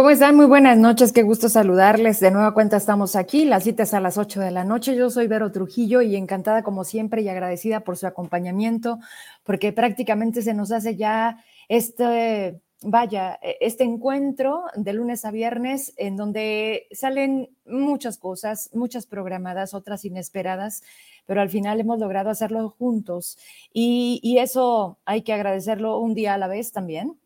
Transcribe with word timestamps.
¿Cómo 0.00 0.08
están? 0.08 0.34
Muy 0.34 0.46
buenas 0.46 0.78
noches, 0.78 1.12
qué 1.12 1.22
gusto 1.22 1.50
saludarles. 1.50 2.20
De 2.20 2.30
nueva 2.30 2.54
cuenta 2.54 2.78
estamos 2.78 3.16
aquí, 3.16 3.44
las 3.44 3.64
citas 3.64 3.92
a 3.92 4.00
las 4.00 4.16
8 4.16 4.40
de 4.40 4.50
la 4.50 4.64
noche. 4.64 4.96
Yo 4.96 5.10
soy 5.10 5.26
Vero 5.26 5.52
Trujillo 5.52 6.00
y 6.00 6.16
encantada 6.16 6.62
como 6.62 6.84
siempre 6.84 7.20
y 7.20 7.28
agradecida 7.28 7.80
por 7.80 7.98
su 7.98 8.06
acompañamiento, 8.06 8.98
porque 9.44 9.74
prácticamente 9.74 10.40
se 10.40 10.54
nos 10.54 10.72
hace 10.72 10.96
ya 10.96 11.44
este, 11.68 12.62
vaya, 12.80 13.38
e, 13.42 13.58
este 13.60 13.84
encuentro 13.84 14.64
de 14.74 14.94
lunes 14.94 15.26
a 15.26 15.32
viernes 15.32 15.92
en 15.98 16.16
donde 16.16 16.86
salen 16.92 17.50
muchas 17.66 18.16
cosas, 18.16 18.70
muchas 18.72 19.04
programadas, 19.04 19.74
otras 19.74 20.06
inesperadas, 20.06 20.82
pero 21.26 21.42
al 21.42 21.50
final 21.50 21.78
hemos 21.78 21.98
logrado 21.98 22.30
hacerlo 22.30 22.70
juntos 22.70 23.36
y, 23.70 24.18
y 24.22 24.38
eso 24.38 24.98
hay 25.04 25.20
que 25.20 25.34
agradecerlo 25.34 25.98
un 25.98 26.14
día 26.14 26.32
a 26.32 26.38
la 26.38 26.48
vez 26.48 26.72
también 26.72 27.19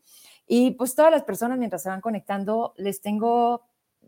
y 0.47 0.71
pues 0.71 0.95
todas 0.95 1.11
las 1.11 1.23
personas 1.23 1.57
mientras 1.57 1.83
se 1.83 1.89
van 1.89 2.01
conectando, 2.01 2.73
les 2.77 3.01
tengo 3.01 3.63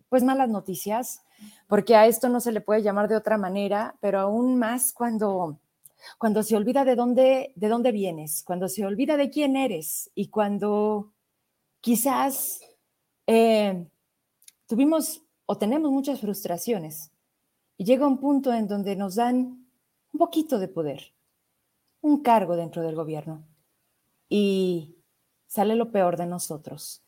pues 0.09 0.23
malas 0.23 0.49
noticias, 0.49 1.23
porque 1.67 1.95
a 1.95 2.05
esto 2.05 2.29
no 2.29 2.39
se 2.39 2.51
le 2.51 2.61
puede 2.61 2.81
llamar 2.81 3.07
de 3.07 3.15
otra 3.15 3.37
manera, 3.37 3.95
pero 3.99 4.19
aún 4.19 4.57
más 4.57 4.93
cuando, 4.93 5.59
cuando 6.17 6.43
se 6.43 6.55
olvida 6.55 6.85
de 6.85 6.95
dónde, 6.95 7.53
de 7.55 7.67
dónde 7.67 7.91
vienes, 7.91 8.43
cuando 8.43 8.69
se 8.69 8.85
olvida 8.85 9.17
de 9.17 9.29
quién 9.29 9.55
eres 9.55 10.11
y 10.15 10.27
cuando 10.27 11.13
quizás 11.81 12.61
eh, 13.25 13.87
tuvimos 14.67 15.23
o 15.45 15.57
tenemos 15.57 15.91
muchas 15.91 16.21
frustraciones 16.21 17.11
y 17.77 17.85
llega 17.85 18.07
un 18.07 18.19
punto 18.19 18.53
en 18.53 18.67
donde 18.67 18.95
nos 18.95 19.15
dan 19.15 19.67
un 20.13 20.17
poquito 20.17 20.59
de 20.59 20.67
poder, 20.67 21.13
un 22.01 22.21
cargo 22.21 22.55
dentro 22.55 22.81
del 22.81 22.95
gobierno 22.95 23.43
y 24.29 24.96
sale 25.47 25.75
lo 25.75 25.91
peor 25.91 26.17
de 26.17 26.25
nosotros. 26.25 27.01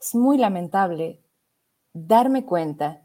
Es 0.00 0.14
muy 0.14 0.38
lamentable 0.38 1.20
darme 1.92 2.44
cuenta 2.44 3.02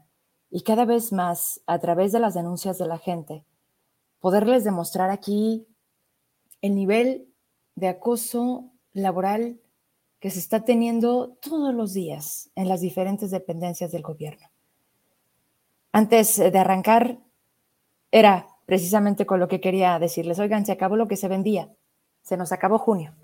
y 0.50 0.62
cada 0.62 0.84
vez 0.84 1.12
más 1.12 1.60
a 1.66 1.78
través 1.78 2.12
de 2.12 2.20
las 2.20 2.34
denuncias 2.34 2.78
de 2.78 2.86
la 2.86 2.98
gente, 2.98 3.44
poderles 4.20 4.62
demostrar 4.62 5.10
aquí 5.10 5.66
el 6.62 6.74
nivel 6.74 7.28
de 7.74 7.88
acoso 7.88 8.70
laboral 8.92 9.60
que 10.20 10.30
se 10.30 10.38
está 10.38 10.64
teniendo 10.64 11.36
todos 11.40 11.74
los 11.74 11.92
días 11.92 12.50
en 12.54 12.68
las 12.68 12.80
diferentes 12.80 13.30
dependencias 13.30 13.90
del 13.90 14.02
gobierno. 14.02 14.48
Antes 15.92 16.36
de 16.36 16.58
arrancar, 16.58 17.18
era 18.10 18.46
precisamente 18.64 19.26
con 19.26 19.40
lo 19.40 19.48
que 19.48 19.60
quería 19.60 19.98
decirles, 19.98 20.38
oigan, 20.38 20.64
se 20.64 20.72
acabó 20.72 20.96
lo 20.96 21.08
que 21.08 21.16
se 21.16 21.28
vendía, 21.28 21.74
se 22.22 22.36
nos 22.36 22.52
acabó 22.52 22.78
junio, 22.78 23.14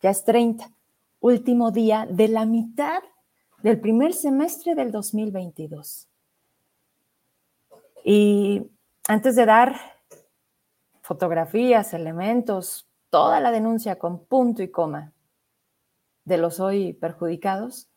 ya 0.00 0.10
es 0.10 0.24
30 0.24 0.70
último 1.20 1.70
día 1.70 2.06
de 2.10 2.28
la 2.28 2.44
mitad 2.44 3.02
del 3.62 3.78
primer 3.78 4.14
semestre 4.14 4.74
del 4.74 4.90
2022. 4.90 6.08
Y 8.04 8.70
antes 9.06 9.36
de 9.36 9.44
dar 9.44 9.76
fotografías, 11.02 11.92
elementos, 11.92 12.88
toda 13.10 13.40
la 13.40 13.50
denuncia 13.50 13.98
con 13.98 14.24
punto 14.24 14.62
y 14.62 14.70
coma 14.70 15.12
de 16.24 16.38
los 16.38 16.60
hoy 16.60 16.92
perjudicados, 16.94 17.88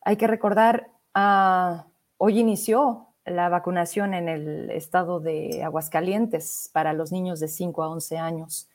hay 0.00 0.16
que 0.16 0.26
recordar, 0.26 0.90
uh, 1.16 1.82
hoy 2.16 2.38
inició 2.38 3.08
la 3.24 3.48
vacunación 3.48 4.14
en 4.14 4.28
el 4.28 4.70
estado 4.70 5.18
de 5.18 5.64
Aguascalientes 5.64 6.70
para 6.72 6.92
los 6.92 7.10
niños 7.10 7.40
de 7.40 7.48
5 7.48 7.82
a 7.82 7.88
11 7.88 8.18
años. 8.18 8.68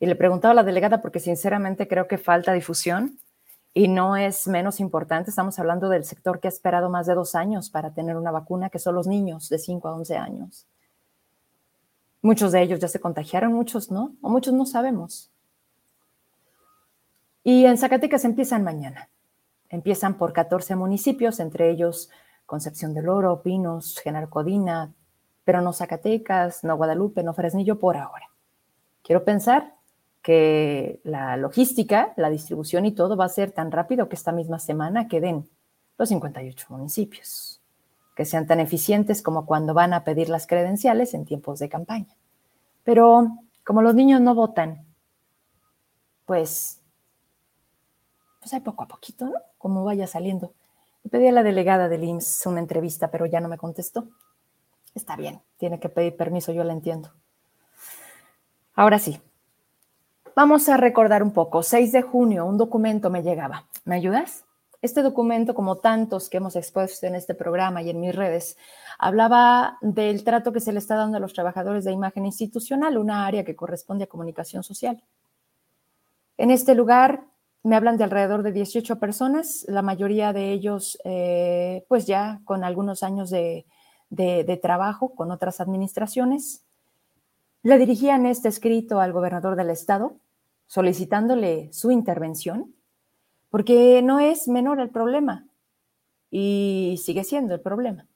Y 0.00 0.06
le 0.06 0.16
preguntaba 0.16 0.52
a 0.52 0.54
la 0.54 0.64
delegada 0.64 1.02
porque 1.02 1.20
sinceramente 1.20 1.86
creo 1.86 2.08
que 2.08 2.16
falta 2.16 2.54
difusión 2.54 3.18
y 3.74 3.86
no 3.86 4.16
es 4.16 4.48
menos 4.48 4.80
importante. 4.80 5.28
Estamos 5.28 5.58
hablando 5.58 5.90
del 5.90 6.04
sector 6.04 6.40
que 6.40 6.48
ha 6.48 6.50
esperado 6.50 6.88
más 6.88 7.06
de 7.06 7.14
dos 7.14 7.34
años 7.34 7.68
para 7.68 7.92
tener 7.92 8.16
una 8.16 8.30
vacuna, 8.30 8.70
que 8.70 8.78
son 8.78 8.94
los 8.94 9.06
niños 9.06 9.50
de 9.50 9.58
5 9.58 9.88
a 9.88 9.94
11 9.94 10.16
años. 10.16 10.66
Muchos 12.22 12.50
de 12.52 12.62
ellos 12.62 12.80
ya 12.80 12.88
se 12.88 12.98
contagiaron, 12.98 13.52
muchos 13.52 13.90
no, 13.90 14.14
o 14.22 14.30
muchos 14.30 14.54
no 14.54 14.64
sabemos. 14.64 15.30
Y 17.44 17.66
en 17.66 17.76
Zacatecas 17.76 18.24
empiezan 18.24 18.64
mañana. 18.64 19.10
Empiezan 19.68 20.14
por 20.14 20.32
14 20.32 20.76
municipios, 20.76 21.40
entre 21.40 21.70
ellos 21.70 22.10
Concepción 22.46 22.94
del 22.94 23.08
Oro, 23.08 23.42
Pinos, 23.42 24.00
Genaro 24.02 24.30
Codina, 24.30 24.92
pero 25.44 25.60
no 25.60 25.72
Zacatecas, 25.72 26.64
no 26.64 26.76
Guadalupe, 26.76 27.22
no 27.22 27.34
Fresnillo 27.34 27.78
por 27.78 27.96
ahora. 27.96 28.30
Quiero 29.02 29.24
pensar 29.24 29.79
que 30.22 31.00
la 31.02 31.36
logística, 31.36 32.12
la 32.16 32.30
distribución 32.30 32.84
y 32.84 32.92
todo 32.92 33.16
va 33.16 33.24
a 33.24 33.30
ser 33.30 33.52
tan 33.52 33.72
rápido 33.72 34.08
que 34.08 34.16
esta 34.16 34.32
misma 34.32 34.58
semana 34.58 35.08
queden 35.08 35.48
los 35.96 36.08
58 36.08 36.66
municipios, 36.70 37.60
que 38.14 38.24
sean 38.24 38.46
tan 38.46 38.60
eficientes 38.60 39.22
como 39.22 39.46
cuando 39.46 39.74
van 39.74 39.92
a 39.92 40.04
pedir 40.04 40.28
las 40.28 40.46
credenciales 40.46 41.14
en 41.14 41.24
tiempos 41.24 41.58
de 41.58 41.68
campaña. 41.68 42.16
Pero 42.84 43.28
como 43.64 43.82
los 43.82 43.94
niños 43.94 44.20
no 44.20 44.34
votan, 44.34 44.86
pues, 46.26 46.80
pues 48.40 48.52
hay 48.52 48.60
poco 48.60 48.84
a 48.84 48.88
poquito, 48.88 49.26
¿no? 49.26 49.34
Como 49.58 49.84
vaya 49.84 50.06
saliendo. 50.06 50.54
Le 51.02 51.10
pedí 51.10 51.28
a 51.28 51.32
la 51.32 51.42
delegada 51.42 51.88
del 51.88 52.04
IMSS 52.04 52.46
una 52.46 52.60
entrevista, 52.60 53.10
pero 53.10 53.26
ya 53.26 53.40
no 53.40 53.48
me 53.48 53.58
contestó. 53.58 54.08
Está 54.94 55.16
bien, 55.16 55.40
tiene 55.56 55.80
que 55.80 55.88
pedir 55.88 56.16
permiso, 56.16 56.52
yo 56.52 56.64
la 56.64 56.72
entiendo. 56.72 57.12
Ahora 58.74 58.98
sí, 58.98 59.20
Vamos 60.42 60.70
a 60.70 60.78
recordar 60.78 61.22
un 61.22 61.32
poco. 61.32 61.62
6 61.62 61.92
de 61.92 62.00
junio, 62.00 62.46
un 62.46 62.56
documento 62.56 63.10
me 63.10 63.22
llegaba. 63.22 63.66
¿Me 63.84 63.96
ayudas? 63.96 64.46
Este 64.80 65.02
documento, 65.02 65.52
como 65.54 65.76
tantos 65.76 66.30
que 66.30 66.38
hemos 66.38 66.56
expuesto 66.56 67.06
en 67.06 67.14
este 67.14 67.34
programa 67.34 67.82
y 67.82 67.90
en 67.90 68.00
mis 68.00 68.16
redes, 68.16 68.56
hablaba 68.98 69.76
del 69.82 70.24
trato 70.24 70.50
que 70.50 70.60
se 70.60 70.72
le 70.72 70.78
está 70.78 70.96
dando 70.96 71.18
a 71.18 71.20
los 71.20 71.34
trabajadores 71.34 71.84
de 71.84 71.92
imagen 71.92 72.24
institucional, 72.24 72.96
una 72.96 73.26
área 73.26 73.44
que 73.44 73.54
corresponde 73.54 74.04
a 74.04 74.06
comunicación 74.06 74.62
social. 74.62 75.04
En 76.38 76.50
este 76.50 76.74
lugar 76.74 77.24
me 77.62 77.76
hablan 77.76 77.98
de 77.98 78.04
alrededor 78.04 78.42
de 78.42 78.52
18 78.52 78.98
personas, 78.98 79.66
la 79.68 79.82
mayoría 79.82 80.32
de 80.32 80.52
ellos 80.52 80.96
eh, 81.04 81.84
pues 81.86 82.06
ya 82.06 82.40
con 82.46 82.64
algunos 82.64 83.02
años 83.02 83.28
de, 83.28 83.66
de 84.08 84.56
trabajo 84.62 85.14
con 85.14 85.32
otras 85.32 85.60
administraciones. 85.60 86.64
Le 87.62 87.76
dirigían 87.76 88.24
este 88.24 88.48
escrito 88.48 89.00
al 89.00 89.12
gobernador 89.12 89.54
del 89.54 89.68
estado 89.68 90.16
solicitándole 90.70 91.68
su 91.72 91.90
intervención, 91.90 92.72
porque 93.48 94.02
no 94.02 94.20
es 94.20 94.46
menor 94.46 94.78
el 94.78 94.88
problema 94.88 95.48
y 96.30 96.94
sigue 97.02 97.24
siendo 97.24 97.54
el 97.54 97.60
problema. 97.60 98.06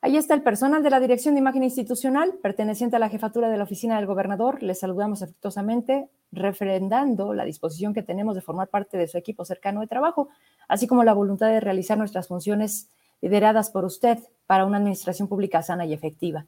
Ahí 0.00 0.16
está 0.16 0.34
el 0.34 0.42
personal 0.42 0.82
de 0.82 0.90
la 0.90 0.98
Dirección 0.98 1.36
de 1.36 1.42
Imagen 1.42 1.62
Institucional, 1.62 2.34
perteneciente 2.42 2.96
a 2.96 2.98
la 2.98 3.08
jefatura 3.08 3.48
de 3.50 3.56
la 3.56 3.62
oficina 3.62 3.96
del 3.96 4.06
gobernador. 4.06 4.64
Les 4.64 4.80
saludamos 4.80 5.22
afectuosamente, 5.22 6.10
refrendando 6.32 7.34
la 7.34 7.44
disposición 7.44 7.94
que 7.94 8.02
tenemos 8.02 8.34
de 8.34 8.40
formar 8.40 8.66
parte 8.66 8.98
de 8.98 9.06
su 9.06 9.16
equipo 9.16 9.44
cercano 9.44 9.80
de 9.80 9.86
trabajo, 9.86 10.28
así 10.66 10.88
como 10.88 11.04
la 11.04 11.14
voluntad 11.14 11.46
de 11.46 11.60
realizar 11.60 11.96
nuestras 11.96 12.26
funciones 12.26 12.90
lideradas 13.20 13.70
por 13.70 13.84
usted 13.84 14.18
para 14.48 14.66
una 14.66 14.78
administración 14.78 15.28
pública 15.28 15.62
sana 15.62 15.86
y 15.86 15.92
efectiva. 15.92 16.46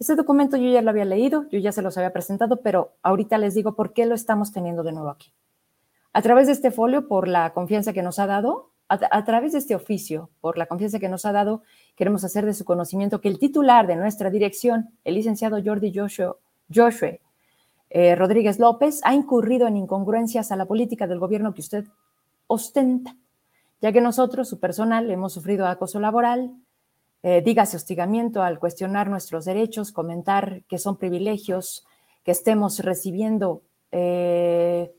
Este 0.00 0.16
documento 0.16 0.56
yo 0.56 0.70
ya 0.70 0.80
lo 0.80 0.88
había 0.88 1.04
leído, 1.04 1.46
yo 1.50 1.58
ya 1.58 1.72
se 1.72 1.82
los 1.82 1.98
había 1.98 2.10
presentado, 2.10 2.62
pero 2.62 2.94
ahorita 3.02 3.36
les 3.36 3.54
digo 3.54 3.74
por 3.76 3.92
qué 3.92 4.06
lo 4.06 4.14
estamos 4.14 4.50
teniendo 4.50 4.82
de 4.82 4.92
nuevo 4.92 5.10
aquí. 5.10 5.30
A 6.14 6.22
través 6.22 6.46
de 6.46 6.54
este 6.54 6.70
folio, 6.70 7.06
por 7.06 7.28
la 7.28 7.52
confianza 7.52 7.92
que 7.92 8.02
nos 8.02 8.18
ha 8.18 8.26
dado, 8.26 8.70
a, 8.88 9.24
través 9.24 9.52
de 9.52 9.58
este 9.58 9.74
oficio, 9.74 10.30
por 10.40 10.56
la 10.56 10.66
confianza 10.66 10.98
que 10.98 11.10
nos 11.10 11.26
ha 11.26 11.32
dado, 11.32 11.62
queremos 11.96 12.24
hacer 12.24 12.46
de 12.46 12.54
su 12.54 12.64
conocimiento 12.64 13.20
que 13.20 13.28
el 13.28 13.38
titular 13.38 13.86
de 13.86 13.94
nuestra 13.94 14.30
dirección, 14.30 14.88
el 15.04 15.14
licenciado 15.14 15.62
Jordi 15.62 15.92
Joshua, 15.94 16.34
Joshua 16.74 17.18
eh, 17.90 18.16
Rodríguez 18.16 18.58
López, 18.58 19.00
ha 19.04 19.14
incurrido 19.14 19.68
en 19.68 19.76
incongruencias 19.76 20.50
a 20.50 20.56
la 20.56 20.64
política 20.64 21.06
del 21.06 21.20
gobierno 21.20 21.52
que 21.52 21.60
usted 21.60 21.84
ostenta, 22.46 23.16
ya 23.82 23.92
que 23.92 24.00
nosotros, 24.00 24.48
su 24.48 24.58
personal, 24.58 25.10
hemos 25.10 25.34
sufrido 25.34 25.66
acoso 25.66 26.00
laboral, 26.00 26.52
eh, 27.22 27.42
dígase 27.42 27.76
hostigamiento 27.76 28.42
al 28.42 28.58
cuestionar 28.58 29.08
nuestros 29.08 29.44
derechos, 29.44 29.92
comentar 29.92 30.62
que 30.68 30.78
son 30.78 30.96
privilegios, 30.96 31.86
que 32.24 32.30
estemos 32.30 32.78
recibiendo, 32.80 33.62
eh, 33.92 34.92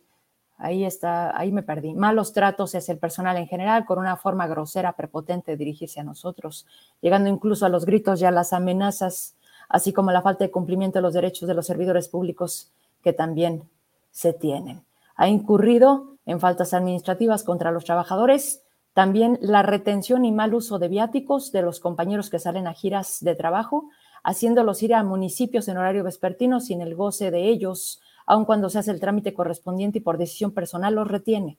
ahí 0.58 0.86
está, 0.86 1.38
ahí 1.38 1.52
me 1.52 1.64
perdí, 1.64 1.94
malos 1.94 2.34
tratos 2.34 2.76
es 2.76 2.90
el 2.90 3.00
personal 3.00 3.38
en 3.38 3.48
general, 3.48 3.86
con 3.86 3.98
una 3.98 4.18
forma 4.18 4.48
grosera, 4.48 4.94
prepotente 4.94 5.52
de 5.52 5.58
dirigirse 5.58 6.00
a 6.00 6.04
nosotros, 6.04 6.68
llegando 7.02 7.30
incluso 7.30 7.66
a 7.66 7.70
los 7.70 7.86
gritos 7.86 8.22
y 8.22 8.26
a 8.26 8.32
las 8.32 8.54
amenazas, 8.54 9.36
así 9.68 9.92
como 9.92 10.12
la 10.12 10.22
falta 10.22 10.44
de 10.44 10.52
cumplimiento 10.52 11.00
de 11.00 11.04
los 11.04 11.14
derechos 11.14 11.48
de 11.48 11.56
los 11.56 11.66
servidores 11.66 12.08
públicos 12.08 12.72
que 13.04 13.14
también 13.14 13.64
se 14.12 14.34
tienen. 14.34 14.84
Ha 15.16 15.28
incurrido 15.28 16.18
en 16.26 16.40
faltas 16.40 16.74
administrativas 16.74 17.44
contra 17.44 17.72
los 17.72 17.86
trabajadores, 17.86 18.64
también 18.94 19.38
la 19.42 19.64
retención 19.64 20.26
y 20.26 20.32
mal 20.32 20.54
uso 20.54 20.80
de 20.80 20.90
viáticos 20.90 21.52
de 21.52 21.62
los 21.62 21.80
compañeros 21.80 22.30
que 22.30 22.40
salen 22.40 22.68
a 22.68 22.74
giras 22.74 23.20
de 23.22 23.36
trabajo, 23.36 23.90
haciéndolos 24.24 24.84
ir 24.84 24.94
a 24.94 25.04
municipios 25.04 25.68
en 25.68 25.78
horario 25.78 26.04
vespertino 26.04 26.60
sin 26.60 26.82
el 26.82 26.96
goce 26.96 27.32
de 27.32 27.48
ellos, 27.48 28.02
aun 28.26 28.46
cuando 28.46 28.70
se 28.70 28.80
hace 28.80 28.92
el 28.92 29.00
trámite 29.00 29.34
correspondiente 29.34 30.00
y 30.00 30.02
por 30.02 30.18
decisión 30.18 30.52
personal 30.52 30.96
los 30.96 31.08
retiene. 31.08 31.58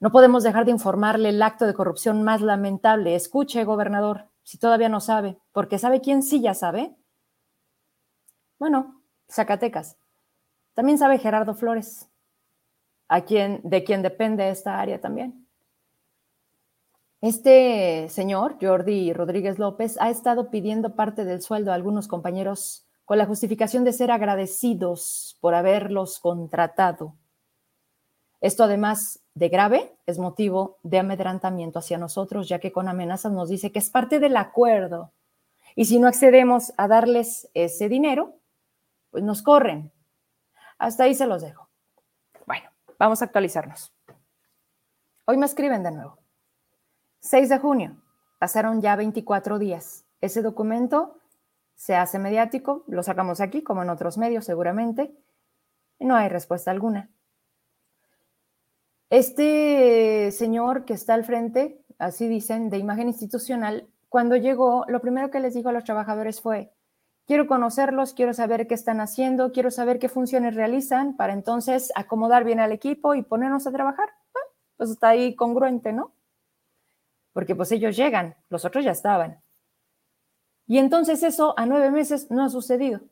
No 0.00 0.12
podemos 0.12 0.42
dejar 0.42 0.66
de 0.66 0.72
informarle 0.72 1.30
el 1.30 1.42
acto 1.42 1.66
de 1.66 1.74
corrupción 1.74 2.22
más 2.22 2.42
lamentable. 2.42 3.14
Escuche, 3.14 3.64
gobernador, 3.64 4.28
si 4.42 4.58
todavía 4.58 4.90
no 4.90 5.00
sabe, 5.00 5.38
porque 5.52 5.78
¿sabe 5.78 6.02
quién 6.02 6.22
sí 6.22 6.42
ya 6.42 6.52
sabe? 6.52 6.94
Bueno, 8.58 9.00
Zacatecas. 9.30 9.96
También 10.74 10.98
sabe 10.98 11.18
Gerardo 11.18 11.54
Flores, 11.54 12.08
a 13.08 13.22
quien, 13.22 13.60
de 13.64 13.84
quien 13.84 14.02
depende 14.02 14.48
esta 14.50 14.80
área 14.80 15.00
también. 15.00 15.43
Este 17.24 18.10
señor, 18.10 18.58
Jordi 18.60 19.14
Rodríguez 19.14 19.58
López, 19.58 19.96
ha 19.98 20.10
estado 20.10 20.50
pidiendo 20.50 20.94
parte 20.94 21.24
del 21.24 21.40
sueldo 21.40 21.72
a 21.72 21.74
algunos 21.74 22.06
compañeros 22.06 22.86
con 23.06 23.16
la 23.16 23.24
justificación 23.24 23.82
de 23.82 23.94
ser 23.94 24.10
agradecidos 24.10 25.38
por 25.40 25.54
haberlos 25.54 26.20
contratado. 26.20 27.14
Esto 28.42 28.64
además 28.64 29.20
de 29.32 29.48
grave 29.48 29.96
es 30.04 30.18
motivo 30.18 30.76
de 30.82 30.98
amedrantamiento 30.98 31.78
hacia 31.78 31.96
nosotros, 31.96 32.46
ya 32.46 32.58
que 32.58 32.72
con 32.72 32.88
amenazas 32.88 33.32
nos 33.32 33.48
dice 33.48 33.72
que 33.72 33.78
es 33.78 33.88
parte 33.88 34.20
del 34.20 34.36
acuerdo. 34.36 35.10
Y 35.74 35.86
si 35.86 35.98
no 35.98 36.08
accedemos 36.08 36.74
a 36.76 36.88
darles 36.88 37.48
ese 37.54 37.88
dinero, 37.88 38.34
pues 39.10 39.24
nos 39.24 39.40
corren. 39.40 39.90
Hasta 40.76 41.04
ahí 41.04 41.14
se 41.14 41.26
los 41.26 41.40
dejo. 41.40 41.70
Bueno, 42.46 42.68
vamos 42.98 43.22
a 43.22 43.24
actualizarnos. 43.24 43.94
Hoy 45.24 45.38
me 45.38 45.46
escriben 45.46 45.82
de 45.82 45.90
nuevo. 45.90 46.23
6 47.24 47.48
de 47.48 47.58
junio, 47.58 47.96
pasaron 48.38 48.82
ya 48.82 48.96
24 48.96 49.58
días. 49.58 50.04
Ese 50.20 50.42
documento 50.42 51.16
se 51.74 51.96
hace 51.96 52.18
mediático, 52.18 52.84
lo 52.86 53.02
sacamos 53.02 53.40
aquí 53.40 53.62
como 53.62 53.82
en 53.82 53.88
otros 53.88 54.18
medios 54.18 54.44
seguramente, 54.44 55.16
no 55.98 56.16
hay 56.16 56.28
respuesta 56.28 56.70
alguna. 56.70 57.08
Este 59.08 60.32
señor 60.32 60.84
que 60.84 60.92
está 60.92 61.14
al 61.14 61.24
frente, 61.24 61.82
así 61.98 62.28
dicen, 62.28 62.68
de 62.68 62.76
imagen 62.76 63.08
institucional, 63.08 63.88
cuando 64.10 64.36
llegó, 64.36 64.84
lo 64.88 65.00
primero 65.00 65.30
que 65.30 65.40
les 65.40 65.54
dijo 65.54 65.70
a 65.70 65.72
los 65.72 65.84
trabajadores 65.84 66.42
fue, 66.42 66.74
quiero 67.26 67.46
conocerlos, 67.46 68.12
quiero 68.12 68.34
saber 68.34 68.66
qué 68.66 68.74
están 68.74 69.00
haciendo, 69.00 69.50
quiero 69.50 69.70
saber 69.70 69.98
qué 69.98 70.10
funciones 70.10 70.56
realizan 70.56 71.16
para 71.16 71.32
entonces 71.32 71.90
acomodar 71.94 72.44
bien 72.44 72.60
al 72.60 72.72
equipo 72.72 73.14
y 73.14 73.22
ponernos 73.22 73.66
a 73.66 73.72
trabajar. 73.72 74.10
pues 74.76 74.90
está 74.90 75.08
ahí 75.08 75.34
congruente, 75.34 75.94
¿no? 75.94 76.13
Porque 77.34 77.54
pues 77.54 77.70
ellos 77.72 77.94
llegan, 77.94 78.34
los 78.48 78.64
otros 78.64 78.82
ya 78.82 78.92
estaban. 78.92 79.42
Y 80.66 80.78
entonces 80.78 81.22
eso 81.22 81.52
a 81.58 81.66
nueve 81.66 81.90
meses 81.90 82.30
no 82.30 82.42
ha 82.42 82.48
sucedido. 82.48 83.02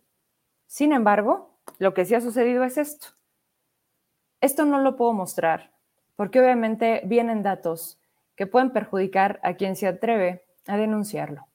Sin 0.66 0.94
embargo, 0.94 1.58
lo 1.78 1.92
que 1.92 2.06
sí 2.06 2.14
ha 2.14 2.22
sucedido 2.22 2.64
es 2.64 2.78
esto. 2.78 3.08
Esto 4.40 4.64
no 4.64 4.80
lo 4.80 4.96
puedo 4.96 5.12
mostrar 5.12 5.72
porque 6.16 6.40
obviamente 6.40 7.02
vienen 7.04 7.42
datos 7.42 8.00
que 8.36 8.46
pueden 8.46 8.70
perjudicar 8.70 9.38
a 9.42 9.54
quien 9.54 9.76
se 9.76 9.86
atreve 9.86 10.46
a 10.66 10.78
denunciarlo. 10.78 11.46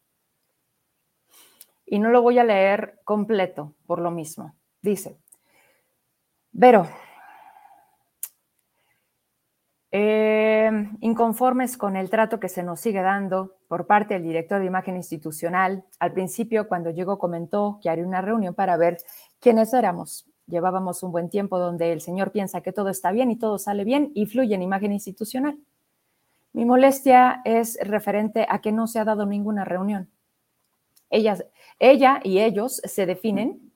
Y 1.85 1.97
no 1.97 2.09
lo 2.09 2.21
voy 2.21 2.37
a 2.37 2.43
leer 2.43 2.99
completo 3.03 3.73
por 3.87 3.99
lo 3.99 4.11
mismo. 4.11 4.53
Dice, 4.81 5.17
Vero, 6.59 6.87
eh, 9.91 10.71
inconformes 11.01 11.77
con 11.77 11.95
el 11.95 12.09
trato 12.09 12.39
que 12.39 12.49
se 12.49 12.63
nos 12.63 12.79
sigue 12.79 13.01
dando 13.01 13.55
por 13.67 13.87
parte 13.87 14.15
del 14.15 14.23
director 14.23 14.59
de 14.59 14.65
imagen 14.65 14.95
institucional, 14.95 15.85
al 15.99 16.13
principio 16.13 16.67
cuando 16.67 16.89
llegó 16.91 17.17
comentó 17.17 17.79
que 17.81 17.89
haría 17.89 18.05
una 18.05 18.21
reunión 18.21 18.53
para 18.53 18.77
ver 18.77 18.97
quiénes 19.39 19.73
éramos 19.73 20.27
llevábamos 20.47 21.03
un 21.03 21.11
buen 21.11 21.29
tiempo 21.29 21.59
donde 21.59 21.91
el 21.91 22.01
Señor 22.01 22.31
piensa 22.31 22.61
que 22.61 22.73
todo 22.73 22.89
está 22.89 23.11
bien 23.11 23.29
y 23.29 23.35
todo 23.35 23.59
sale 23.59 23.83
bien 23.83 24.11
y 24.15 24.25
fluye 24.25 24.55
en 24.55 24.61
imagen 24.61 24.93
institucional. 24.93 25.57
Mi 26.53 26.65
molestia 26.65 27.41
es 27.45 27.77
referente 27.81 28.47
a 28.49 28.59
que 28.59 28.71
no 28.71 28.87
se 28.87 28.99
ha 28.99 29.05
dado 29.05 29.25
ninguna 29.25 29.65
reunión. 29.65 30.09
ella 31.09 32.19
y 32.23 32.39
ellos 32.39 32.81
se 32.83 33.05
definen 33.05 33.71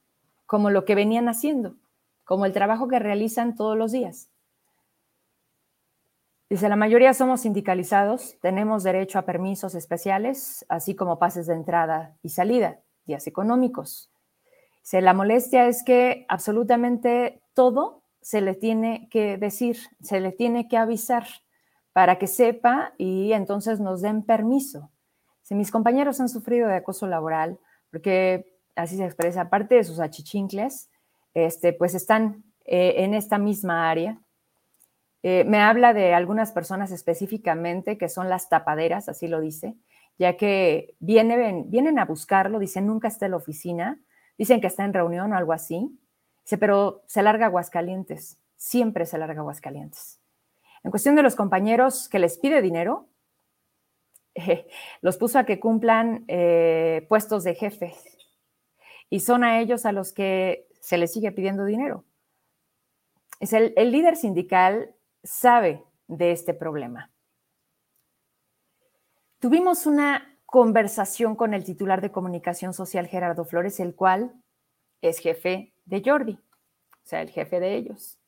como 0.46 0.70
lo 0.70 0.84
que 0.84 0.96
venían 0.96 1.30
haciendo, 1.30 1.76
como 2.26 2.46
el 2.46 2.54
trabajo 2.54 2.88
que 2.88 3.00
realizan 3.00 3.56
todos 3.56 3.78
los 3.78 3.92
días. 3.92 4.31
Dice, 6.52 6.68
la 6.68 6.76
mayoría 6.76 7.14
somos 7.14 7.40
sindicalizados, 7.40 8.38
tenemos 8.42 8.84
derecho 8.84 9.18
a 9.18 9.22
permisos 9.22 9.74
especiales, 9.74 10.66
así 10.68 10.96
como 10.96 11.18
pases 11.18 11.48
de 11.48 11.54
entrada 11.54 12.18
y 12.22 12.28
salida, 12.28 12.82
días 13.06 13.26
económicos, 13.26 14.12
la 14.92 15.14
molestia 15.14 15.68
es 15.68 15.82
que 15.82 16.26
absolutamente 16.28 17.42
todo 17.54 18.04
se 18.22 18.42
le 18.42 18.54
tiene 18.54 19.08
que 19.10 19.38
decir, 19.38 19.78
se 20.02 20.20
le 20.20 20.34
tiene 20.34 20.68
que 20.68 20.76
avisar 20.76 21.26
para 21.94 22.18
que 22.18 22.28
sepa 22.28 22.96
y 22.98 23.32
entonces 23.32 23.80
nos 23.80 24.02
den 24.02 24.22
permiso. 24.22 24.92
Si 25.44 25.56
mis 25.56 25.72
compañeros 25.72 26.20
han 26.20 26.28
sufrido 26.28 26.68
de 26.68 26.76
acoso 26.76 27.08
laboral, 27.08 27.60
porque 27.92 28.58
así 28.76 28.98
se 28.98 29.06
expresa, 29.06 29.44
aparte 29.44 29.76
de 29.76 29.86
sus 29.86 30.02
achichincles, 30.02 30.90
este, 31.34 31.72
pues 31.72 31.94
están 31.96 32.44
eh, 32.66 32.96
en 32.98 33.14
esta 33.14 33.38
misma 33.38 33.90
área. 33.90 34.20
Eh, 35.24 35.44
me 35.46 35.60
habla 35.60 35.94
de 35.94 36.14
algunas 36.14 36.52
personas 36.52 36.92
específicamente 36.92 37.98
que 37.98 38.10
son 38.10 38.30
las 38.30 38.50
tapaderas, 38.50 39.08
así 39.08 39.28
lo 39.28 39.40
dice, 39.40 39.76
ya 40.18 40.36
que 40.36 40.96
vienen, 41.00 41.70
vienen 41.70 42.00
a 42.00 42.06
buscarlo, 42.06 42.60
dicen 42.60 42.88
nunca 42.88 43.08
está 43.08 43.26
en 43.26 43.32
la 43.32 43.38
oficina, 43.38 44.00
Dicen 44.42 44.60
que 44.60 44.66
está 44.66 44.84
en 44.86 44.94
reunión 44.94 45.32
o 45.34 45.38
algo 45.38 45.54
así. 45.54 45.96
Dice, 46.44 46.58
pero 46.58 47.04
se 47.06 47.22
larga 47.22 47.46
Aguascalientes. 47.46 48.40
Siempre 48.56 49.06
se 49.06 49.20
larga 49.20 49.42
Aguascalientes. 49.42 50.20
En 50.84 50.90
cuestión 50.90 51.16
de 51.16 51.22
los 51.22 51.36
compañeros 51.36 52.10
que 52.10 52.18
les 52.18 52.40
pide 52.40 52.64
dinero, 52.64 53.08
los 55.02 55.18
puso 55.18 55.38
a 55.38 55.46
que 55.46 55.60
cumplan 55.60 56.26
eh, 56.28 57.06
puestos 57.08 57.44
de 57.44 57.54
jefe. 57.54 57.94
Y 59.12 59.20
son 59.20 59.44
a 59.44 59.60
ellos 59.60 59.86
a 59.86 59.92
los 59.92 60.12
que 60.12 60.68
se 60.80 60.98
les 60.98 61.14
sigue 61.14 61.32
pidiendo 61.32 61.64
dinero. 61.64 62.04
Es 63.40 63.54
el 63.54 63.92
líder 63.92 64.16
sindical 64.16 64.96
sabe 65.24 65.84
de 66.08 66.32
este 66.32 66.54
problema. 66.54 67.12
Tuvimos 69.40 69.86
una 69.86 70.38
conversación 70.46 71.36
con 71.36 71.54
el 71.54 71.64
titular 71.64 72.02
de 72.02 72.12
comunicación 72.12 72.74
social 72.74 73.08
Gerardo 73.08 73.46
Flores, 73.46 73.80
el 73.80 73.96
cual 73.96 74.34
es 75.02 75.20
jefe 75.20 75.74
de 75.86 76.04
Jordi, 76.06 76.34
o 76.34 77.06
sea, 77.06 77.22
el 77.22 77.30
jefe 77.30 77.60
de 77.60 77.76
ellos. 77.76 78.20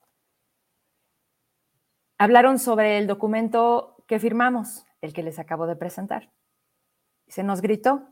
Hablaron 2.18 2.58
sobre 2.60 2.98
el 2.98 3.08
documento 3.08 4.04
que 4.08 4.20
firmamos, 4.20 4.86
el 5.02 5.14
que 5.14 5.24
les 5.24 5.40
acabo 5.40 5.68
de 5.68 5.76
presentar. 5.76 6.32
Se 7.28 7.44
nos 7.44 7.62
gritó, 7.62 8.10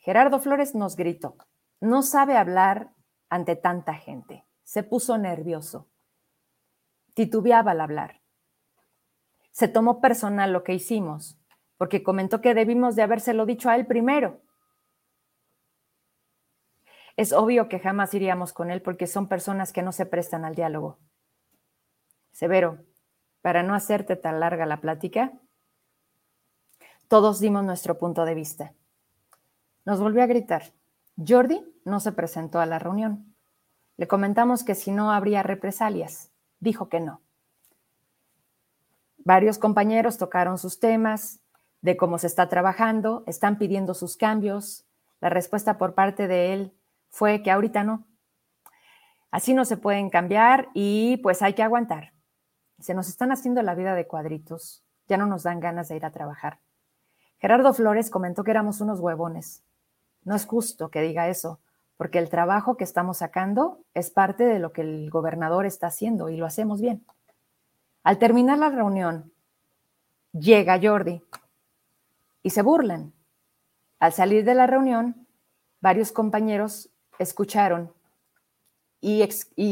Gerardo 0.00 0.38
Flores 0.40 0.74
nos 0.74 0.96
gritó, 0.96 1.36
no 1.80 2.02
sabe 2.02 2.36
hablar 2.36 2.90
ante 3.28 3.56
tanta 3.56 3.94
gente, 3.94 4.44
se 4.64 4.82
puso 4.82 5.16
nervioso, 5.16 5.88
titubeaba 7.14 7.72
al 7.72 7.80
hablar. 7.80 8.20
Se 9.50 9.68
tomó 9.68 10.00
personal 10.00 10.52
lo 10.52 10.64
que 10.64 10.74
hicimos, 10.74 11.38
porque 11.78 12.02
comentó 12.02 12.40
que 12.40 12.54
debimos 12.54 12.96
de 12.96 13.02
habérselo 13.02 13.46
dicho 13.46 13.70
a 13.70 13.76
él 13.76 13.86
primero. 13.86 14.40
Es 17.16 17.32
obvio 17.32 17.68
que 17.68 17.78
jamás 17.78 18.12
iríamos 18.14 18.52
con 18.52 18.70
él 18.70 18.82
porque 18.82 19.06
son 19.06 19.28
personas 19.28 19.72
que 19.72 19.82
no 19.82 19.92
se 19.92 20.06
prestan 20.06 20.44
al 20.44 20.56
diálogo. 20.56 20.98
Severo, 22.32 22.84
para 23.40 23.62
no 23.62 23.74
hacerte 23.74 24.16
tan 24.16 24.40
larga 24.40 24.66
la 24.66 24.80
plática, 24.80 25.32
todos 27.06 27.38
dimos 27.38 27.64
nuestro 27.64 27.98
punto 27.98 28.24
de 28.24 28.34
vista. 28.34 28.74
Nos 29.84 30.00
volvió 30.00 30.22
a 30.22 30.26
gritar. 30.26 30.72
Jordi 31.16 31.64
no 31.84 32.00
se 32.00 32.10
presentó 32.10 32.58
a 32.58 32.66
la 32.66 32.80
reunión. 32.80 33.36
Le 33.96 34.08
comentamos 34.08 34.64
que 34.64 34.74
si 34.74 34.90
no 34.90 35.12
habría 35.12 35.44
represalias. 35.44 36.33
Dijo 36.64 36.88
que 36.88 36.98
no. 36.98 37.20
Varios 39.18 39.58
compañeros 39.58 40.16
tocaron 40.16 40.56
sus 40.56 40.80
temas, 40.80 41.40
de 41.82 41.98
cómo 41.98 42.16
se 42.16 42.26
está 42.26 42.48
trabajando, 42.48 43.22
están 43.26 43.58
pidiendo 43.58 43.92
sus 43.92 44.16
cambios. 44.16 44.86
La 45.20 45.28
respuesta 45.28 45.76
por 45.76 45.94
parte 45.94 46.26
de 46.26 46.54
él 46.54 46.72
fue 47.10 47.42
que 47.42 47.50
ahorita 47.50 47.84
no. 47.84 48.06
Así 49.30 49.52
no 49.52 49.66
se 49.66 49.76
pueden 49.76 50.08
cambiar 50.08 50.70
y 50.72 51.18
pues 51.18 51.42
hay 51.42 51.52
que 51.52 51.62
aguantar. 51.62 52.14
Se 52.78 52.94
nos 52.94 53.10
están 53.10 53.30
haciendo 53.30 53.60
la 53.60 53.74
vida 53.74 53.94
de 53.94 54.06
cuadritos, 54.06 54.86
ya 55.06 55.18
no 55.18 55.26
nos 55.26 55.42
dan 55.42 55.60
ganas 55.60 55.88
de 55.88 55.96
ir 55.96 56.06
a 56.06 56.12
trabajar. 56.12 56.60
Gerardo 57.36 57.74
Flores 57.74 58.08
comentó 58.08 58.42
que 58.42 58.52
éramos 58.52 58.80
unos 58.80 59.00
huevones. 59.00 59.62
No 60.22 60.34
es 60.34 60.46
justo 60.46 60.90
que 60.90 61.02
diga 61.02 61.28
eso, 61.28 61.60
porque 61.96 62.18
el 62.18 62.28
trabajo 62.28 62.76
que 62.76 62.84
estamos 62.84 63.18
sacando 63.18 63.84
es 63.94 64.10
parte 64.10 64.44
de 64.44 64.58
lo 64.58 64.72
que 64.72 64.82
el 64.82 65.10
gobernador 65.10 65.66
está 65.66 65.86
haciendo 65.88 66.28
y 66.28 66.36
lo 66.36 66.46
hacemos 66.46 66.80
bien. 66.80 67.04
Al 68.02 68.18
terminar 68.18 68.58
la 68.58 68.70
reunión, 68.70 69.32
llega 70.32 70.80
Jordi 70.82 71.22
y 72.42 72.50
se 72.50 72.62
burlan. 72.62 73.12
Al 74.00 74.12
salir 74.12 74.44
de 74.44 74.54
la 74.54 74.66
reunión, 74.66 75.26
varios 75.80 76.12
compañeros 76.12 76.90
escucharon 77.18 77.92
y, 79.00 79.22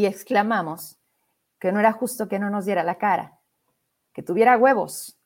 exclamamos 0.07 0.99
que 1.59 1.73
no 1.73 1.81
era 1.81 1.93
justo 1.93 2.29
que 2.29 2.39
no 2.39 2.51
nos 2.51 2.67
diera 2.67 2.85
la 2.85 2.99
cara. 2.99 3.39
que 4.13 4.23
tuviera 4.23 4.59
huevos. 4.59 5.19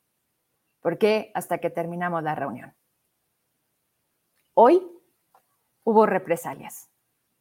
¿Por 0.81 0.97
qué? 0.97 1.33
Hasta 1.35 1.59
que 1.59 1.71
terminamos 1.71 2.23
la 2.23 2.37
reunión. 2.37 2.73
Hoy 4.55 4.81
hubo 5.87 6.05
represalias. 6.05 6.91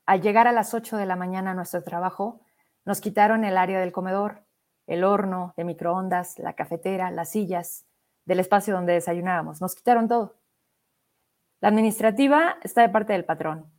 Al 0.06 0.22
llegar 0.22 0.48
a 0.48 0.52
las 0.52 0.75
8 0.75 0.98
de 0.98 1.08
la 1.08 1.16
mañana 1.16 1.52
a 1.52 1.54
nuestro 1.56 1.84
trabajo, 1.84 2.42
nos 2.86 3.02
quitaron 3.02 3.44
el 3.44 3.58
área 3.58 3.80
del 3.80 3.92
comedor, 3.92 4.46
el 4.86 5.04
horno 5.04 5.56
de 5.58 5.64
microondas, 5.64 6.38
la 6.38 6.54
cafetera, 6.54 7.10
las 7.10 7.32
sillas, 7.32 7.88
del 8.24 8.40
espacio 8.40 8.75
donde 8.75 8.94
desayunábamos. 8.94 9.62
Nos 9.62 9.74
quitaron 9.74 10.08
todo. 10.08 10.36
La 11.60 11.70
administrativa 11.70 12.58
está 12.62 12.84
de 12.84 12.90
parte 12.90 13.14
del 13.14 13.25
patrón. 13.25 13.72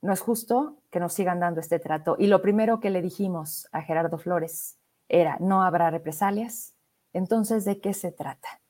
No 0.00 0.12
es 0.12 0.20
justo 0.20 0.78
que 0.92 1.00
nos 1.00 1.12
sigan 1.12 1.40
dando 1.40 1.60
este 1.60 1.80
trato. 1.80 2.14
Y 2.16 2.28
lo 2.28 2.40
primero 2.40 2.78
que 2.78 2.90
le 2.90 3.02
dijimos 3.02 3.68
a 3.72 3.82
Gerardo 3.82 4.18
Flores 4.18 4.78
era, 5.08 5.38
no 5.40 5.64
habrá 5.64 5.90
represalias. 5.90 6.76
Entonces, 7.12 7.64
¿de 7.64 7.80
qué 7.80 7.92
se 7.92 8.12
trata? 8.12 8.60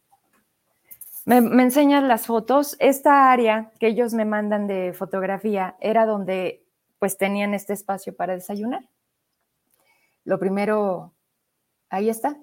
Me, 1.25 1.41
me 1.41 1.63
enseñan 1.63 2.09
las 2.09 2.27
fotos. 2.27 2.77
Esta 2.81 3.33
área 3.33 3.73
que 3.79 3.89
ellos 3.89 4.15
me 4.15 4.25
mandan 4.25 4.67
de 4.67 4.93
fotografía 4.93 5.77
era 5.81 6.07
donde 6.07 6.67
pues 6.99 7.17
tenían 7.17 7.55
este 7.55 7.73
espacio 7.73 8.15
para 8.15 8.35
desayunar. 8.35 8.89
Lo 10.25 10.39
primero, 10.39 11.15
ahí 11.91 12.09
está, 12.09 12.37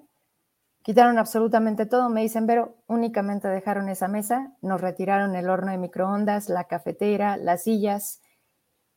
Quitaron 0.82 1.16
absolutamente 1.18 1.86
todo. 1.86 2.08
Me 2.08 2.22
dicen, 2.22 2.46
pero 2.46 2.76
únicamente 2.88 3.48
dejaron 3.48 3.88
esa 3.88 4.08
mesa, 4.08 4.52
nos 4.60 4.80
retiraron 4.80 5.36
el 5.36 5.48
horno 5.48 5.70
de 5.70 5.78
microondas, 5.78 6.48
la 6.48 6.64
cafetera, 6.64 7.36
las 7.36 7.62
sillas. 7.62 8.20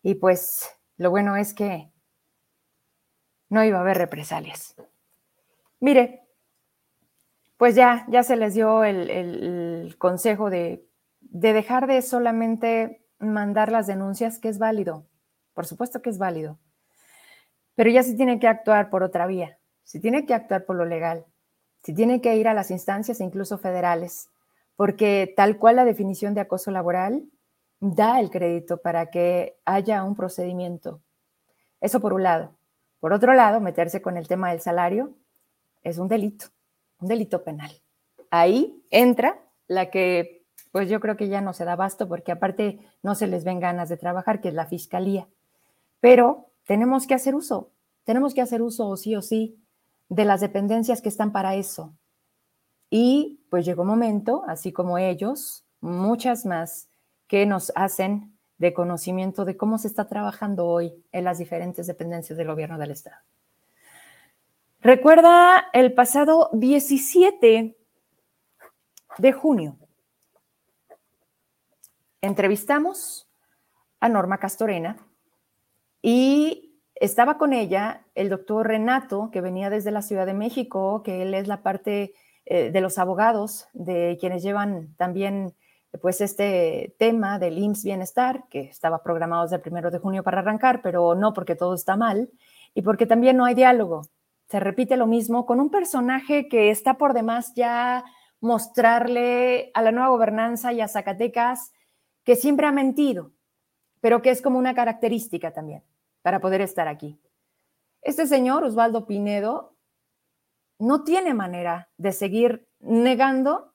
Y 0.02 0.16
pues 0.16 0.68
lo 0.98 1.12
bueno 1.12 1.36
es 1.36 1.54
que 1.54 1.92
no 3.50 3.64
iba 3.64 3.78
a 3.78 3.82
haber 3.82 3.98
represalias. 3.98 4.76
Mire, 5.80 6.25
pues 7.58 7.76
ya, 7.76 8.06
ya 8.10 8.24
se 8.24 8.36
les 8.36 8.54
dio 8.54 8.84
el, 8.84 9.96
consejo 9.98 10.50
de, 10.50 10.88
de 11.22 11.54
dejar 11.54 11.88
de 11.88 12.02
solamente 12.02 13.06
mandar 13.20 13.72
las 13.72 13.88
denuncias, 13.88 14.40
que 14.40 14.50
es 14.50 14.60
válido. 14.60 15.08
Por 15.54 15.66
supuesto 15.66 16.02
que 16.02 16.10
es 16.10 16.18
válido. 16.18 16.60
Pero 17.76 17.90
ya 17.90 18.04
se 18.04 18.16
tiene 18.16 18.40
que 18.40 18.48
actuar 18.48 18.90
por 18.90 19.04
otra 19.04 19.28
vía. 19.28 19.58
Se 19.84 20.00
tiene 20.00 20.26
que 20.26 20.34
actuar 20.34 20.66
por 20.66 20.76
lo 20.76 20.86
legal 20.86 21.26
si 21.86 21.94
tiene 21.94 22.20
que 22.20 22.36
ir 22.36 22.48
a 22.48 22.56
las 22.56 22.72
instancias, 22.72 23.22
incluso 23.22 23.60
federales, 23.60 24.32
porque 24.76 25.32
tal 25.38 25.60
cual 25.60 25.76
la 25.76 25.86
definición 25.86 26.34
de 26.34 26.42
acoso 26.42 26.72
laboral 26.72 27.30
da 27.80 28.20
el 28.20 28.32
crédito 28.32 28.82
para 28.82 29.12
que 29.12 29.60
haya 29.66 30.04
un 30.04 30.16
procedimiento. 30.16 31.04
Eso 31.80 32.00
por 32.00 32.14
un 32.14 32.24
lado. 32.24 32.56
Por 33.00 33.14
otro 33.14 33.36
lado, 33.36 33.62
meterse 33.62 34.02
con 34.02 34.18
el 34.18 34.28
tema 34.28 34.50
del 34.50 34.62
salario 34.62 35.14
es 35.84 36.00
un 36.00 36.08
delito, 36.08 36.48
un 37.00 37.08
delito 37.08 37.44
penal. 37.44 37.72
Ahí 38.30 38.84
entra 38.90 39.40
la 39.68 39.90
que, 39.90 40.46
pues 40.72 40.90
yo 40.90 41.00
creo 41.00 41.18
que 41.18 41.28
ya 41.28 41.42
no 41.42 41.54
se 41.54 41.66
da 41.66 41.74
abasto 41.74 42.08
porque 42.08 42.32
aparte 42.32 42.80
no 43.04 43.16
se 43.16 43.28
les 43.28 43.44
ven 43.44 43.60
ganas 43.60 43.90
de 43.90 43.98
trabajar, 43.98 44.42
que 44.42 44.50
es 44.50 44.54
la 44.54 44.66
fiscalía. 44.66 45.28
Pero 46.00 46.52
tenemos 46.66 47.08
que 47.08 47.14
hacer 47.14 47.36
uso, 47.36 47.72
tenemos 48.04 48.34
que 48.34 48.42
hacer 48.42 48.62
uso 48.62 48.96
sí 48.98 49.16
o 49.16 49.22
sí 49.22 49.62
de 50.10 50.26
las 50.26 50.42
dependencias 50.42 51.02
que 51.02 51.10
están 51.10 51.32
para 51.32 51.56
eso. 51.56 51.96
Y 52.90 53.42
pues 53.50 53.66
llegó 53.66 53.82
un 53.82 53.90
momento, 53.90 54.44
así 54.48 54.72
como 54.72 54.98
ellos, 54.98 55.66
muchas 55.82 56.46
más, 56.46 56.90
que 57.28 57.46
nos 57.46 57.72
hacen 57.76 58.38
de 58.58 58.74
conocimiento 58.74 59.46
de 59.46 59.58
cómo 59.58 59.78
se 59.78 59.88
está 59.88 60.08
trabajando 60.08 60.66
hoy 60.68 61.04
en 61.12 61.24
las 61.24 61.40
diferentes 61.40 61.88
dependencias 61.88 62.38
del 62.38 62.48
gobierno 62.48 62.78
del 62.78 62.92
Estado. 62.92 63.18
Recuerda 64.86 65.66
el 65.74 65.94
pasado 65.94 66.52
17 66.54 67.76
de 69.18 69.32
junio. 69.34 69.80
Entrevistamos 72.22 73.28
a 74.00 74.10
Norma 74.10 74.38
Castorena 74.38 74.98
y 76.04 76.78
estaba 76.94 77.40
con 77.40 77.52
ella 77.54 78.06
el 78.14 78.30
doctor 78.30 78.68
Renato, 78.68 79.32
que 79.32 79.42
venía 79.42 79.72
desde 79.72 79.90
la 79.90 80.04
Ciudad 80.04 80.28
de 80.28 80.36
México, 80.36 81.02
que 81.02 81.24
él 81.24 81.34
es 81.34 81.48
la 81.48 81.64
parte 81.64 82.14
eh, 82.46 82.70
de 82.70 82.82
los 82.82 83.00
abogados, 83.00 83.68
de 83.74 84.20
quienes 84.20 84.44
llevan 84.44 84.94
también 84.98 85.56
pues 86.00 86.22
este 86.22 86.96
tema 87.00 87.40
del 87.40 87.58
IMSS 87.58 87.86
Bienestar, 87.86 88.44
que 88.52 88.60
estaba 88.60 89.02
programado 89.02 89.46
desde 89.46 89.56
el 89.56 89.64
primero 89.64 89.90
de 89.90 89.98
junio 89.98 90.22
para 90.22 90.42
arrancar, 90.42 90.84
pero 90.84 91.16
no 91.16 91.34
porque 91.34 91.56
todo 91.56 91.74
está 91.74 91.98
mal 91.98 92.30
y 92.76 92.84
porque 92.84 93.08
también 93.08 93.36
no 93.36 93.46
hay 93.46 93.56
diálogo. 93.56 94.04
Se 94.48 94.60
repite 94.60 94.98
lo 94.98 95.08
mismo 95.08 95.46
con 95.46 95.60
un 95.60 95.70
personaje 95.70 96.48
que 96.48 96.70
está 96.70 96.96
por 96.98 97.14
demás 97.14 97.54
ya 97.56 98.04
mostrarle 98.42 99.72
a 99.74 99.82
la 99.82 99.92
nueva 99.92 100.10
gobernanza 100.10 100.72
y 100.72 100.82
a 100.82 100.88
Zacatecas 100.88 101.72
que 102.24 102.36
siempre 102.36 102.68
ha 102.68 102.72
mentido, 102.72 103.32
pero 104.02 104.22
que 104.22 104.30
es 104.30 104.42
como 104.42 104.60
una 104.60 104.76
característica 104.76 105.52
también 105.52 105.84
para 106.22 106.40
poder 106.40 106.62
estar 106.62 106.88
aquí. 106.88 107.20
Este 108.02 108.28
señor, 108.28 108.64
Osvaldo 108.64 109.08
Pinedo, 109.08 109.76
no 110.78 111.04
tiene 111.04 111.34
manera 111.34 111.90
de 111.98 112.12
seguir 112.12 112.68
negando 112.80 113.74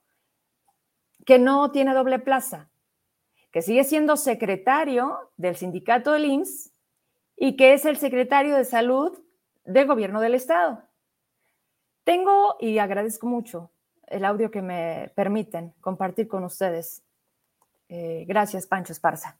que 1.26 1.38
no 1.38 1.70
tiene 1.72 1.94
doble 1.94 2.18
plaza, 2.18 2.70
que 3.50 3.62
sigue 3.62 3.84
siendo 3.84 4.16
secretario 4.16 5.32
del 5.36 5.56
sindicato 5.56 6.12
del 6.12 6.26
IMSS 6.26 6.72
y 7.36 7.56
que 7.56 7.72
es 7.72 7.84
el 7.84 7.96
secretario 7.96 8.54
de 8.54 8.64
salud 8.64 9.18
del 9.64 9.86
gobierno 9.86 10.20
del 10.20 10.34
estado. 10.34 10.82
Tengo 12.04 12.56
y 12.60 12.78
agradezco 12.78 13.26
mucho 13.26 13.70
el 14.06 14.24
audio 14.24 14.50
que 14.50 14.62
me 14.62 15.12
permiten 15.14 15.74
compartir 15.80 16.28
con 16.28 16.44
ustedes. 16.44 17.02
Eh, 17.88 18.24
gracias, 18.26 18.66
Pancho 18.66 18.92
Esparza. 18.92 19.38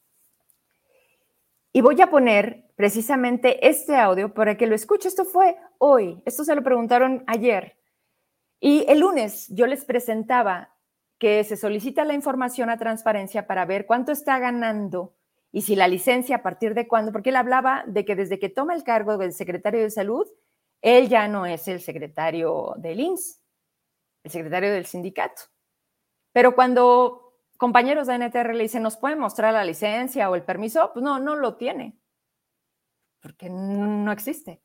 Y 1.72 1.82
voy 1.82 2.00
a 2.00 2.10
poner 2.10 2.64
precisamente 2.74 3.68
este 3.68 3.96
audio 3.96 4.34
para 4.34 4.56
que 4.56 4.66
lo 4.66 4.74
escuche. 4.74 5.08
Esto 5.08 5.24
fue 5.24 5.56
hoy, 5.78 6.20
esto 6.24 6.44
se 6.44 6.54
lo 6.54 6.62
preguntaron 6.62 7.22
ayer. 7.26 7.76
Y 8.58 8.84
el 8.88 9.00
lunes 9.00 9.46
yo 9.48 9.66
les 9.66 9.84
presentaba 9.84 10.74
que 11.18 11.44
se 11.44 11.56
solicita 11.56 12.04
la 12.04 12.14
información 12.14 12.70
a 12.70 12.78
transparencia 12.78 13.46
para 13.46 13.66
ver 13.66 13.86
cuánto 13.86 14.10
está 14.10 14.38
ganando 14.38 15.14
y 15.52 15.62
si 15.62 15.76
la 15.76 15.88
licencia 15.88 16.36
a 16.36 16.42
partir 16.42 16.74
de 16.74 16.86
cuándo, 16.86 17.12
porque 17.12 17.30
él 17.30 17.36
hablaba 17.36 17.84
de 17.86 18.04
que 18.04 18.14
desde 18.14 18.38
que 18.38 18.48
toma 18.48 18.74
el 18.74 18.84
cargo 18.84 19.18
del 19.18 19.32
secretario 19.32 19.82
de 19.82 19.90
salud, 19.90 20.26
él 20.80 21.08
ya 21.08 21.28
no 21.28 21.46
es 21.46 21.68
el 21.68 21.80
secretario 21.80 22.74
del 22.78 23.00
INS, 23.00 23.42
el 24.24 24.30
secretario 24.30 24.72
del 24.72 24.86
sindicato. 24.86 25.42
Pero 26.32 26.54
cuando 26.54 27.34
compañeros 27.56 28.06
de 28.06 28.18
NTR 28.18 28.54
le 28.54 28.62
dicen, 28.62 28.82
¿nos 28.82 28.96
pueden 28.96 29.18
mostrar 29.18 29.52
la 29.52 29.64
licencia 29.64 30.30
o 30.30 30.34
el 30.34 30.44
permiso? 30.44 30.90
Pues 30.92 31.02
no, 31.02 31.18
no 31.18 31.36
lo 31.36 31.56
tiene, 31.56 31.98
porque 33.20 33.50
no 33.50 34.10
existe. 34.12 34.62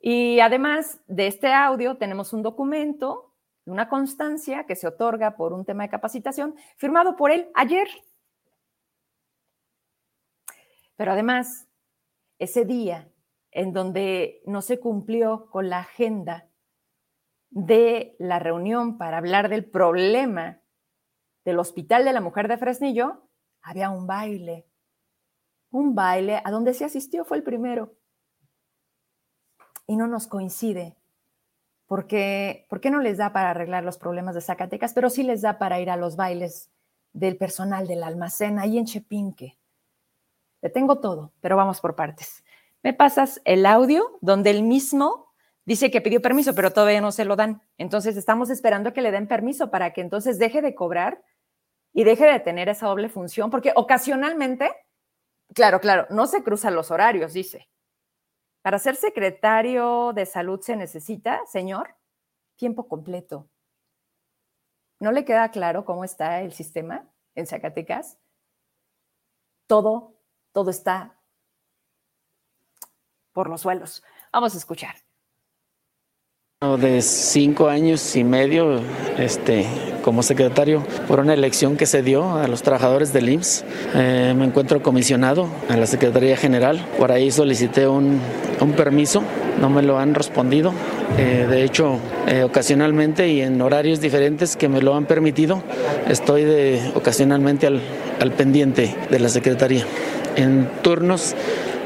Y 0.00 0.38
además 0.40 1.00
de 1.08 1.26
este 1.26 1.52
audio, 1.52 1.96
tenemos 1.96 2.32
un 2.32 2.42
documento, 2.42 3.34
una 3.64 3.88
constancia 3.88 4.64
que 4.64 4.76
se 4.76 4.86
otorga 4.86 5.36
por 5.36 5.52
un 5.52 5.64
tema 5.64 5.82
de 5.82 5.88
capacitación, 5.88 6.54
firmado 6.76 7.16
por 7.16 7.32
él 7.32 7.50
ayer. 7.54 7.88
Pero 10.96 11.12
además, 11.12 11.68
ese 12.38 12.64
día 12.64 13.08
en 13.52 13.72
donde 13.72 14.42
no 14.44 14.60
se 14.60 14.78
cumplió 14.80 15.48
con 15.50 15.70
la 15.70 15.78
agenda 15.78 16.48
de 17.50 18.14
la 18.18 18.38
reunión 18.38 18.98
para 18.98 19.16
hablar 19.16 19.48
del 19.48 19.64
problema 19.64 20.60
del 21.44 21.58
Hospital 21.58 22.04
de 22.04 22.12
la 22.12 22.20
Mujer 22.20 22.48
de 22.48 22.58
Fresnillo, 22.58 23.22
había 23.62 23.88
un 23.88 24.06
baile. 24.06 24.66
Un 25.70 25.94
baile 25.94 26.42
a 26.44 26.50
donde 26.50 26.74
se 26.74 26.84
asistió 26.84 27.24
fue 27.24 27.38
el 27.38 27.42
primero. 27.42 27.94
Y 29.86 29.96
no 29.96 30.06
nos 30.06 30.26
coincide. 30.26 30.96
Porque, 31.86 32.66
¿Por 32.68 32.80
qué 32.80 32.90
no 32.90 33.00
les 33.00 33.16
da 33.16 33.32
para 33.32 33.50
arreglar 33.50 33.84
los 33.84 33.96
problemas 33.96 34.34
de 34.34 34.40
Zacatecas? 34.40 34.92
Pero 34.92 35.08
sí 35.08 35.22
les 35.22 35.40
da 35.40 35.56
para 35.58 35.80
ir 35.80 35.88
a 35.88 35.96
los 35.96 36.16
bailes 36.16 36.70
del 37.12 37.38
personal 37.38 37.86
del 37.86 38.02
almacén 38.02 38.58
ahí 38.58 38.76
en 38.76 38.84
Chepinque. 38.84 39.56
Tengo 40.70 41.00
todo, 41.00 41.32
pero 41.40 41.56
vamos 41.56 41.80
por 41.80 41.96
partes. 41.96 42.44
Me 42.82 42.92
pasas 42.92 43.40
el 43.44 43.66
audio 43.66 44.18
donde 44.20 44.50
el 44.50 44.62
mismo 44.62 45.32
dice 45.64 45.90
que 45.90 46.00
pidió 46.00 46.22
permiso, 46.22 46.54
pero 46.54 46.72
todavía 46.72 47.00
no 47.00 47.12
se 47.12 47.24
lo 47.24 47.36
dan. 47.36 47.62
Entonces 47.78 48.16
estamos 48.16 48.50
esperando 48.50 48.92
que 48.92 49.02
le 49.02 49.10
den 49.10 49.26
permiso 49.28 49.70
para 49.70 49.92
que 49.92 50.00
entonces 50.00 50.38
deje 50.38 50.62
de 50.62 50.74
cobrar 50.74 51.22
y 51.92 52.04
deje 52.04 52.26
de 52.26 52.40
tener 52.40 52.68
esa 52.68 52.86
doble 52.86 53.08
función, 53.08 53.50
porque 53.50 53.72
ocasionalmente, 53.74 54.70
claro, 55.54 55.80
claro, 55.80 56.06
no 56.10 56.26
se 56.26 56.42
cruzan 56.42 56.74
los 56.74 56.90
horarios, 56.90 57.32
dice. 57.32 57.68
Para 58.62 58.78
ser 58.78 58.96
secretario 58.96 60.12
de 60.12 60.26
salud 60.26 60.60
se 60.60 60.76
necesita, 60.76 61.40
señor, 61.46 61.94
tiempo 62.56 62.88
completo. 62.88 63.48
¿No 64.98 65.12
le 65.12 65.24
queda 65.24 65.50
claro 65.50 65.84
cómo 65.84 66.04
está 66.04 66.40
el 66.40 66.52
sistema 66.52 67.08
en 67.34 67.46
Zacatecas? 67.46 68.18
Todo, 69.66 70.15
todo 70.56 70.70
está 70.70 71.12
por 73.34 73.50
los 73.50 73.60
suelos. 73.60 74.02
Vamos 74.32 74.54
a 74.54 74.56
escuchar 74.56 74.94
De 76.80 77.02
cinco 77.02 77.68
años 77.68 78.16
y 78.16 78.24
medio 78.24 78.80
este, 79.18 79.66
como 80.02 80.22
secretario 80.22 80.82
por 81.06 81.20
una 81.20 81.34
elección 81.34 81.76
que 81.76 81.84
se 81.84 82.02
dio 82.02 82.38
a 82.38 82.48
los 82.48 82.62
trabajadores 82.62 83.12
del 83.12 83.28
IMSS. 83.28 83.64
Eh, 83.94 84.34
me 84.34 84.46
encuentro 84.46 84.82
comisionado 84.82 85.46
en 85.68 85.78
la 85.78 85.86
Secretaría 85.86 86.38
General. 86.38 86.82
Por 86.98 87.12
ahí 87.12 87.30
solicité 87.30 87.86
un, 87.86 88.18
un 88.58 88.72
permiso, 88.72 89.22
no 89.60 89.68
me 89.68 89.82
lo 89.82 89.98
han 89.98 90.14
respondido. 90.14 90.72
Eh, 91.18 91.46
de 91.50 91.64
hecho, 91.64 91.98
eh, 92.28 92.44
ocasionalmente 92.44 93.28
y 93.28 93.42
en 93.42 93.60
horarios 93.60 94.00
diferentes 94.00 94.56
que 94.56 94.70
me 94.70 94.80
lo 94.80 94.94
han 94.94 95.04
permitido, 95.04 95.62
estoy 96.08 96.80
ocasionalmente 96.94 97.66
al, 97.66 97.82
al 98.20 98.32
pendiente 98.32 98.96
de 99.10 99.18
la 99.18 99.28
Secretaría. 99.28 99.84
En 100.36 100.68
turnos 100.82 101.34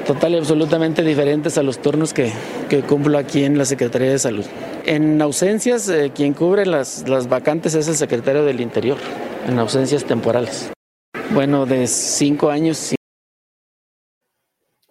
total 0.07 0.33
y 0.33 0.39
absolutamente 0.39 1.03
diferentes 1.03 1.57
a 1.57 1.63
los 1.63 1.81
turnos 1.81 2.13
que, 2.13 2.33
que 2.69 2.83
cumplo 2.83 3.17
aquí 3.17 3.45
en 3.45 3.57
la 3.57 3.65
Secretaría 3.65 4.11
de 4.11 4.19
Salud. 4.19 4.45
En 4.85 5.23
ausencias, 5.23 5.89
eh, 5.89 6.11
quien 6.15 6.35
cubre 6.35 6.67
las, 6.67 7.09
las 7.09 7.29
vacantes 7.29 7.75
es 7.75 7.87
el 7.87 7.95
secretario 7.95 8.45
del 8.45 8.61
Interior, 8.61 8.99
en 9.47 9.59
ausencias 9.59 10.05
temporales. 10.05 10.73
Bueno, 11.33 11.65
de 11.65 11.87
cinco 11.87 12.51
años. 12.51 12.95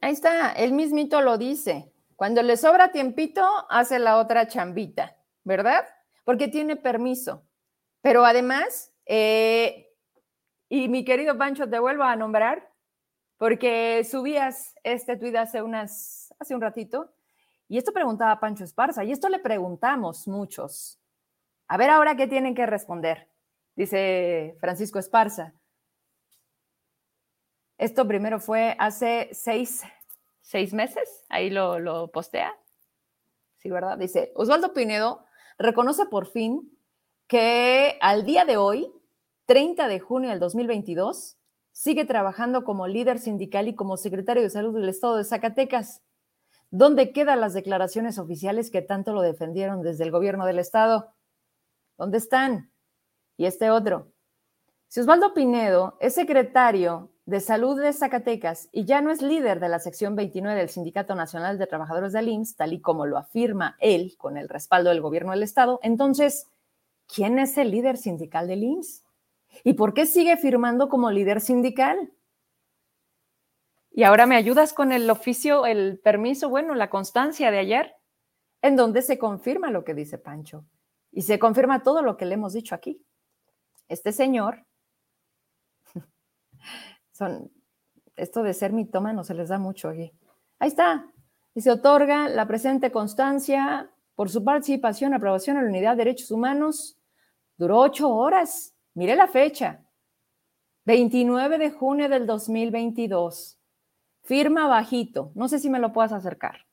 Ahí 0.01 0.13
está, 0.13 0.53
él 0.53 0.71
mismito 0.71 1.21
lo 1.21 1.37
dice. 1.37 1.91
Cuando 2.15 2.41
le 2.41 2.55
sobra 2.55 2.93
tiempito, 2.93 3.45
hace 3.69 3.99
la 3.99 4.17
otra 4.17 4.47
chambita, 4.47 5.17
¿verdad? 5.43 5.85
Porque 6.23 6.47
tiene 6.47 6.77
permiso. 6.77 7.43
Pero 8.01 8.23
además, 8.25 8.93
eh, 9.05 9.91
y 10.69 10.87
mi 10.87 11.03
querido 11.03 11.37
Pancho, 11.37 11.69
te 11.69 11.79
vuelvo 11.79 12.03
a 12.03 12.15
nombrar, 12.15 12.68
porque 13.39 14.03
subías 14.03 14.75
este 14.83 15.15
tuit 15.15 15.35
hace, 15.37 15.63
unas, 15.63 16.35
hace 16.39 16.53
un 16.53 16.61
ratito, 16.61 17.13
y 17.69 17.77
esto 17.77 17.93
preguntaba 17.93 18.39
Pancho 18.39 18.65
Esparza, 18.65 19.03
y 19.05 19.11
esto 19.13 19.29
le 19.29 19.39
preguntamos 19.39 20.27
muchos. 20.27 20.99
A 21.67 21.77
ver 21.77 21.89
ahora 21.89 22.17
qué 22.17 22.27
tienen 22.27 22.53
que 22.53 22.65
responder, 22.65 23.29
dice 23.75 24.57
Francisco 24.59 24.99
Esparza. 24.99 25.53
Esto 27.77 28.05
primero 28.05 28.41
fue 28.41 28.75
hace 28.77 29.29
seis, 29.31 29.83
seis 30.41 30.73
meses, 30.73 31.23
ahí 31.29 31.49
lo, 31.49 31.79
lo 31.79 32.11
postea. 32.11 32.53
Sí, 33.55 33.69
¿verdad? 33.69 33.97
Dice, 33.97 34.33
Osvaldo 34.35 34.73
Pinedo 34.73 35.25
reconoce 35.57 36.05
por 36.07 36.27
fin 36.27 36.77
que 37.27 37.97
al 38.01 38.25
día 38.25 38.43
de 38.43 38.57
hoy, 38.57 38.91
30 39.45 39.87
de 39.87 39.99
junio 40.01 40.29
del 40.29 40.39
2022, 40.39 41.38
sigue 41.71 42.05
trabajando 42.05 42.63
como 42.63 42.87
líder 42.87 43.19
sindical 43.19 43.67
y 43.67 43.75
como 43.75 43.97
secretario 43.97 44.43
de 44.43 44.49
salud 44.49 44.73
del 44.73 44.89
estado 44.89 45.17
de 45.17 45.23
Zacatecas. 45.23 46.01
¿Dónde 46.71 47.11
quedan 47.11 47.41
las 47.41 47.53
declaraciones 47.53 48.19
oficiales 48.19 48.69
que 48.69 48.81
tanto 48.81 49.13
lo 49.13 49.21
defendieron 49.21 49.81
desde 49.81 50.03
el 50.03 50.11
gobierno 50.11 50.45
del 50.45 50.59
estado? 50.59 51.13
¿Dónde 51.97 52.17
están? 52.19 52.71
Y 53.37 53.45
este 53.45 53.71
otro. 53.71 54.11
Si 54.87 54.99
Osvaldo 54.99 55.33
Pinedo 55.33 55.97
es 55.99 56.15
secretario 56.15 57.11
de 57.25 57.39
Salud 57.39 57.79
de 57.79 57.93
Zacatecas 57.93 58.69
y 58.71 58.85
ya 58.85 59.01
no 59.01 59.11
es 59.11 59.21
líder 59.21 59.59
de 59.59 59.69
la 59.69 59.77
sección 59.79 60.15
29 60.15 60.57
del 60.59 60.69
Sindicato 60.69 61.13
Nacional 61.13 61.59
de 61.59 61.67
Trabajadores 61.67 62.11
del 62.11 62.27
IMSS, 62.27 62.55
tal 62.55 62.73
y 62.73 62.81
como 62.81 63.05
lo 63.05 63.17
afirma 63.17 63.77
él 63.79 64.15
con 64.17 64.35
el 64.35 64.49
respaldo 64.49 64.89
del 64.89 65.01
gobierno 65.01 65.31
del 65.31 65.43
Estado, 65.43 65.79
entonces, 65.83 66.47
¿quién 67.07 67.37
es 67.37 67.55
el 67.59 67.69
líder 67.69 67.97
sindical 67.97 68.47
del 68.47 68.63
IMSS? 68.63 69.03
¿Y 69.63 69.73
por 69.73 69.93
qué 69.93 70.05
sigue 70.05 70.37
firmando 70.37 70.89
como 70.89 71.11
líder 71.11 71.41
sindical? 71.41 72.13
Y 73.91 74.03
ahora 74.03 74.25
me 74.25 74.35
ayudas 74.35 74.73
con 74.73 74.91
el 74.91 75.09
oficio, 75.09 75.65
el 75.65 75.99
permiso, 75.99 76.49
bueno, 76.49 76.75
la 76.75 76.89
constancia 76.89 77.51
de 77.51 77.59
ayer, 77.59 77.95
en 78.61 78.75
donde 78.75 79.01
se 79.01 79.17
confirma 79.17 79.71
lo 79.71 79.83
que 79.83 79.93
dice 79.93 80.17
Pancho 80.17 80.65
y 81.11 81.23
se 81.23 81.39
confirma 81.39 81.83
todo 81.83 82.01
lo 82.01 82.17
que 82.17 82.25
le 82.25 82.35
hemos 82.35 82.53
dicho 82.53 82.75
aquí. 82.75 83.03
Este 83.87 84.11
señor 84.11 84.65
son, 87.11 87.51
esto 88.15 88.43
de 88.43 88.53
ser 88.53 88.71
no 88.73 89.23
se 89.23 89.33
les 89.33 89.49
da 89.49 89.57
mucho 89.57 89.89
aquí. 89.89 90.11
Ahí 90.59 90.69
está. 90.69 91.11
Y 91.55 91.61
se 91.61 91.71
otorga 91.71 92.29
la 92.29 92.47
presente 92.47 92.91
constancia 92.91 93.91
por 94.15 94.29
su 94.29 94.43
participación, 94.43 95.13
aprobación 95.13 95.57
en 95.57 95.63
la 95.63 95.69
Unidad 95.69 95.91
de 95.91 96.05
Derechos 96.05 96.31
Humanos. 96.31 96.97
Duró 97.57 97.79
ocho 97.79 98.09
horas. 98.09 98.75
Mire 98.99 99.15
la 99.15 99.27
fecha. 99.29 99.79
29 100.83 101.57
de 101.57 101.71
junio 101.71 102.09
del 102.09 102.27
2022. 102.27 103.57
Firma 104.23 104.67
bajito. 104.67 105.31
No 105.35 105.47
sé 105.47 105.59
si 105.59 105.69
me 105.69 105.79
lo 105.79 105.93
puedas 105.93 106.11
acercar. 106.11 106.65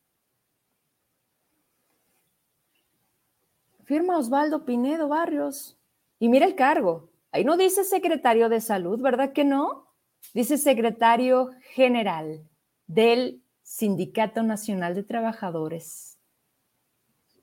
Firma 3.84 4.18
Osvaldo 4.18 4.64
Pinedo 4.64 5.06
Barrios. 5.06 5.78
Y 6.18 6.28
mira 6.28 6.46
el 6.46 6.56
cargo. 6.56 7.10
Ahí 7.30 7.44
no 7.44 7.56
dice 7.56 7.84
secretario 7.84 8.48
de 8.48 8.60
salud, 8.60 9.00
¿verdad 9.00 9.32
que 9.32 9.44
no? 9.44 9.86
Dice 10.34 10.58
secretario 10.58 11.52
general 11.74 12.44
del 12.88 13.40
Sindicato 13.62 14.42
Nacional 14.42 14.96
de 14.96 15.04
Trabajadores 15.04 16.18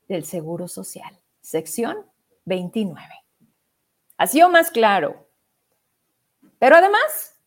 del 0.10 0.26
Seguro 0.26 0.68
Social, 0.68 1.18
sección 1.40 1.96
29. 2.44 3.23
Así 4.18 4.42
o 4.42 4.50
más 4.50 4.72
claro. 4.72 5.28
Pero 6.60 6.76
además, 6.76 7.40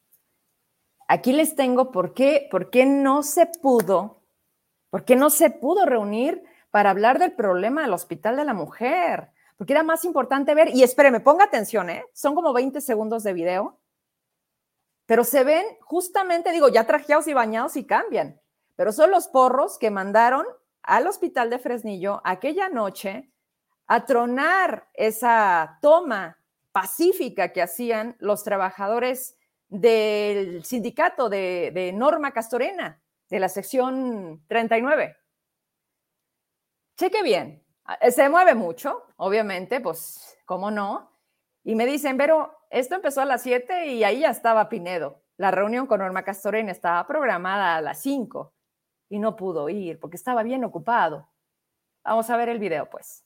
aquí 1.09 1.33
les 1.33 1.55
tengo 1.55 1.91
por 1.91 2.15
qué, 2.15 2.49
por 2.51 2.71
qué 2.71 2.87
no 2.87 3.23
se 3.23 3.47
pudo, 3.47 4.23
por 4.91 5.05
qué 5.05 5.17
no 5.17 5.31
se 5.31 5.51
pudo 5.51 5.87
reunir 5.87 6.43
para 6.71 6.91
hablar 6.91 7.19
del 7.19 7.33
problema 7.33 7.83
del 7.83 7.93
Hospital 7.93 8.37
de 8.37 8.45
la 8.45 8.55
Mujer. 8.55 9.31
Porque 9.57 9.73
era 9.73 9.83
más 9.83 10.05
importante 10.05 10.55
ver, 10.55 10.69
y 10.75 10.83
espéreme, 10.83 11.21
ponga 11.21 11.45
atención, 11.45 11.89
¿eh? 11.89 12.05
son 12.13 12.35
como 12.35 12.53
20 12.53 12.81
segundos 12.81 13.23
de 13.23 13.33
video 13.33 13.81
pero 15.07 15.23
se 15.23 15.45
ven 15.45 15.65
justamente, 15.81 16.53
digo, 16.53 16.69
ya 16.69 16.85
trajeados 16.85 17.29
y 17.29 17.35
bañados 17.35 17.77
y 17.77 17.87
cambian, 17.87 18.41
pero 18.75 18.93
son 18.93 19.13
los 19.13 19.29
porros 19.29 19.79
que 19.79 19.91
mandaron 19.91 20.45
al 20.83 21.07
hospital 21.07 21.49
de 21.49 21.59
Fresnillo 21.59 22.21
aquella 22.25 22.69
noche 22.69 23.31
a 23.87 24.05
tronar 24.05 24.89
esa 24.95 25.79
toma 25.81 26.39
pacífica 26.77 27.55
que 27.55 27.63
hacían 27.63 28.17
los 28.19 28.45
trabajadores 28.45 29.39
del 29.69 30.63
sindicato 30.63 31.31
de, 31.31 31.91
Norma 31.95 32.33
Castorena, 32.33 33.01
de 33.31 33.41
la 33.41 33.49
sección 33.49 34.45
39. 34.47 35.17
Cheque 36.99 37.23
bien, 37.23 37.65
se 38.11 38.29
mueve 38.29 38.55
mucho, 38.55 39.07
obviamente, 39.17 39.81
pues, 39.81 40.37
¿cómo 40.45 40.71
no? 40.71 41.19
Y 41.65 41.77
me 41.77 41.87
dicen, 41.87 42.19
pero 42.19 42.55
esto 42.69 42.95
empezó 42.95 43.23
a 43.23 43.25
las 43.25 43.43
7 43.43 43.87
y 43.87 44.05
ahí 44.05 44.21
ya 44.21 44.29
estaba 44.29 44.69
Pinedo. 44.69 45.23
La 45.39 45.51
reunión 45.51 45.87
con 45.87 46.01
Norma 46.01 46.25
Castorena 46.25 46.73
estaba 46.73 47.07
programada 47.07 47.77
a 47.77 47.81
las 47.81 48.03
5 48.03 48.53
y 49.09 49.19
no 49.19 49.35
pudo 49.35 49.71
ir 49.71 49.99
porque 49.99 50.17
estaba 50.17 50.43
bien 50.43 50.63
ocupado. 50.63 51.27
Vamos 52.05 52.29
a 52.29 52.37
ver 52.37 52.51
el 52.51 52.59
video, 52.59 52.91
pues. 52.91 53.26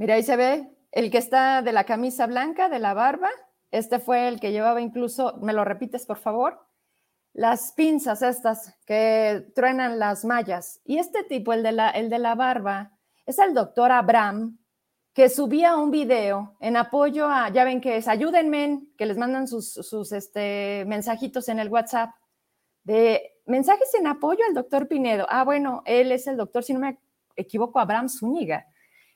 Mira, 0.00 0.14
ahí 0.14 0.22
se 0.22 0.34
ve 0.34 0.66
el 0.92 1.10
que 1.10 1.18
está 1.18 1.60
de 1.60 1.74
la 1.74 1.84
camisa 1.84 2.26
blanca, 2.26 2.70
de 2.70 2.78
la 2.78 2.94
barba. 2.94 3.28
Este 3.70 3.98
fue 3.98 4.28
el 4.28 4.40
que 4.40 4.50
llevaba 4.50 4.80
incluso, 4.80 5.36
¿me 5.42 5.52
lo 5.52 5.62
repites, 5.62 6.06
por 6.06 6.16
favor? 6.16 6.58
Las 7.34 7.72
pinzas 7.72 8.22
estas 8.22 8.74
que 8.86 9.44
truenan 9.54 9.98
las 9.98 10.24
mallas. 10.24 10.80
Y 10.86 10.96
este 10.96 11.22
tipo, 11.24 11.52
el 11.52 11.62
de 11.62 11.72
la, 11.72 11.90
el 11.90 12.08
de 12.08 12.18
la 12.18 12.34
barba, 12.34 12.96
es 13.26 13.38
el 13.38 13.52
doctor 13.52 13.92
Abraham, 13.92 14.58
que 15.12 15.28
subía 15.28 15.76
un 15.76 15.90
video 15.90 16.56
en 16.60 16.78
apoyo 16.78 17.28
a, 17.28 17.50
ya 17.50 17.64
ven 17.64 17.82
que 17.82 17.98
es, 17.98 18.08
ayúdenme, 18.08 18.82
que 18.96 19.04
les 19.04 19.18
mandan 19.18 19.46
sus, 19.46 19.70
sus 19.70 20.12
este, 20.12 20.86
mensajitos 20.86 21.46
en 21.50 21.58
el 21.58 21.68
WhatsApp, 21.68 22.14
de 22.84 23.34
mensajes 23.44 23.92
en 23.92 24.06
apoyo 24.06 24.40
al 24.48 24.54
doctor 24.54 24.88
Pinedo. 24.88 25.26
Ah, 25.28 25.44
bueno, 25.44 25.82
él 25.84 26.10
es 26.10 26.26
el 26.26 26.38
doctor, 26.38 26.64
si 26.64 26.72
no 26.72 26.80
me 26.80 26.98
equivoco, 27.36 27.78
Abraham 27.80 28.08
Zúñiga, 28.08 28.66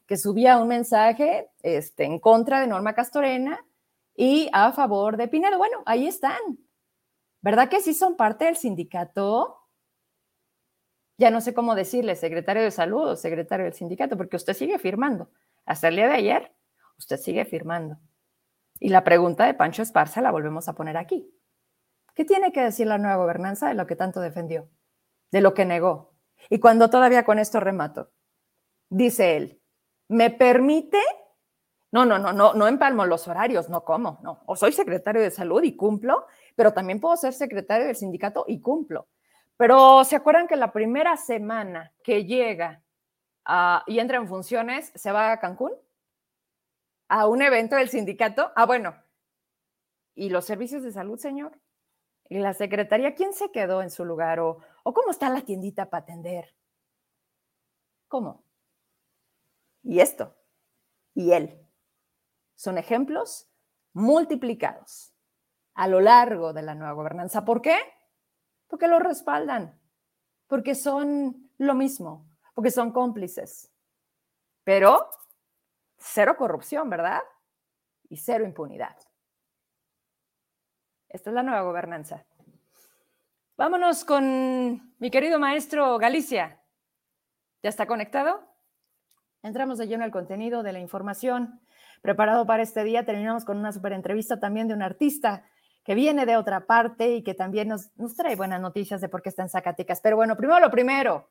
que 0.06 0.16
subía 0.16 0.58
un 0.58 0.68
mensaje 0.68 1.50
este, 1.62 2.04
en 2.04 2.18
contra 2.18 2.60
de 2.60 2.66
Norma 2.66 2.94
Castorena 2.94 3.64
y 4.14 4.48
a 4.52 4.72
favor 4.72 5.16
de 5.16 5.28
Pinedo. 5.28 5.58
Bueno, 5.58 5.82
ahí 5.86 6.06
están. 6.06 6.58
¿Verdad 7.40 7.68
que 7.68 7.80
sí 7.80 7.94
son 7.94 8.16
parte 8.16 8.46
del 8.46 8.56
sindicato? 8.56 9.64
ya 11.16 11.30
no 11.30 11.40
sé 11.40 11.54
cómo 11.54 11.74
decirle 11.74 12.16
secretario 12.16 12.62
de 12.62 12.70
salud 12.70 13.10
o 13.10 13.16
secretario 13.16 13.64
del 13.64 13.74
sindicato, 13.74 14.16
porque 14.16 14.36
usted 14.36 14.54
sigue 14.54 14.78
firmando. 14.78 15.30
Hasta 15.64 15.88
el 15.88 15.96
día 15.96 16.08
de 16.08 16.14
ayer, 16.14 16.52
usted 16.98 17.16
sigue 17.18 17.44
firmando. 17.44 17.98
Y 18.80 18.88
la 18.88 19.04
pregunta 19.04 19.46
de 19.46 19.54
Pancho 19.54 19.82
Esparza 19.82 20.20
la 20.20 20.32
volvemos 20.32 20.68
a 20.68 20.74
poner 20.74 20.96
aquí. 20.96 21.30
¿Qué 22.14 22.24
tiene 22.24 22.52
que 22.52 22.62
decir 22.62 22.86
la 22.86 22.98
nueva 22.98 23.16
gobernanza 23.16 23.68
de 23.68 23.74
lo 23.74 23.86
que 23.86 23.96
tanto 23.96 24.20
defendió? 24.20 24.68
De 25.30 25.40
lo 25.40 25.54
que 25.54 25.64
negó. 25.64 26.14
Y 26.50 26.58
cuando 26.58 26.90
todavía 26.90 27.24
con 27.24 27.38
esto 27.38 27.60
remato, 27.60 28.10
dice 28.88 29.36
él, 29.36 29.60
¿me 30.14 30.31
permite? 30.31 30.98
No, 31.90 32.05
no, 32.05 32.18
no, 32.18 32.33
no, 32.33 32.55
no 32.55 32.68
empalmo 32.68 33.05
los 33.05 33.27
horarios, 33.29 33.68
no 33.68 33.85
como, 33.85 34.18
no. 34.22 34.42
O 34.46 34.57
soy 34.57 34.72
secretario 34.72 35.20
de 35.20 35.31
salud 35.31 35.62
y 35.62 35.77
cumplo, 35.77 36.27
pero 36.57 36.72
también 36.72 37.00
puedo 37.00 37.16
ser 37.16 37.33
secretario 37.33 37.87
del 37.87 37.96
sindicato 37.96 38.44
y 38.48 38.61
cumplo 38.61 39.09
Pero 39.57 40.05
¿se 40.05 40.16
acuerdan 40.16 40.46
que 40.46 40.57
la 40.57 40.72
primera 40.72 41.16
semana 41.16 41.92
que 42.03 42.24
llega 42.24 42.83
ah, 43.44 43.83
y 43.87 43.98
entra 43.98 44.18
en 44.18 44.29
funciones, 44.29 44.92
se 44.94 45.12
va 45.12 45.33
a 45.33 45.40
Cancún? 45.40 45.72
A 47.09 47.27
un 47.27 47.42
evento 47.42 47.77
del 47.77 47.88
sindicato. 47.88 48.53
Ah, 48.55 48.66
bueno. 48.66 48.94
¿Y 50.14 50.31
los 50.31 50.44
servicios 50.44 50.85
de 50.85 50.92
salud, 50.92 51.18
señor? 51.18 51.59
¿Y 52.29 52.38
la 52.38 52.55
secretaría? 52.55 53.14
¿Quién 53.16 53.33
se 53.33 53.50
quedó 53.50 53.83
en 53.83 53.90
su 53.90 54.05
lugar? 54.05 54.38
¿O, 54.40 54.59
o 54.85 54.94
cómo 54.94 55.11
está 55.11 55.29
la 55.29 55.42
tiendita 55.42 55.90
para 55.90 56.05
atender? 56.05 56.55
¿Cómo? 58.09 58.43
Y 59.84 60.00
esto. 60.00 60.36
Y 61.14 61.32
él. 61.32 61.60
Son 62.56 62.78
ejemplos 62.78 63.48
multiplicados 63.92 65.14
a 65.74 65.86
lo 65.86 66.00
largo 66.00 66.52
de 66.52 66.62
la 66.62 66.74
nueva 66.74 66.92
gobernanza. 66.92 67.44
¿Por 67.44 67.62
qué? 67.62 67.78
Porque 68.66 68.88
lo 68.88 68.98
respaldan, 68.98 69.80
porque 70.46 70.74
son 70.74 71.50
lo 71.58 71.74
mismo, 71.74 72.26
porque 72.54 72.70
son 72.70 72.92
cómplices. 72.92 73.72
Pero 74.64 75.08
cero 75.98 76.36
corrupción, 76.36 76.88
¿verdad? 76.88 77.22
Y 78.08 78.16
cero 78.16 78.44
impunidad. 78.44 78.96
Esta 81.08 81.30
es 81.30 81.34
la 81.34 81.42
nueva 81.42 81.62
gobernanza. 81.62 82.24
Vámonos 83.56 84.04
con 84.04 84.94
mi 84.98 85.10
querido 85.10 85.38
maestro 85.38 85.98
Galicia. 85.98 86.60
¿Ya 87.62 87.68
está 87.70 87.86
conectado? 87.86 88.53
Entramos 89.44 89.76
de 89.76 89.87
lleno 89.87 90.04
al 90.04 90.11
contenido 90.11 90.62
de 90.62 90.72
la 90.72 90.80
información 90.80 91.61
preparado 92.00 92.46
para 92.46 92.62
este 92.62 92.83
día. 92.83 93.04
Terminamos 93.04 93.44
con 93.44 93.59
una 93.59 93.72
super 93.72 93.92
entrevista 93.92 94.40
también 94.40 94.68
de 94.68 94.74
un 94.74 94.80
artista 94.80 95.44
que 95.85 95.94
viene 95.94 96.24
de 96.24 96.38
otra 96.38 96.66
parte 96.66 97.14
y 97.14 97.22
que 97.22 97.35
también 97.35 97.68
nos, 97.68 97.90
trae 98.16 98.37
buenas 98.37 98.59
noticias 98.62 99.02
de 99.02 99.11
por 99.11 99.20
qué 99.20 99.28
está 99.28 99.42
en 99.42 99.50
Zacatecas. 99.50 100.00
Pero 100.00 100.16
bueno, 100.16 100.35
primero 100.35 100.61
lo 100.61 100.70
primero, 100.70 101.28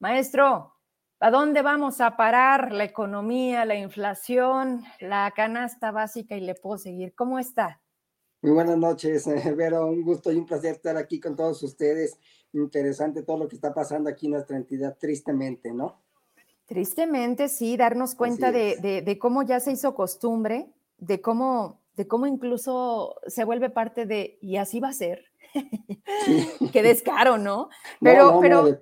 maestro, 0.00 0.74
¿a 1.18 1.30
dónde 1.30 1.62
vamos 1.62 2.02
a 2.02 2.18
parar 2.18 2.72
la 2.72 2.84
economía, 2.84 3.64
la 3.64 3.76
inflación, 3.76 4.84
la 5.00 5.32
canasta 5.34 5.92
básica 5.92 6.36
y 6.36 6.42
le 6.42 6.56
puedo 6.56 6.76
seguir? 6.76 7.14
¿Cómo 7.14 7.38
está? 7.38 7.80
Muy 8.42 8.52
buenas 8.52 8.76
noches, 8.76 9.26
Vero. 9.56 9.86
Un 9.86 10.02
gusto 10.02 10.30
y 10.30 10.36
un 10.36 10.44
placer 10.44 10.72
estar 10.72 10.98
aquí 10.98 11.18
con 11.18 11.34
todos 11.34 11.62
ustedes. 11.62 12.18
Interesante 12.52 13.22
todo 13.22 13.38
lo 13.38 13.48
que 13.48 13.54
está 13.54 13.72
pasando 13.72 14.10
aquí 14.10 14.26
en 14.26 14.32
nuestra 14.32 14.58
entidad, 14.58 14.98
tristemente, 15.00 15.72
¿no? 15.72 16.02
Tristemente, 16.66 17.48
sí, 17.48 17.76
darnos 17.76 18.14
cuenta 18.14 18.50
de, 18.50 19.02
de, 19.04 19.18
cómo 19.18 19.42
ya 19.42 19.60
se 19.60 19.72
hizo 19.72 19.94
costumbre, 19.94 20.66
de 20.98 21.20
cómo 21.20 21.80
de 21.96 22.06
cómo 22.06 22.26
incluso 22.26 23.16
se 23.26 23.44
vuelve 23.44 23.70
parte 23.70 24.06
de, 24.06 24.38
y 24.40 24.56
así 24.56 24.80
va 24.80 24.88
a 24.88 24.92
ser. 24.92 25.24
Qué 26.72 26.82
descaro, 26.82 27.38
¿no? 27.38 27.70
Pero, 28.00 28.38
pero, 28.40 28.78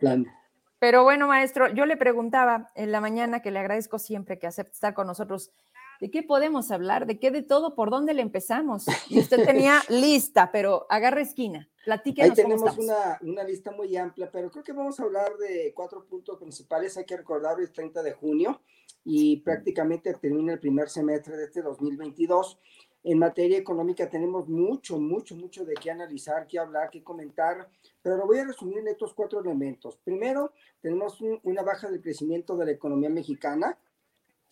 pero 0.81 1.05
bueno, 1.05 1.29
maestro, 1.29 1.73
yo 1.73 1.87
le 1.87 1.97
preguntaba 1.97 2.71
en 2.75 2.91
la 2.93 3.01
mañana, 3.01 3.41
que 3.41 3.51
le 3.51 3.61
agradezco 3.61 3.99
siempre 3.99 4.39
que 4.39 4.49
acepte 4.49 4.73
estar 4.73 4.95
con 4.95 5.07
nosotros, 5.07 5.53
¿de 6.01 6.11
qué 6.11 6.23
podemos 6.23 6.71
hablar? 6.71 7.07
¿De 7.07 7.19
qué 7.19 7.31
de 7.31 7.43
todo? 7.43 7.75
¿Por 7.75 7.91
dónde 7.91 8.15
le 8.15 8.23
empezamos? 8.23 8.87
Y 9.09 9.19
usted 9.19 9.45
tenía 9.45 9.83
lista, 9.89 10.51
pero 10.53 10.87
agarra 10.89 11.21
esquina. 11.21 11.69
Platíquenos 11.85 12.31
Ahí 12.31 12.45
tenemos 12.45 12.79
una, 12.79 13.19
una, 13.23 13.45
lista 13.45 13.71
muy 13.71 13.95
amplia, 13.97 14.31
pero 14.33 14.51
creo 14.51 14.65
que 14.65 14.73
vamos 14.73 14.99
a 14.99 15.03
hablar 15.03 15.37
de 15.37 15.73
cuatro 15.75 16.05
puntos 16.07 16.39
principales. 16.39 16.97
Hay 16.97 17.05
que 17.05 17.17
recordar, 17.17 17.61
es 17.61 17.73
30 17.73 18.03
de 18.03 18.13
junio 18.13 18.63
y 19.05 19.37
prácticamente 19.39 20.15
termina 20.15 20.55
el 20.55 20.61
primer 20.61 20.89
semestre 20.89 21.37
de 21.37 21.45
este 21.45 21.61
2022 21.61 22.59
en 23.05 23.19
materia 23.19 23.59
económica 23.59 24.09
tenemos 24.09 24.49
mucho, 24.49 24.99
mucho, 24.99 25.37
mucho 25.37 25.67
de 25.67 25.75
qué 25.75 25.91
analizar, 25.91 26.47
qué 26.47 26.59
hablar, 26.59 26.89
qué 26.91 27.05
comentar, 27.05 27.69
pero 28.03 28.17
lo 28.17 28.27
voy 28.27 28.39
a 28.39 28.47
resumir 28.47 28.79
en 28.79 28.89
estos 28.89 29.13
cuatro 29.13 29.41
elementos. 29.41 29.99
Primero, 29.99 30.53
tenemos 30.81 31.19
una 31.43 31.63
baja 31.63 31.91
del 31.91 32.01
crecimiento 32.01 32.57
de 32.57 32.65
la 32.65 32.71
economía 32.73 33.11
mexicana, 33.11 33.79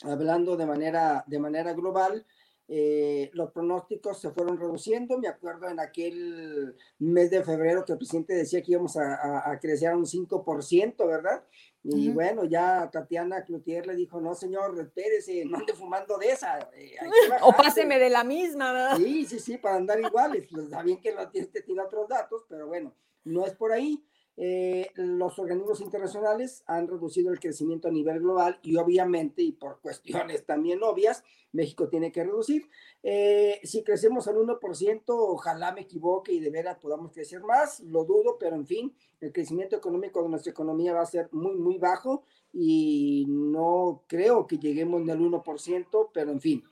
hablando 0.05 0.57
de 0.57 0.67
manera, 0.67 1.25
de 1.27 1.39
manera 1.39 1.73
global. 1.73 2.27
Eh, 2.69 3.31
los 3.35 3.51
pronósticos 3.51 4.21
se 4.21 4.31
fueron 4.31 4.59
reduciendo. 4.59 5.19
Me 5.19 5.29
acuerdo 5.29 5.69
en 5.69 5.81
aquel 5.81 6.75
mes 6.99 7.31
de 7.31 7.45
febrero 7.45 7.85
que 7.85 7.93
el 7.93 7.99
presidente 7.99 8.35
decía 8.35 8.63
que 8.63 8.73
íbamos 8.73 8.97
a, 8.97 9.51
a, 9.51 9.59
crecer 9.61 9.95
un 9.95 10.07
5%, 10.07 11.07
¿verdad? 11.07 11.45
Y 11.85 12.11
bueno, 12.11 12.45
ya 12.45 12.89
Tatiana 12.93 13.45
Cloutier 13.45 13.87
le 13.87 13.97
dijo, 13.97 14.21
no, 14.21 14.35
señor, 14.35 14.79
espérese, 14.81 15.45
no 15.45 15.59
ande 15.59 15.75
fumando 15.75 16.17
de 16.17 16.31
esa. 16.31 16.71
Eh, 16.75 16.95
o 17.43 17.53
páseme 17.53 17.99
de 17.99 18.09
la 18.09 18.23
misma, 18.23 18.73
¿verdad? 18.73 18.97
Sí, 18.97 19.27
sí, 19.27 19.41
sí, 19.41 19.59
para 19.59 19.77
andar 19.77 20.01
iguales. 20.01 20.47
Está 20.57 20.83
bien 20.83 21.01
que 21.01 21.13
lo 21.13 21.23
este 21.33 21.63
tiene 21.63 21.83
otros 21.83 22.09
datos, 22.09 22.45
pero 22.49 22.69
bueno, 22.69 22.95
no 23.25 23.45
es 23.45 23.55
por 23.55 23.73
ahí. 23.73 24.05
Eh, 24.37 24.91
los 24.95 25.39
organismos 25.39 25.81
internacionales 25.83 26.65
han 26.67 26.89
reducido 26.89 27.31
el 27.31 27.39
crecimiento 27.39 27.89
a 27.89 27.91
nivel 27.91 28.21
global 28.21 28.59
y 28.63 28.77
obviamente, 28.77 29.43
y 29.43 29.53
por 29.53 29.81
cuestiones 29.81 30.47
también 30.47 30.83
obvias, 30.83 31.23
México 31.53 31.89
tiene 31.89 32.13
que 32.13 32.25
reducir. 32.25 32.69
Eh, 33.03 33.61
si 33.63 33.85
crecemos 33.85 34.29
al 34.29 34.37
1%, 34.37 35.03
ojalá 35.09 35.73
me 35.73 35.83
equivoque 35.83 36.33
y 36.33 36.41
de 36.41 36.51
veras 36.51 36.79
podamos 36.79 37.13
crecer 37.13 37.43
más, 37.43 37.81
lo 37.81 38.05
dudo, 38.05 38.39
pero 38.39 38.57
en 38.57 38.67
fin, 38.67 38.95
el 39.21 39.33
crecimiento 39.33 39.77
económico 39.77 40.23
de 40.23 40.31
nuestra 40.31 40.51
economía 40.51 40.95
va 40.95 41.03
a 41.03 41.07
ser 41.07 41.29
muy, 41.33 41.57
muy 41.57 41.79
bajo 41.79 42.25
y 42.55 43.27
no 43.29 44.05
creo 44.07 44.47
que 44.47 44.59
lleguemos 44.59 45.07
al 45.09 45.21
1%, 45.21 46.11
pero 46.13 46.31
en 46.31 46.41
fin. 46.41 46.65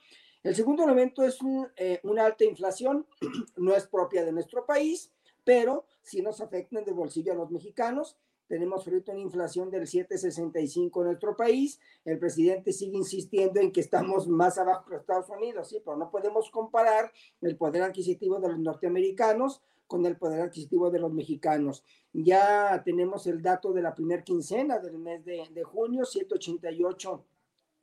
El 0.43 0.55
segundo 0.55 0.83
elemento 0.83 1.23
es 1.23 1.37
eh, 1.75 1.99
una 2.03 2.25
alta 2.25 2.43
inflación, 2.43 3.05
no 3.57 3.75
es 3.75 3.85
propia 3.85 4.25
de 4.25 4.31
nuestro 4.31 4.65
país 4.65 5.11
pero 5.51 5.83
si 6.01 6.21
nos 6.21 6.39
afectan 6.39 6.85
de 6.85 6.93
bolsillo 6.93 7.33
a 7.33 7.35
los 7.35 7.51
mexicanos. 7.51 8.15
Tenemos 8.47 8.87
ahorita 8.87 9.11
una 9.11 9.19
inflación 9.19 9.69
del 9.69 9.81
7,65 9.81 11.01
en 11.01 11.07
nuestro 11.07 11.35
país. 11.35 11.77
El 12.05 12.19
presidente 12.19 12.71
sigue 12.71 12.95
insistiendo 12.95 13.59
en 13.59 13.73
que 13.73 13.81
estamos 13.81 14.29
más 14.29 14.57
abajo 14.57 14.85
que 14.89 14.95
Estados 14.95 15.29
Unidos, 15.29 15.67
sí, 15.67 15.81
pero 15.83 15.97
no 15.97 16.09
podemos 16.09 16.49
comparar 16.51 17.11
el 17.41 17.57
poder 17.57 17.83
adquisitivo 17.83 18.39
de 18.39 18.47
los 18.47 18.59
norteamericanos 18.59 19.61
con 19.87 20.05
el 20.05 20.15
poder 20.15 20.39
adquisitivo 20.39 20.89
de 20.89 20.99
los 20.99 21.11
mexicanos. 21.11 21.83
Ya 22.13 22.81
tenemos 22.85 23.27
el 23.27 23.41
dato 23.41 23.73
de 23.73 23.81
la 23.81 23.93
primera 23.93 24.23
quincena 24.23 24.79
del 24.79 24.99
mes 24.99 25.25
de, 25.25 25.49
de 25.51 25.63
junio, 25.65 26.05
788 26.05 27.25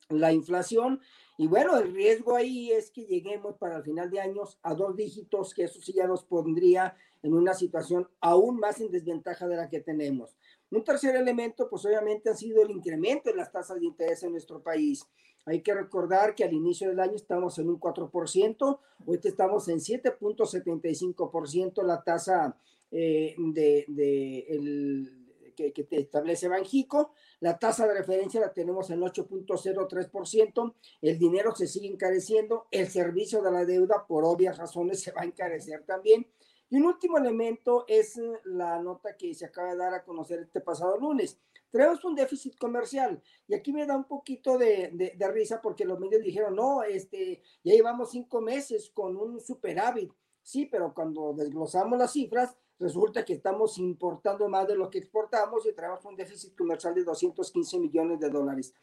la 0.09 0.33
inflación. 0.33 1.01
Y 1.39 1.47
bueno, 1.47 1.75
el 1.77 1.91
riesgo 1.93 2.35
ahí 2.35 2.69
es 2.69 2.91
que 2.91 3.05
lleguemos 3.05 3.55
para 3.55 3.77
el 3.77 3.83
final 3.83 4.11
de 4.11 4.19
años 4.19 4.59
a 4.61 4.75
dos 4.75 4.97
dígitos, 4.97 5.53
que 5.53 5.63
eso 5.63 5.79
sí 5.79 5.93
ya 5.93 6.05
nos 6.05 6.25
pondría 6.25 6.97
en 7.23 7.33
una 7.33 7.53
situación 7.53 8.09
aún 8.19 8.59
más 8.59 8.81
en 8.81 8.91
desventaja 8.91 9.47
de 9.47 9.55
la 9.55 9.69
que 9.69 9.79
tenemos. 9.79 10.35
Un 10.69 10.83
tercer 10.83 11.15
elemento, 11.15 11.69
pues 11.69 11.85
obviamente 11.85 12.29
ha 12.29 12.35
sido 12.35 12.61
el 12.61 12.71
incremento 12.71 13.29
en 13.29 13.37
las 13.37 13.53
tasas 13.53 13.79
de 13.79 13.85
interés 13.85 14.21
en 14.23 14.33
nuestro 14.33 14.61
país. 14.61 15.05
Hay 15.45 15.61
que 15.61 15.73
recordar 15.73 16.35
que 16.35 16.43
al 16.43 16.51
inicio 16.51 16.89
del 16.89 16.99
año 16.99 17.15
estamos 17.15 17.57
en 17.57 17.69
un 17.69 17.79
4%, 17.79 18.79
hoy 19.05 19.19
estamos 19.23 19.69
en 19.69 19.79
7.75% 19.79 21.83
la 21.83 22.03
tasa 22.03 22.57
eh, 22.91 23.33
de, 23.37 23.85
de 23.87 24.39
el, 24.49 25.53
que, 25.55 25.71
que, 25.71 25.85
te 25.85 26.01
establece 26.01 26.49
Banjico. 26.49 27.13
La 27.39 27.57
tasa 27.57 27.87
de 27.87 27.93
referencia 27.93 28.41
la 28.41 28.53
tenemos 28.53 28.89
en 28.89 28.99
8.03%. 28.99 30.73
El 31.01 31.17
dinero 31.17 31.55
se 31.55 31.67
sigue 31.67 31.87
encareciendo. 31.87 32.67
El 32.71 32.87
servicio 32.89 33.41
de 33.41 33.51
la 33.51 33.65
deuda, 33.65 34.05
por 34.07 34.25
obvias 34.25 34.57
razones, 34.57 35.01
se 35.01 35.11
va 35.11 35.21
a 35.21 35.25
encarecer 35.25 35.83
también. 35.85 36.27
Y 36.69 36.77
un 36.77 36.85
último 36.85 37.17
elemento 37.17 37.85
es 37.87 38.17
eh, 38.17 38.39
la 38.43 38.79
nota 38.81 39.15
que 39.17 39.33
se 39.33 39.45
acaba 39.45 39.71
de 39.71 39.77
dar 39.77 39.93
a 39.93 40.03
conocer 40.03 40.39
este 40.39 40.61
pasado 40.61 40.97
lunes. 40.97 41.39
Tenemos 41.71 42.03
un 42.03 42.15
déficit 42.15 42.57
comercial 42.57 43.21
y 43.47 43.53
aquí 43.53 43.71
me 43.71 43.85
da 43.85 43.95
un 43.95 44.05
poquito 44.05 44.57
de, 44.57 45.13
de, 45.15 45.27
risa 45.27 45.61
porque 45.61 45.85
los 45.85 45.99
medios 45.99 46.23
dijeron, 46.23 46.55
no, 46.55 46.81
este, 46.81 47.43
ya 47.63 47.73
llevamos 47.73 48.11
cinco 48.11 48.41
meses 48.41 48.89
con 48.91 49.15
un 49.15 49.39
superávit. 49.39 50.11
Sí, 50.41 50.65
pero 50.65 50.93
cuando 50.93 51.33
desglosamos 51.33 51.97
las 51.97 52.13
cifras, 52.13 52.55
resulta 52.79 53.25
que 53.25 53.33
estamos 53.33 53.77
importando 53.77 54.47
más 54.47 54.67
de 54.67 54.75
lo 54.75 54.89
que 54.89 54.99
exportamos 54.99 55.65
y 55.65 55.73
tenemos 55.73 56.03
un 56.05 56.15
déficit 56.15 56.55
comercial 56.57 56.95
de 56.95 57.03
215 57.03 57.79
millones 57.79 58.19
de 58.19 58.29
dólares. 58.29 58.73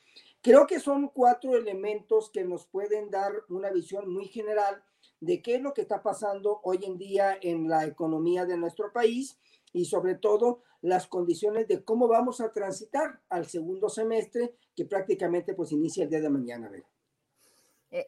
Creo 0.42 0.66
que 0.66 0.78
son 0.78 1.09
cuatro 1.09 1.56
elementos 1.56 2.30
que 2.30 2.44
nos 2.44 2.66
pueden 2.66 3.11
dar 3.11 3.32
una 3.48 3.70
visión 3.70 4.12
muy 4.12 4.26
general 4.26 4.82
de 5.20 5.40
qué 5.42 5.56
es 5.56 5.62
lo 5.62 5.72
que 5.72 5.80
está 5.80 6.02
pasando 6.02 6.61
hoy 6.62 6.80
en 6.85 6.98
día 6.98 7.38
en 7.40 7.68
la 7.68 7.87
economía 7.87 8.44
de 8.44 8.56
nuestro 8.56 8.92
país 8.92 9.38
y 9.72 9.87
sobre 9.87 10.14
todo 10.14 10.62
las 10.82 11.06
condiciones 11.06 11.66
de 11.68 11.82
cómo 11.82 12.06
vamos 12.06 12.40
a 12.40 12.52
transitar 12.52 13.20
al 13.28 13.46
segundo 13.46 13.88
semestre 13.88 14.54
que 14.74 14.85
prácticamente 14.85 15.54
pues 15.54 15.72
inicia 15.72 16.04
el 16.04 16.11
día 16.11 16.20
de 16.20 16.30
mañana. 16.30 16.70
E, 16.74 16.85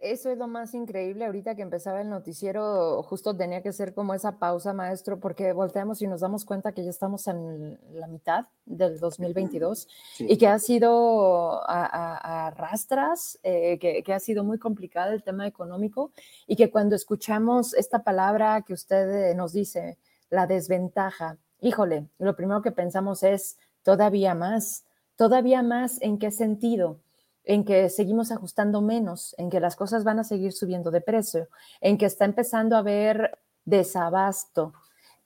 eso 0.02 0.30
es 0.30 0.38
lo 0.38 0.48
más 0.48 0.74
increíble. 0.74 1.24
Ahorita 1.24 1.54
que 1.54 1.62
empezaba 1.62 2.00
el 2.00 2.10
noticiero, 2.10 3.02
justo 3.04 3.36
tenía 3.36 3.62
que 3.62 3.72
ser 3.72 3.94
como 3.94 4.14
esa 4.14 4.38
pausa, 4.38 4.72
maestro, 4.72 5.20
porque 5.20 5.52
volteamos 5.52 6.02
y 6.02 6.06
nos 6.06 6.20
damos 6.20 6.44
cuenta 6.44 6.72
que 6.72 6.84
ya 6.84 6.90
estamos 6.90 7.26
en 7.28 7.78
la 7.92 8.06
mitad 8.06 8.46
del 8.66 8.98
2022 8.98 9.88
y 10.20 10.36
que 10.36 10.46
ha 10.46 10.58
sido 10.58 11.60
a, 11.68 12.52
rastras, 12.56 13.38
eh, 13.42 13.78
que, 13.78 14.02
que, 14.02 14.12
ha 14.12 14.20
sido 14.20 14.44
muy 14.44 14.58
complicado 14.58 15.12
el 15.12 15.22
tema 15.22 15.46
económico 15.46 16.12
y 16.46 16.56
que 16.56 16.70
cuando 16.70 16.96
escuchamos 16.96 17.74
esta 17.74 18.02
palabra 18.02 18.62
que 18.62 18.72
usted 18.72 19.34
nos 19.34 19.52
dice, 19.52 19.98
la 20.30 20.46
desventaja, 20.46 21.38
híjole, 21.60 22.08
lo 22.18 22.36
primero 22.36 22.62
que 22.62 22.72
pensamos 22.72 23.22
es 23.22 23.58
todavía 23.82 24.34
más, 24.34 24.84
todavía 25.16 25.62
más 25.62 26.00
en 26.02 26.18
qué 26.18 26.30
sentido, 26.30 27.00
en 27.48 27.64
que 27.64 27.88
seguimos 27.88 28.30
ajustando 28.30 28.82
menos, 28.82 29.34
en 29.38 29.48
que 29.48 29.58
las 29.58 29.74
cosas 29.74 30.04
van 30.04 30.18
a 30.18 30.24
seguir 30.24 30.52
subiendo 30.52 30.90
de 30.90 31.00
precio, 31.00 31.48
en 31.80 31.96
que 31.96 32.04
está 32.04 32.26
empezando 32.26 32.76
a 32.76 32.80
haber 32.80 33.38
desabasto, 33.64 34.74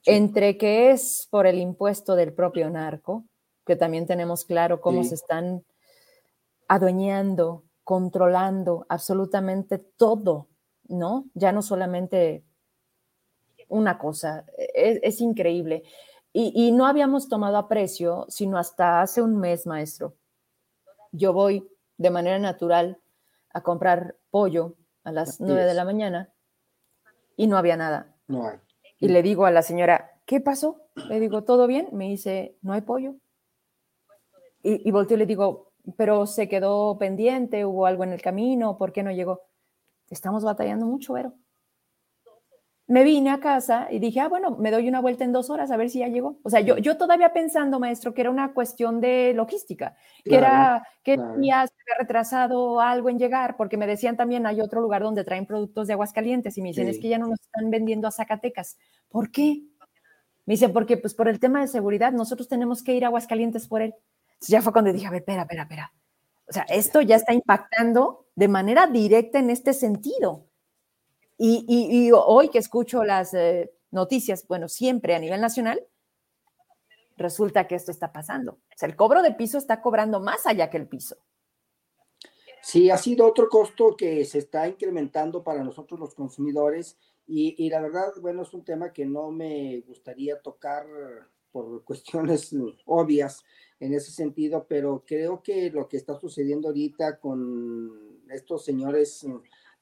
entre 0.05 0.57
que 0.57 0.91
es 0.91 1.27
por 1.29 1.47
el 1.47 1.59
impuesto 1.59 2.15
del 2.15 2.31
propio 2.33 2.69
narco, 2.69 3.25
que 3.65 3.75
también 3.75 4.07
tenemos 4.07 4.45
claro 4.45 4.79
cómo 4.79 5.03
se 5.03 5.15
están 5.15 5.65
adueñando, 6.69 7.65
controlando 7.83 8.85
absolutamente 8.87 9.77
todo, 9.77 10.47
¿no? 10.87 11.25
Ya 11.33 11.51
no 11.51 11.61
solamente 11.61 12.45
una 13.67 13.97
cosa, 13.97 14.45
e-, 14.57 15.01
es, 15.03 15.19
increíble. 15.19 15.83
Y, 16.31 16.71
no 16.71 16.87
habíamos 16.87 17.27
tomado 17.27 17.57
aprecio, 17.57 18.25
sino 18.29 18.57
hasta 18.57 19.01
hace 19.01 19.21
un 19.21 19.35
mes, 19.37 19.67
maestro. 19.67 20.15
Yo 21.11 21.31
voy 21.31 21.69
de 21.97 22.09
manera 22.09 22.39
natural 22.39 22.99
a 23.49 23.61
comprar 23.61 24.17
pollo 24.29 24.75
a 25.03 25.11
las 25.11 25.39
nueve 25.39 25.65
de 25.65 25.73
la 25.73 25.85
mañana 25.85 26.33
y 27.35 27.47
no 27.47 27.57
había 27.57 27.77
nada. 27.77 28.15
No 28.27 28.47
hay. 28.47 28.57
Y 28.99 29.09
le 29.09 29.21
digo 29.21 29.45
a 29.45 29.51
la 29.51 29.61
señora, 29.61 30.21
¿qué 30.25 30.39
pasó? 30.39 30.81
Le 31.09 31.19
digo, 31.19 31.43
¿todo 31.43 31.67
bien? 31.67 31.89
Me 31.91 32.05
dice, 32.05 32.57
no 32.61 32.73
hay 32.73 32.81
pollo. 32.81 33.15
Y, 34.61 34.87
y 34.87 34.91
volteo 34.91 35.15
y 35.17 35.19
le 35.19 35.25
digo, 35.25 35.73
pero 35.97 36.25
se 36.25 36.47
quedó 36.47 36.97
pendiente, 36.97 37.65
hubo 37.65 37.85
algo 37.85 38.03
en 38.03 38.13
el 38.13 38.21
camino, 38.21 38.77
¿por 38.77 38.93
qué 38.93 39.03
no 39.03 39.11
llegó? 39.11 39.41
Estamos 40.09 40.43
batallando 40.43 40.85
mucho, 40.85 41.13
Vero. 41.13 41.33
Me 42.93 43.03
vine 43.03 43.31
a 43.31 43.39
casa 43.39 43.87
y 43.89 43.99
dije, 43.99 44.19
ah, 44.19 44.27
bueno, 44.27 44.55
me 44.57 44.69
doy 44.69 44.87
una 44.87 45.01
vuelta 45.01 45.23
en 45.23 45.31
dos 45.31 45.49
horas 45.49 45.71
a 45.71 45.77
ver 45.77 45.89
si 45.89 45.99
ya 45.99 46.07
llegó. 46.07 46.37
O 46.43 46.49
sea, 46.49 46.59
yo, 46.59 46.77
yo 46.77 46.97
todavía 46.97 47.33
pensando, 47.33 47.79
maestro, 47.79 48.13
que 48.13 48.21
era 48.21 48.29
una 48.29 48.53
cuestión 48.53 49.01
de 49.01 49.33
logística, 49.35 49.95
que 50.23 50.35
era 50.35 50.87
que 51.03 51.17
ya 51.17 51.65
se 51.67 51.73
había 51.81 51.99
retrasado 51.99 52.79
algo 52.79 53.09
en 53.09 53.17
llegar, 53.17 53.57
porque 53.57 53.77
me 53.77 53.87
decían 53.87 54.15
también 54.15 54.45
hay 54.45 54.61
otro 54.61 54.79
lugar 54.81 55.01
donde 55.01 55.23
traen 55.23 55.45
productos 55.45 55.87
de 55.87 55.93
Aguascalientes 55.93 56.57
y 56.57 56.61
me 56.61 56.69
dicen, 56.69 56.87
es 56.87 56.99
que 56.99 57.09
ya 57.09 57.17
no 57.17 57.27
nos 57.27 57.41
están 57.41 57.69
vendiendo 57.69 58.07
a 58.07 58.11
Zacatecas. 58.11 58.77
¿Por 59.09 59.31
qué? 59.31 59.63
Me 60.45 60.53
dicen, 60.53 60.71
porque 60.71 60.97
pues 60.97 61.13
por 61.13 61.27
el 61.27 61.39
tema 61.39 61.61
de 61.61 61.67
seguridad, 61.67 62.11
nosotros 62.11 62.47
tenemos 62.47 62.83
que 62.83 62.93
ir 62.93 63.05
a 63.05 63.07
Aguascalientes 63.07 63.67
por 63.67 63.81
él 63.81 63.95
ya 64.47 64.61
fue 64.61 64.73
cuando 64.73 64.91
dije, 64.91 65.07
a 65.07 65.11
ver, 65.11 65.21
espera, 65.21 65.43
espera, 65.43 65.63
espera. 65.63 65.93
O 66.47 66.53
sea, 66.53 66.63
esto 66.63 67.01
ya 67.01 67.15
está 67.15 67.33
impactando 67.33 68.27
de 68.35 68.47
manera 68.47 68.87
directa 68.87 69.39
en 69.39 69.49
este 69.49 69.73
sentido. 69.73 70.47
Y, 71.37 72.11
hoy 72.13 72.49
que 72.49 72.59
escucho 72.59 73.03
las 73.03 73.33
eh, 73.33 73.71
noticias, 73.91 74.47
bueno, 74.47 74.67
siempre 74.69 75.15
a 75.15 75.19
nivel 75.19 75.41
nacional, 75.41 75.85
resulta 77.17 77.67
que 77.67 77.75
esto 77.75 77.91
está 77.91 78.11
pasando. 78.11 78.53
O 78.53 78.77
sea, 78.77 78.87
el 78.87 78.95
cobro 78.95 79.21
de 79.21 79.33
piso 79.33 79.57
está 79.57 79.81
cobrando 79.81 80.19
más 80.19 80.45
allá 80.45 80.69
que 80.69 80.77
el 80.77 80.87
piso. 80.87 81.17
Sí, 82.61 82.89
ha 82.89 82.97
sido 82.97 83.27
otro 83.27 83.49
costo 83.49 83.95
que 83.97 84.23
se 84.25 84.39
está 84.39 84.67
incrementando 84.67 85.43
para 85.43 85.63
nosotros 85.63 85.99
los 85.99 86.15
consumidores 86.15 86.97
y, 87.27 87.55
y 87.57 87.69
la 87.69 87.81
verdad, 87.81 88.13
bueno, 88.21 88.43
es 88.43 88.53
un 88.53 88.63
tema 88.63 88.93
que 88.93 89.05
no 89.05 89.31
me 89.31 89.81
gustaría 89.81 90.39
tocar 90.39 90.85
por 91.51 91.83
cuestiones 91.83 92.53
obvias, 92.85 93.43
en 93.79 93.93
ese 93.93 94.11
sentido, 94.11 94.65
pero 94.67 95.03
creo 95.05 95.43
que 95.43 95.69
lo 95.69 95.89
que 95.89 95.97
está 95.97 96.17
sucediendo 96.17 96.69
ahorita 96.69 97.19
con 97.19 98.21
estos 98.29 98.63
señores 98.63 99.25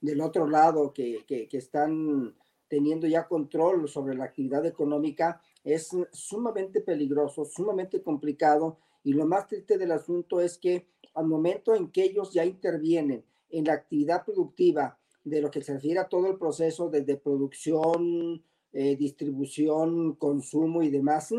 del 0.02 0.22
otro 0.22 0.48
lado 0.48 0.92
que, 0.94 1.24
que, 1.28 1.48
están 1.58 2.36
teniendo 2.68 3.08
ya 3.08 3.28
control 3.28 3.88
sobre 3.88 4.16
la 4.16 4.26
actividad 4.26 4.66
económica 4.66 5.42
es 5.64 5.90
sumamente 6.12 6.82
peligroso, 6.82 7.46
sumamente 7.46 8.02
complicado. 8.02 8.78
Y 9.04 9.14
lo 9.14 9.26
más 9.26 9.48
triste 9.48 9.78
del 9.78 9.92
asunto 9.92 10.42
es 10.42 10.58
que 10.58 10.88
al 11.14 11.28
momento 11.28 11.76
en 11.76 11.92
que 11.92 12.04
ellos 12.04 12.34
ya 12.34 12.46
intervienen 12.46 13.24
en 13.50 13.66
la 13.66 13.74
actividad 13.74 14.26
productiva 14.26 14.98
de 15.24 15.42
lo 15.42 15.52
que 15.52 15.62
se 15.62 15.74
refiere 15.74 16.00
a 16.00 16.08
todo 16.08 16.28
el 16.28 16.38
proceso 16.38 16.90
desde 16.90 17.18
producción, 17.18 18.44
eh, 18.74 18.96
distribución, 18.96 20.16
consumo 20.16 20.82
y 20.82 20.90
demás, 20.90 21.34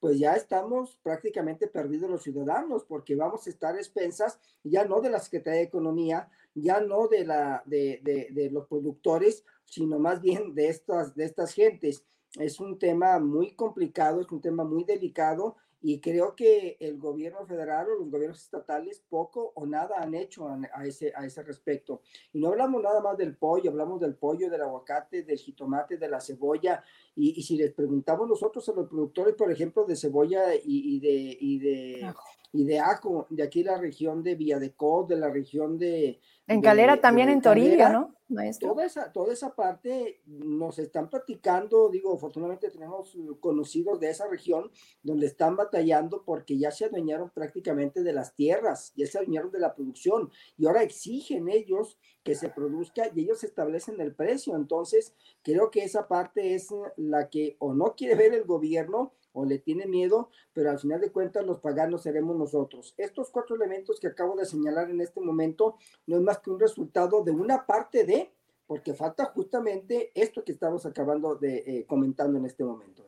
pues 0.00 0.18
ya 0.18 0.34
estamos 0.34 0.98
prácticamente 1.02 1.66
perdidos 1.66 2.10
los 2.10 2.22
ciudadanos, 2.22 2.84
porque 2.84 3.16
vamos 3.16 3.46
a 3.46 3.50
estar 3.50 3.76
expensas 3.76 4.38
ya 4.62 4.84
no 4.84 5.00
de 5.00 5.10
la 5.10 5.18
Secretaría 5.20 5.60
de 5.60 5.66
Economía, 5.66 6.28
ya 6.56 6.80
no 6.80 7.06
de, 7.06 7.24
la, 7.24 7.62
de, 7.66 8.00
de, 8.32 8.50
los 8.50 8.66
productores, 8.66 9.44
sino 9.64 9.98
más 9.98 10.20
bien 10.20 10.54
de 10.54 10.68
estas, 10.68 11.14
de 11.14 11.24
estas 11.24 11.52
gentes. 11.52 12.04
Es 12.38 12.60
un 12.60 12.78
tema 12.78 13.18
muy 13.18 13.54
complicado, 13.54 14.20
es 14.20 14.30
un 14.30 14.40
tema 14.40 14.64
muy 14.64 14.84
delicado 14.84 15.56
y 15.82 16.00
creo 16.00 16.34
que 16.34 16.76
el 16.80 16.98
gobierno 16.98 17.46
federal 17.46 17.88
o 17.90 17.98
los 18.00 18.10
gobiernos 18.10 18.42
estatales 18.42 19.04
poco 19.08 19.52
o 19.54 19.66
nada 19.66 19.98
han 19.98 20.14
hecho 20.14 20.48
a, 20.48 20.86
ese, 20.86 21.12
a 21.14 21.24
ese 21.26 21.42
respecto. 21.42 22.00
Y 22.32 22.40
no 22.40 22.48
hablamos 22.48 22.82
nada 22.82 23.00
más 23.00 23.16
del 23.16 23.36
pollo, 23.36 23.70
hablamos 23.70 24.00
del 24.00 24.16
pollo, 24.16 24.50
del 24.50 24.62
aguacate, 24.62 25.22
del 25.22 25.38
jitomate, 25.38 25.98
de 25.98 26.08
la 26.08 26.20
cebolla. 26.20 26.82
Y, 27.14 27.42
si 27.42 27.56
les 27.56 27.72
preguntamos 27.72 28.28
nosotros 28.28 28.68
a 28.68 28.72
los 28.72 28.88
productores, 28.88 29.34
por 29.34 29.52
ejemplo, 29.52 29.84
de 29.84 29.96
cebolla 29.96 30.54
y 30.54 30.98
de, 30.98 32.14
y 32.56 32.64
de 32.64 32.80
ajo, 32.80 33.26
de 33.28 33.42
aquí 33.42 33.62
la 33.62 33.78
región 33.78 34.22
de 34.22 34.34
Villadecó, 34.34 35.04
de 35.08 35.16
la 35.16 35.28
región 35.28 35.78
de... 35.78 36.20
En 36.46 36.62
Calera 36.62 37.00
también, 37.00 37.28
en 37.28 37.42
Toribio, 37.42 37.88
¿no? 37.90 38.16
Toda 38.58 38.84
esa, 38.84 39.12
toda 39.12 39.32
esa 39.32 39.54
parte 39.54 40.20
nos 40.26 40.80
están 40.80 41.08
platicando, 41.08 41.88
digo, 41.90 42.14
afortunadamente 42.14 42.70
tenemos 42.70 43.16
conocidos 43.38 44.00
de 44.00 44.10
esa 44.10 44.26
región 44.26 44.70
donde 45.02 45.26
están 45.26 45.54
batallando 45.54 46.24
porque 46.24 46.58
ya 46.58 46.72
se 46.72 46.86
adueñaron 46.86 47.30
prácticamente 47.30 48.02
de 48.02 48.12
las 48.12 48.34
tierras, 48.34 48.92
ya 48.96 49.06
se 49.06 49.18
adueñaron 49.18 49.52
de 49.52 49.60
la 49.60 49.74
producción 49.76 50.30
y 50.56 50.66
ahora 50.66 50.82
exigen 50.82 51.48
ellos 51.48 51.98
que 52.24 52.34
se 52.34 52.48
produzca 52.48 53.10
y 53.14 53.20
ellos 53.20 53.44
establecen 53.44 54.00
el 54.00 54.12
precio. 54.12 54.56
Entonces, 54.56 55.14
creo 55.42 55.70
que 55.70 55.84
esa 55.84 56.08
parte 56.08 56.54
es 56.54 56.74
la 56.96 57.28
que 57.30 57.56
o 57.60 57.74
no 57.74 57.94
quiere 57.94 58.16
ver 58.16 58.34
el 58.34 58.44
gobierno 58.44 59.12
o 59.36 59.44
le 59.44 59.58
tiene 59.58 59.86
miedo, 59.86 60.30
pero 60.54 60.70
al 60.70 60.78
final 60.78 60.98
de 60.98 61.12
cuentas 61.12 61.44
los 61.44 61.60
paganos 61.60 62.02
seremos 62.02 62.36
nosotros. 62.36 62.94
Estos 62.96 63.30
cuatro 63.30 63.54
elementos 63.54 64.00
que 64.00 64.06
acabo 64.06 64.34
de 64.34 64.46
señalar 64.46 64.88
en 64.90 65.02
este 65.02 65.20
momento 65.20 65.76
no 66.06 66.16
es 66.16 66.22
más 66.22 66.38
que 66.38 66.50
un 66.50 66.58
resultado 66.58 67.22
de 67.22 67.32
una 67.32 67.66
parte 67.66 68.04
de, 68.04 68.32
porque 68.66 68.94
falta 68.94 69.26
justamente 69.26 70.10
esto 70.14 70.42
que 70.42 70.52
estamos 70.52 70.86
acabando 70.86 71.34
de 71.34 71.58
eh, 71.66 71.86
comentando 71.86 72.38
en 72.38 72.46
este 72.46 72.64
momento. 72.64 73.04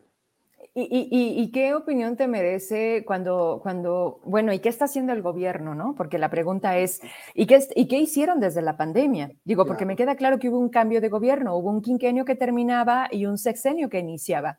¿Y, 0.75 1.51
qué 1.53 1.75
opinión 1.75 2.17
te 2.17 2.29
merece 2.29 3.05
cuando, 3.05 3.59
cuando, 3.63 4.21
bueno, 4.25 4.53
¿y 4.53 4.61
qué 4.61 4.69
está 4.69 4.85
haciendo 4.85 5.13
el 5.13 5.23
gobierno, 5.23 5.75
no? 5.75 5.95
Porque 5.97 6.19
la 6.19 6.31
pregunta 6.31 6.79
es, 6.79 7.01
¿y 7.35 7.47
qué, 7.47 7.67
y 7.75 7.89
qué 7.89 7.99
hicieron 7.99 8.39
desde 8.39 8.63
la 8.63 8.77
pandemia? 8.77 9.33
Digo, 9.45 9.67
porque 9.67 9.87
me 9.87 9.97
queda 9.97 10.15
claro 10.15 10.39
que 10.39 10.49
hubo 10.49 10.59
un 10.59 10.69
cambio 10.69 11.01
de 11.01 11.09
gobierno, 11.09 11.57
hubo 11.57 11.71
un 11.71 11.83
quinquenio 11.83 12.25
que 12.25 12.37
terminaba 12.37 13.09
y 13.11 13.27
un 13.27 13.39
sexenio 13.39 13.89
que 13.89 13.99
iniciaba. 13.99 14.59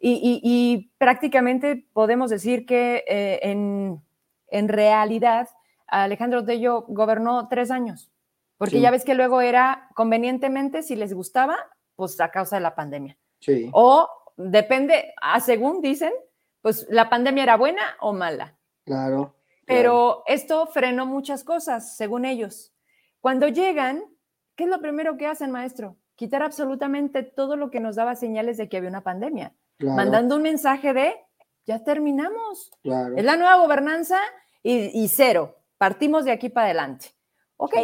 Y, 0.00 0.90
prácticamente 0.96 1.86
podemos 1.92 2.30
decir 2.30 2.64
que 2.64 3.04
eh, 3.06 3.40
en, 3.42 4.00
en, 4.48 4.68
realidad 4.68 5.48
Alejandro 5.86 6.44
Tello 6.44 6.86
gobernó 6.88 7.46
tres 7.48 7.70
años, 7.70 8.10
porque 8.56 8.80
ya 8.80 8.90
ves 8.90 9.04
que 9.04 9.14
luego 9.14 9.40
era 9.40 9.88
convenientemente, 9.94 10.82
si 10.82 10.96
les 10.96 11.12
gustaba, 11.12 11.56
pues 11.94 12.18
a 12.20 12.30
causa 12.30 12.56
de 12.56 12.62
la 12.62 12.74
pandemia. 12.74 13.16
Sí. 13.40 13.70
O 13.72 14.08
depende, 14.38 15.12
a 15.20 15.40
según 15.40 15.82
dicen, 15.82 16.12
pues 16.62 16.86
la 16.88 17.10
pandemia 17.10 17.42
era 17.42 17.56
buena 17.56 17.82
o 18.00 18.12
mala. 18.12 18.56
Claro. 18.84 19.34
Pero 19.66 20.22
esto 20.26 20.66
frenó 20.66 21.04
muchas 21.04 21.44
cosas, 21.44 21.96
según 21.96 22.24
ellos. 22.24 22.72
Cuando 23.20 23.48
llegan, 23.48 24.02
¿qué 24.56 24.64
es 24.64 24.70
lo 24.70 24.80
primero 24.80 25.18
que 25.18 25.26
hacen, 25.26 25.50
maestro? 25.50 25.96
Quitar 26.14 26.42
absolutamente 26.42 27.22
todo 27.22 27.56
lo 27.56 27.70
que 27.70 27.80
nos 27.80 27.96
daba 27.96 28.14
señales 28.14 28.56
de 28.56 28.68
que 28.68 28.78
había 28.78 28.88
una 28.88 29.02
pandemia, 29.02 29.52
mandando 29.78 30.36
un 30.36 30.42
mensaje 30.42 30.94
de, 30.94 31.14
ya 31.66 31.84
terminamos. 31.84 32.70
Es 32.82 33.24
la 33.24 33.36
nueva 33.36 33.56
gobernanza 33.56 34.18
y, 34.62 35.06
cero. 35.08 35.56
Partimos 35.76 36.24
de 36.24 36.32
aquí 36.32 36.48
para 36.48 36.66
adelante. 36.66 37.08
Ok, 37.56 37.74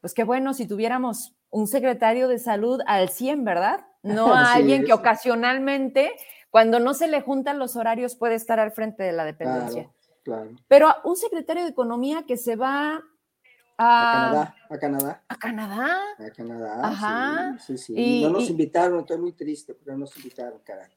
pues 0.00 0.12
qué 0.12 0.24
bueno 0.24 0.52
si 0.52 0.66
tuviéramos 0.68 1.34
un 1.54 1.68
secretario 1.68 2.26
de 2.26 2.40
salud 2.40 2.80
al 2.84 3.10
100, 3.10 3.44
¿verdad? 3.44 3.86
no 4.02 4.26
a 4.34 4.54
alguien 4.54 4.84
que 4.84 4.92
ocasionalmente, 4.92 6.12
cuando 6.50 6.80
no 6.80 6.94
se 6.94 7.06
le 7.06 7.20
juntan 7.20 7.58
los 7.58 7.76
horarios, 7.76 8.16
puede 8.16 8.34
estar 8.34 8.58
al 8.58 8.72
frente 8.72 9.04
de 9.04 9.12
la 9.12 9.24
dependencia. 9.24 9.90
Claro, 10.24 10.50
Pero 10.68 10.88
un 11.04 11.16
secretario 11.16 11.62
de 11.62 11.70
Economía 11.70 12.24
que 12.26 12.36
se 12.36 12.56
va 12.56 13.02
a, 13.78 14.54
a 14.68 14.78
Canadá. 14.78 15.24
A 15.28 15.36
Canadá. 15.38 16.00
A 16.18 16.30
Canadá. 16.30 16.88
Ajá. 16.88 17.58
Sí, 17.58 17.78
sí, 17.78 17.94
Y, 17.96 18.22
no 18.22 18.30
nos 18.30 18.50
invitaron, 18.50 19.00
estoy 19.00 19.18
muy 19.18 19.32
triste, 19.32 19.74
pero 19.74 19.92
no 19.92 20.00
nos 20.00 20.16
invitaron, 20.16 20.60
caray. 20.64 20.90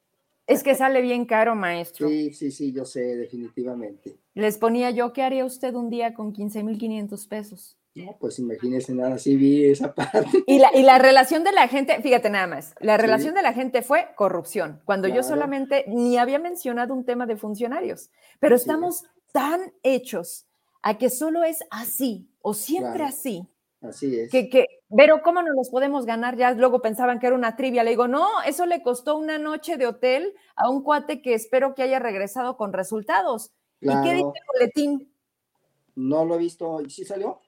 Es 0.46 0.62
que 0.62 0.74
sale 0.74 1.02
bien 1.02 1.24
caro, 1.24 1.54
maestro. 1.54 2.08
Sí, 2.08 2.32
sí, 2.32 2.50
sí, 2.50 2.72
yo 2.72 2.84
sé, 2.84 3.16
definitivamente. 3.16 4.18
Les 4.34 4.58
ponía 4.58 4.90
yo, 4.90 5.12
¿qué 5.12 5.22
haría 5.22 5.44
usted 5.44 5.74
un 5.74 5.88
día 5.88 6.14
con 6.14 6.32
15.500 6.32 7.28
pesos? 7.28 7.77
No, 8.04 8.16
pues 8.18 8.38
imagínese 8.38 8.94
nada, 8.94 9.14
así 9.14 9.36
vi 9.36 9.66
esa 9.66 9.94
parte. 9.94 10.44
Y 10.46 10.58
la, 10.58 10.70
y 10.74 10.82
la 10.82 10.98
relación 10.98 11.44
de 11.44 11.52
la 11.52 11.68
gente, 11.68 12.00
fíjate 12.00 12.30
nada 12.30 12.46
más, 12.46 12.74
la 12.80 12.96
relación 12.96 13.34
de 13.34 13.42
la 13.42 13.52
gente 13.52 13.82
fue 13.82 14.08
corrupción, 14.16 14.80
cuando 14.84 15.08
yo 15.08 15.22
solamente 15.22 15.84
ni 15.88 16.16
había 16.16 16.38
mencionado 16.38 16.94
un 16.94 17.04
tema 17.04 17.26
de 17.26 17.36
funcionarios, 17.36 18.10
pero 18.40 18.56
estamos 18.56 19.04
tan 19.32 19.72
hechos 19.82 20.46
a 20.82 20.96
que 20.96 21.10
solo 21.10 21.42
es 21.44 21.64
así 21.70 22.28
o 22.40 22.54
siempre 22.54 23.04
así. 23.04 23.46
Así 23.80 24.18
es. 24.18 24.30
Que, 24.30 24.48
que, 24.48 24.66
pero 24.96 25.22
¿cómo 25.22 25.42
nos 25.42 25.54
los 25.54 25.70
podemos 25.70 26.04
ganar? 26.04 26.36
Ya 26.36 26.52
luego 26.52 26.80
pensaban 26.80 27.20
que 27.20 27.28
era 27.28 27.36
una 27.36 27.54
trivia. 27.54 27.84
Le 27.84 27.90
digo, 27.90 28.08
no, 28.08 28.26
eso 28.44 28.66
le 28.66 28.82
costó 28.82 29.16
una 29.16 29.38
noche 29.38 29.76
de 29.76 29.86
hotel 29.86 30.34
a 30.56 30.68
un 30.68 30.82
cuate 30.82 31.22
que 31.22 31.34
espero 31.34 31.74
que 31.74 31.82
haya 31.82 31.98
regresado 32.00 32.56
con 32.56 32.72
resultados. 32.72 33.52
¿Y 33.80 33.86
qué 33.86 34.14
dice 34.14 34.26
el 34.34 34.46
boletín? 34.52 35.12
No 35.94 36.24
lo 36.24 36.34
he 36.34 36.38
visto. 36.38 36.80
¿Sí 36.88 37.04
salió? 37.04 37.40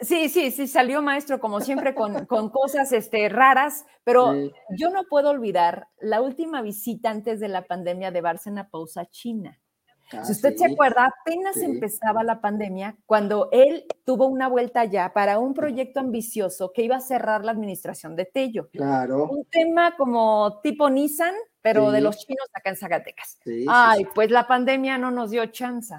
Sí, 0.00 0.28
sí, 0.28 0.50
sí, 0.50 0.66
salió 0.66 1.02
maestro, 1.02 1.40
como 1.40 1.60
siempre, 1.60 1.94
con, 1.94 2.26
con 2.26 2.50
cosas 2.50 2.92
este, 2.92 3.28
raras, 3.28 3.84
pero 4.04 4.34
yo 4.76 4.90
no 4.90 5.04
puedo 5.04 5.30
olvidar 5.30 5.88
la 6.00 6.20
última 6.20 6.62
visita 6.62 7.10
antes 7.10 7.40
de 7.40 7.48
la 7.48 7.66
pandemia 7.66 8.10
de 8.10 8.20
Bárcena 8.20 8.68
Pausa 8.68 9.02
a 9.02 9.06
China. 9.06 9.58
Ah, 10.12 10.24
si 10.24 10.32
usted 10.32 10.56
se 10.56 10.64
acuerda, 10.64 11.12
apenas 11.20 11.56
empezaba 11.58 12.22
la 12.22 12.40
pandemia 12.40 12.96
cuando 13.04 13.50
él 13.52 13.84
tuvo 14.04 14.26
una 14.26 14.48
vuelta 14.48 14.84
ya 14.84 15.12
para 15.12 15.38
un 15.38 15.52
proyecto 15.52 16.00
ambicioso 16.00 16.72
que 16.72 16.82
iba 16.82 16.96
a 16.96 17.00
cerrar 17.00 17.44
la 17.44 17.52
administración 17.52 18.16
de 18.16 18.24
Tello. 18.24 18.70
Claro. 18.70 19.28
Un 19.30 19.44
tema 19.44 19.96
como 19.96 20.60
tipo 20.62 20.88
Nissan, 20.88 21.34
pero 21.60 21.90
de 21.90 22.00
los 22.00 22.16
chinos 22.16 22.48
acá 22.54 22.70
en 22.70 22.76
Zacatecas. 22.76 23.38
Ay, 23.68 24.06
pues 24.14 24.30
la 24.30 24.46
pandemia 24.46 24.96
no 24.96 25.10
nos 25.10 25.30
dio 25.30 25.44
chance. 25.46 25.94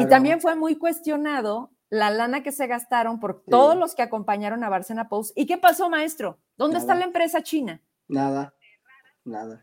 Y 0.00 0.06
también 0.06 0.40
fue 0.40 0.56
muy 0.56 0.76
cuestionado 0.76 1.70
la 1.90 2.10
lana 2.10 2.42
que 2.42 2.52
se 2.52 2.66
gastaron 2.66 3.18
por 3.20 3.42
todos 3.42 3.76
los 3.76 3.94
que 3.94 4.02
acompañaron 4.02 4.64
a 4.64 4.68
Barcena 4.68 5.08
Post. 5.08 5.32
¿Y 5.36 5.46
qué 5.46 5.58
pasó, 5.58 5.88
maestro? 5.88 6.38
¿Dónde 6.56 6.78
está 6.78 6.94
la 6.94 7.04
empresa 7.04 7.42
china? 7.42 7.82
Nada, 8.08 8.54
nada. 9.24 9.62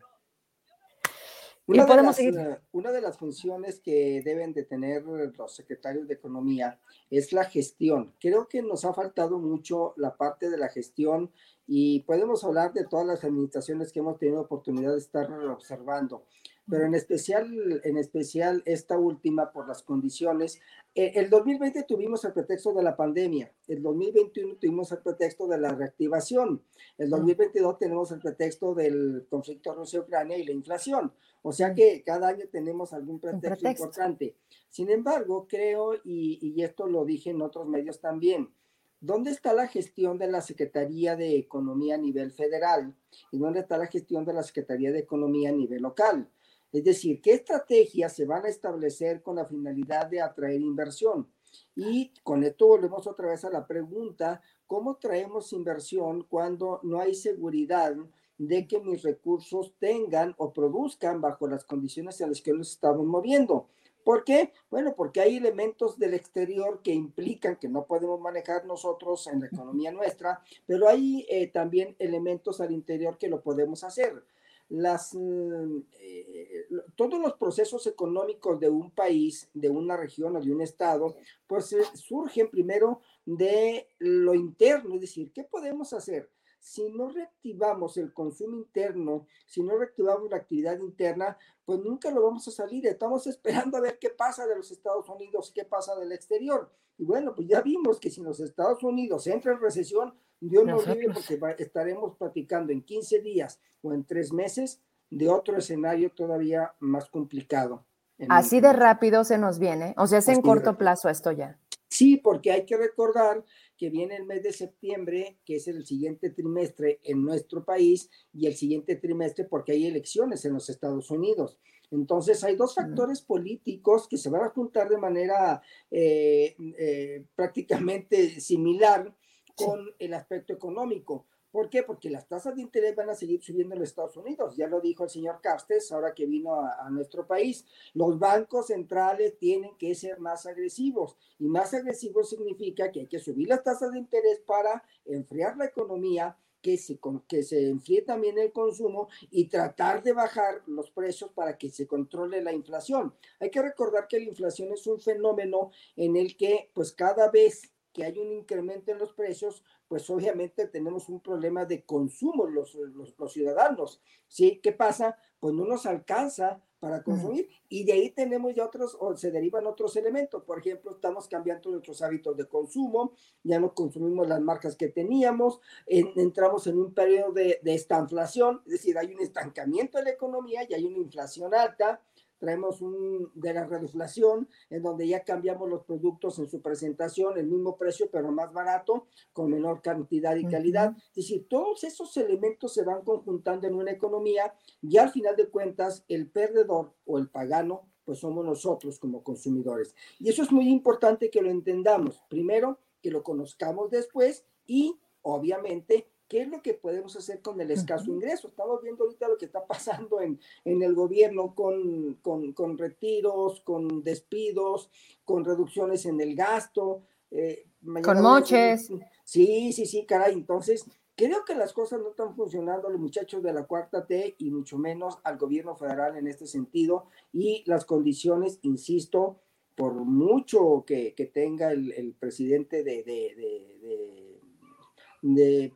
Una, 1.68 1.84
de 1.84 1.96
las, 1.96 2.18
eh, 2.20 2.60
una 2.70 2.92
de 2.92 3.00
las 3.00 3.18
funciones 3.18 3.80
que 3.80 4.22
deben 4.24 4.52
de 4.52 4.62
tener 4.62 5.02
los 5.04 5.54
secretarios 5.54 6.06
de 6.06 6.14
Economía 6.14 6.78
es 7.10 7.32
la 7.32 7.44
gestión. 7.44 8.14
Creo 8.20 8.46
que 8.46 8.62
nos 8.62 8.84
ha 8.84 8.94
faltado 8.94 9.38
mucho 9.38 9.92
la 9.96 10.16
parte 10.16 10.48
de 10.48 10.58
la 10.58 10.68
gestión 10.68 11.32
y 11.66 12.02
podemos 12.02 12.44
hablar 12.44 12.72
de 12.72 12.84
todas 12.84 13.04
las 13.04 13.24
administraciones 13.24 13.92
que 13.92 13.98
hemos 13.98 14.16
tenido 14.16 14.42
oportunidad 14.42 14.92
de 14.92 14.98
estar 14.98 15.28
observando 15.32 16.24
pero 16.68 16.86
en 16.86 16.94
especial, 16.94 17.80
en 17.84 17.96
especial 17.96 18.62
esta 18.66 18.98
última 18.98 19.52
por 19.52 19.68
las 19.68 19.82
condiciones. 19.82 20.60
Eh, 20.94 21.12
el 21.14 21.30
2020 21.30 21.84
tuvimos 21.84 22.24
el 22.24 22.32
pretexto 22.32 22.72
de 22.72 22.82
la 22.82 22.96
pandemia, 22.96 23.52
el 23.68 23.82
2021 23.82 24.56
tuvimos 24.56 24.90
el 24.92 24.98
pretexto 24.98 25.46
de 25.46 25.58
la 25.58 25.72
reactivación, 25.74 26.62
el 26.98 27.10
2022 27.10 27.78
tenemos 27.78 28.10
el 28.12 28.20
pretexto 28.20 28.74
del 28.74 29.26
conflicto 29.28 29.74
Rusia-Ucrania 29.74 30.38
y 30.38 30.44
la 30.44 30.52
inflación. 30.52 31.12
O 31.42 31.52
sea 31.52 31.74
que 31.74 32.02
cada 32.02 32.28
año 32.28 32.46
tenemos 32.50 32.92
algún 32.92 33.20
pretexto, 33.20 33.68
importante. 33.68 34.34
Sin 34.68 34.90
embargo, 34.90 35.46
creo, 35.48 35.94
y, 35.94 36.40
y 36.42 36.62
esto 36.64 36.88
lo 36.88 37.04
dije 37.04 37.30
en 37.30 37.42
otros 37.42 37.68
medios 37.68 38.00
también, 38.00 38.50
¿Dónde 38.98 39.30
está 39.30 39.52
la 39.52 39.68
gestión 39.68 40.18
de 40.18 40.26
la 40.26 40.40
Secretaría 40.40 41.16
de 41.16 41.36
Economía 41.36 41.96
a 41.96 41.98
nivel 41.98 42.32
federal? 42.32 42.94
¿Y 43.30 43.38
dónde 43.38 43.60
está 43.60 43.76
la 43.76 43.86
gestión 43.86 44.24
de 44.24 44.32
la 44.32 44.42
Secretaría 44.42 44.90
de 44.90 45.00
Economía 45.00 45.50
a 45.50 45.52
nivel 45.52 45.82
local? 45.82 46.30
Es 46.76 46.84
decir, 46.84 47.22
¿qué 47.22 47.32
estrategias 47.32 48.14
se 48.14 48.26
van 48.26 48.44
a 48.44 48.50
establecer 48.50 49.22
con 49.22 49.36
la 49.36 49.46
finalidad 49.46 50.08
de 50.08 50.20
atraer 50.20 50.60
inversión? 50.60 51.26
Y 51.74 52.12
con 52.22 52.44
esto 52.44 52.66
volvemos 52.66 53.06
otra 53.06 53.28
vez 53.28 53.46
a 53.46 53.50
la 53.50 53.66
pregunta, 53.66 54.42
¿cómo 54.66 54.96
traemos 54.96 55.54
inversión 55.54 56.24
cuando 56.24 56.80
no 56.82 57.00
hay 57.00 57.14
seguridad 57.14 57.96
de 58.36 58.68
que 58.68 58.78
mis 58.80 59.02
recursos 59.02 59.72
tengan 59.78 60.34
o 60.36 60.52
produzcan 60.52 61.22
bajo 61.22 61.48
las 61.48 61.64
condiciones 61.64 62.20
en 62.20 62.28
las 62.28 62.42
que 62.42 62.52
nos 62.52 62.72
estamos 62.72 63.06
moviendo? 63.06 63.68
¿Por 64.04 64.22
qué? 64.22 64.52
Bueno, 64.70 64.92
porque 64.94 65.22
hay 65.22 65.36
elementos 65.36 65.98
del 65.98 66.12
exterior 66.12 66.82
que 66.82 66.92
implican 66.92 67.56
que 67.56 67.70
no 67.70 67.86
podemos 67.86 68.20
manejar 68.20 68.66
nosotros 68.66 69.26
en 69.28 69.40
la 69.40 69.46
economía 69.46 69.92
nuestra, 69.92 70.42
pero 70.66 70.88
hay 70.88 71.24
eh, 71.30 71.46
también 71.46 71.96
elementos 71.98 72.60
al 72.60 72.70
interior 72.70 73.16
que 73.16 73.28
lo 73.28 73.40
podemos 73.40 73.82
hacer 73.82 74.22
las, 74.68 75.14
mm, 75.14 75.78
eh, 76.00 76.66
todos 76.96 77.20
los 77.20 77.34
procesos 77.34 77.86
económicos 77.86 78.58
de 78.58 78.68
un 78.68 78.90
país, 78.90 79.48
de 79.54 79.68
una 79.68 79.96
región 79.96 80.36
o 80.36 80.40
de 80.40 80.52
un 80.52 80.60
estado, 80.60 81.14
pues 81.46 81.72
eh, 81.72 81.84
surgen 81.94 82.50
primero 82.50 83.00
de 83.24 83.88
lo 83.98 84.34
interno, 84.34 84.94
es 84.94 85.00
decir, 85.02 85.32
¿qué 85.32 85.44
podemos 85.44 85.92
hacer? 85.92 86.30
Si 86.58 86.90
no 86.90 87.08
reactivamos 87.08 87.96
el 87.96 88.12
consumo 88.12 88.56
interno, 88.56 89.26
si 89.46 89.62
no 89.62 89.78
reactivamos 89.78 90.28
la 90.28 90.38
actividad 90.38 90.80
interna, 90.80 91.38
pues 91.64 91.78
nunca 91.78 92.10
lo 92.10 92.22
vamos 92.22 92.48
a 92.48 92.50
salir. 92.50 92.86
Estamos 92.86 93.24
esperando 93.28 93.76
a 93.76 93.80
ver 93.80 93.98
qué 94.00 94.10
pasa 94.10 94.46
de 94.48 94.56
los 94.56 94.72
Estados 94.72 95.08
Unidos, 95.08 95.52
qué 95.54 95.64
pasa 95.64 95.94
del 95.94 96.10
exterior. 96.10 96.68
Y 96.98 97.04
bueno, 97.04 97.34
pues 97.36 97.46
ya 97.46 97.60
vimos 97.60 98.00
que 98.00 98.10
si 98.10 98.20
los 98.20 98.40
Estados 98.40 98.82
Unidos 98.82 99.28
entran 99.28 99.56
en 99.56 99.62
recesión, 99.62 100.14
Dios 100.40 100.64
nos 100.64 100.86
libre 100.86 101.14
porque 101.40 101.62
estaremos 101.62 102.16
platicando 102.16 102.72
en 102.72 102.82
15 102.82 103.20
días 103.20 103.60
o 103.82 103.92
en 103.92 104.04
tres 104.04 104.32
meses 104.32 104.80
de 105.10 105.28
otro 105.28 105.56
escenario 105.58 106.10
todavía 106.10 106.74
más 106.80 107.08
complicado. 107.08 107.84
Así 108.28 108.60
de 108.60 108.72
rápido 108.72 109.24
se 109.24 109.38
nos 109.38 109.58
viene, 109.58 109.94
o 109.98 110.06
sea, 110.06 110.20
es 110.20 110.28
en 110.28 110.40
corto 110.40 110.78
plazo 110.78 111.08
esto 111.08 111.32
ya. 111.32 111.58
Sí, 111.88 112.16
porque 112.16 112.50
hay 112.50 112.66
que 112.66 112.76
recordar 112.76 113.44
que 113.76 113.90
viene 113.90 114.16
el 114.16 114.26
mes 114.26 114.42
de 114.42 114.52
septiembre, 114.52 115.38
que 115.44 115.56
es 115.56 115.68
el 115.68 115.86
siguiente 115.86 116.30
trimestre 116.30 117.00
en 117.04 117.22
nuestro 117.22 117.64
país, 117.64 118.10
y 118.32 118.46
el 118.46 118.54
siguiente 118.54 118.96
trimestre 118.96 119.44
porque 119.44 119.72
hay 119.72 119.86
elecciones 119.86 120.44
en 120.44 120.54
los 120.54 120.68
Estados 120.68 121.10
Unidos. 121.10 121.58
Entonces 121.90 122.42
hay 122.42 122.56
dos 122.56 122.74
factores 122.74 123.20
políticos 123.20 124.08
que 124.08 124.16
se 124.16 124.28
van 124.28 124.42
a 124.42 124.50
juntar 124.50 124.88
de 124.88 124.98
manera 124.98 125.62
eh, 125.90 126.56
eh, 126.78 127.24
prácticamente 127.36 128.40
similar 128.40 129.14
con 129.56 129.90
el 129.98 130.14
aspecto 130.14 130.52
económico. 130.52 131.24
¿Por 131.56 131.70
qué? 131.70 131.82
Porque 131.82 132.10
las 132.10 132.28
tasas 132.28 132.54
de 132.54 132.60
interés 132.60 132.94
van 132.94 133.08
a 133.08 133.14
seguir 133.14 133.42
subiendo 133.42 133.74
en 133.74 133.80
los 133.80 133.88
Estados 133.88 134.16
Unidos. 134.18 134.56
Ya 134.56 134.66
lo 134.66 134.78
dijo 134.80 135.04
el 135.04 135.10
señor 135.10 135.40
Castes 135.40 135.90
ahora 135.90 136.12
que 136.12 136.26
vino 136.26 136.54
a, 136.54 136.90
nuestro 136.90 137.26
país. 137.26 137.64
Los 137.94 138.18
bancos 138.18 138.66
centrales 138.66 139.38
tienen 139.38 139.74
que 139.78 139.94
ser 139.94 140.18
más 140.18 140.44
agresivos 140.44 141.16
y 141.38 141.46
más 141.46 141.72
agresivos 141.72 142.28
significa 142.28 142.92
que 142.92 143.00
hay 143.00 143.06
que 143.06 143.18
subir 143.18 143.48
las 143.48 143.62
tasas 143.62 143.92
de 143.92 143.98
interés 143.98 144.40
para 144.40 144.84
enfriar 145.06 145.56
la 145.56 145.64
economía, 145.64 146.36
que 146.60 146.76
se, 146.76 146.98
que 147.26 147.42
se 147.42 147.68
enfríe 147.68 148.02
también 148.02 148.36
el 148.38 148.52
consumo 148.52 149.08
y 149.30 149.46
tratar 149.46 150.02
de 150.02 150.12
bajar 150.12 150.62
los 150.66 150.90
precios 150.90 151.30
para 151.30 151.56
que 151.56 151.70
se 151.70 151.86
controle 151.86 152.42
la 152.42 152.52
inflación. 152.52 153.14
Hay 153.40 153.50
que 153.50 153.62
recordar 153.62 154.08
que 154.08 154.18
la 154.18 154.26
inflación 154.26 154.72
es 154.72 154.86
un 154.86 155.00
fenómeno 155.00 155.70
en 155.94 156.16
el 156.16 156.36
que 156.36 156.70
pues 156.74 156.92
cada 156.92 157.30
vez 157.30 157.72
que 157.96 158.04
hay 158.04 158.18
un 158.18 158.30
incremento 158.30 158.92
en 158.92 158.98
los 158.98 159.14
precios, 159.14 159.64
pues 159.88 160.10
obviamente 160.10 160.66
tenemos 160.66 161.08
un 161.08 161.18
problema 161.18 161.64
de 161.64 161.82
consumo 161.82 162.46
los, 162.46 162.74
los, 162.74 163.32
ciudadanos. 163.32 164.02
¿Sí? 164.28 164.60
¿Qué 164.62 164.72
pasa? 164.72 165.16
Pues 165.40 165.54
no 165.54 165.64
nos 165.64 165.86
alcanza 165.86 166.60
para 166.78 167.02
consumir 167.02 167.48
y 167.70 167.84
de 167.84 167.94
ahí 167.94 168.10
tenemos 168.10 168.54
ya 168.54 168.66
otros, 168.66 168.98
o 169.00 169.16
se 169.16 169.30
derivan 169.30 169.66
otros 169.66 169.96
elementos. 169.96 170.44
Por 170.44 170.58
ejemplo, 170.58 170.90
estamos 170.90 171.26
cambiando 171.26 171.70
nuestros 171.70 172.02
hábitos 172.02 172.36
de 172.36 172.46
consumo, 172.46 173.14
ya 173.42 173.58
no 173.58 173.72
consumimos 173.72 174.28
las 174.28 174.42
marcas 174.42 174.76
que 174.76 174.88
teníamos, 174.88 175.62
entramos 175.86 176.66
en 176.66 176.78
un 176.78 176.92
periodo 176.92 177.32
de, 177.32 177.60
de 177.62 177.74
estanflación, 177.74 178.60
es 178.66 178.72
decir, 178.72 178.98
hay 178.98 179.14
un 179.14 179.22
estancamiento 179.22 179.96
en 179.96 180.04
la 180.04 180.10
economía 180.10 180.66
y 180.68 180.74
hay 180.74 180.84
una 180.84 180.98
inflación 180.98 181.54
alta 181.54 182.02
traemos 182.38 182.80
un 182.80 183.30
de 183.34 183.54
la 183.54 183.64
reduflación, 183.64 184.48
en 184.70 184.82
donde 184.82 185.08
ya 185.08 185.24
cambiamos 185.24 185.68
los 185.68 185.84
productos 185.84 186.38
en 186.38 186.48
su 186.48 186.60
presentación, 186.60 187.38
el 187.38 187.46
mismo 187.46 187.76
precio, 187.76 188.08
pero 188.10 188.30
más 188.30 188.52
barato, 188.52 189.06
con 189.32 189.50
menor 189.50 189.82
cantidad 189.82 190.36
y 190.36 190.46
calidad. 190.46 190.96
Es 191.08 191.26
decir, 191.26 191.46
todos 191.48 191.84
esos 191.84 192.16
elementos 192.16 192.74
se 192.74 192.84
van 192.84 193.02
conjuntando 193.02 193.66
en 193.66 193.74
una 193.74 193.92
economía 193.92 194.54
y 194.82 194.96
al 194.98 195.10
final 195.10 195.36
de 195.36 195.48
cuentas, 195.48 196.04
el 196.08 196.28
perdedor 196.30 196.92
o 197.04 197.18
el 197.18 197.28
pagano, 197.28 197.88
pues 198.04 198.20
somos 198.20 198.44
nosotros 198.44 198.98
como 198.98 199.22
consumidores. 199.22 199.94
Y 200.20 200.28
eso 200.28 200.42
es 200.42 200.52
muy 200.52 200.68
importante 200.68 201.30
que 201.30 201.42
lo 201.42 201.50
entendamos. 201.50 202.22
Primero, 202.28 202.78
que 203.02 203.10
lo 203.10 203.22
conozcamos 203.22 203.90
después 203.90 204.44
y, 204.64 204.98
obviamente, 205.22 206.08
¿Qué 206.28 206.42
es 206.42 206.48
lo 206.48 206.60
que 206.60 206.74
podemos 206.74 207.14
hacer 207.16 207.40
con 207.40 207.60
el 207.60 207.70
escaso 207.70 208.10
ingreso? 208.10 208.48
Estamos 208.48 208.82
viendo 208.82 209.04
ahorita 209.04 209.28
lo 209.28 209.38
que 209.38 209.46
está 209.46 209.64
pasando 209.66 210.20
en, 210.20 210.40
en 210.64 210.82
el 210.82 210.94
gobierno 210.94 211.54
con, 211.54 212.14
con, 212.22 212.52
con, 212.52 212.76
retiros, 212.76 213.60
con 213.60 214.02
despidos, 214.02 214.90
con 215.24 215.44
reducciones 215.44 216.04
en 216.06 216.20
el 216.20 216.34
gasto. 216.34 217.02
Eh, 217.30 217.66
con 218.02 218.22
moches. 218.22 218.90
Sí, 219.24 219.72
sí, 219.72 219.86
sí, 219.86 220.04
caray. 220.04 220.32
Entonces, 220.32 220.86
creo 221.14 221.44
que 221.44 221.54
las 221.54 221.72
cosas 221.72 222.00
no 222.00 222.10
están 222.10 222.34
funcionando 222.34 222.88
a 222.88 222.90
los 222.90 223.00
muchachos 223.00 223.42
de 223.42 223.52
la 223.52 223.64
cuarta 223.64 224.06
T 224.06 224.34
y 224.38 224.50
mucho 224.50 224.78
menos 224.78 225.18
al 225.22 225.38
gobierno 225.38 225.76
federal 225.76 226.16
en 226.16 226.26
este 226.26 226.46
sentido. 226.46 227.06
Y 227.32 227.62
las 227.66 227.84
condiciones, 227.84 228.58
insisto, 228.62 229.40
por 229.76 229.94
mucho 229.94 230.84
que, 230.86 231.14
tenga 231.32 231.70
el, 231.70 232.16
presidente 232.18 232.82
de, 232.82 233.02
de, 233.02 233.34
de, 233.36 234.25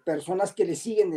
personas 0.05 0.53
que 0.53 0.65
le 0.65 0.77
siguen, 0.77 1.13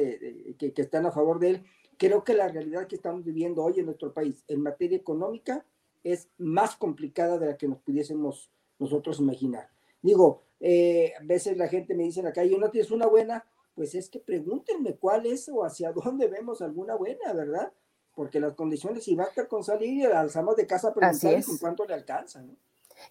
que, 0.58 0.74
que 0.74 0.82
están 0.82 1.06
a 1.06 1.12
favor 1.12 1.40
de 1.40 1.50
él, 1.50 1.64
creo 1.98 2.24
que 2.24 2.34
la 2.34 2.48
realidad 2.48 2.88
que 2.88 2.96
estamos 2.96 3.24
viviendo 3.24 3.64
hoy 3.64 3.80
en 3.80 3.86
nuestro 3.86 4.14
país 4.14 4.44
en 4.48 4.62
materia 4.62 4.98
económica 4.98 5.66
es 6.04 6.28
más 6.38 6.76
complicada 6.76 7.38
de 7.38 7.48
la 7.48 7.58
que 7.58 7.68
nos 7.68 7.80
pudiésemos 7.80 8.52
nosotros 8.80 9.20
imaginar. 9.20 9.70
Digo, 10.02 10.44
eh, 10.60 11.14
a 11.20 11.24
veces 11.24 11.58
la 11.58 11.68
gente 11.68 11.96
me 11.96 12.04
dice 12.04 12.20
en 12.20 12.26
la 12.26 12.34
calle, 12.34 12.58
¿no 12.58 12.70
tienes 12.70 12.92
una 12.92 13.08
buena? 13.08 13.46
Pues 13.76 13.96
es 13.96 14.10
que 14.10 14.20
pregúntenme 14.20 14.96
cuál 14.96 15.26
es 15.26 15.50
o 15.50 15.64
hacia 15.64 15.92
dónde 15.94 16.28
vemos 16.28 16.62
alguna 16.62 16.96
buena, 16.96 17.34
¿verdad? 17.34 17.72
Porque 18.16 18.40
las 18.40 18.54
condiciones, 18.54 19.06
si 19.06 19.16
basta 19.16 19.48
con 19.48 19.64
salir 19.64 19.94
y 19.94 20.04
alzamos 20.06 20.56
de 20.56 20.68
casa 20.68 20.90
a 20.90 20.94
preguntarles 20.94 21.50
en 21.50 21.58
cuánto 21.58 21.86
le 21.86 21.94
alcanza, 21.94 22.42
¿no? 22.42 22.56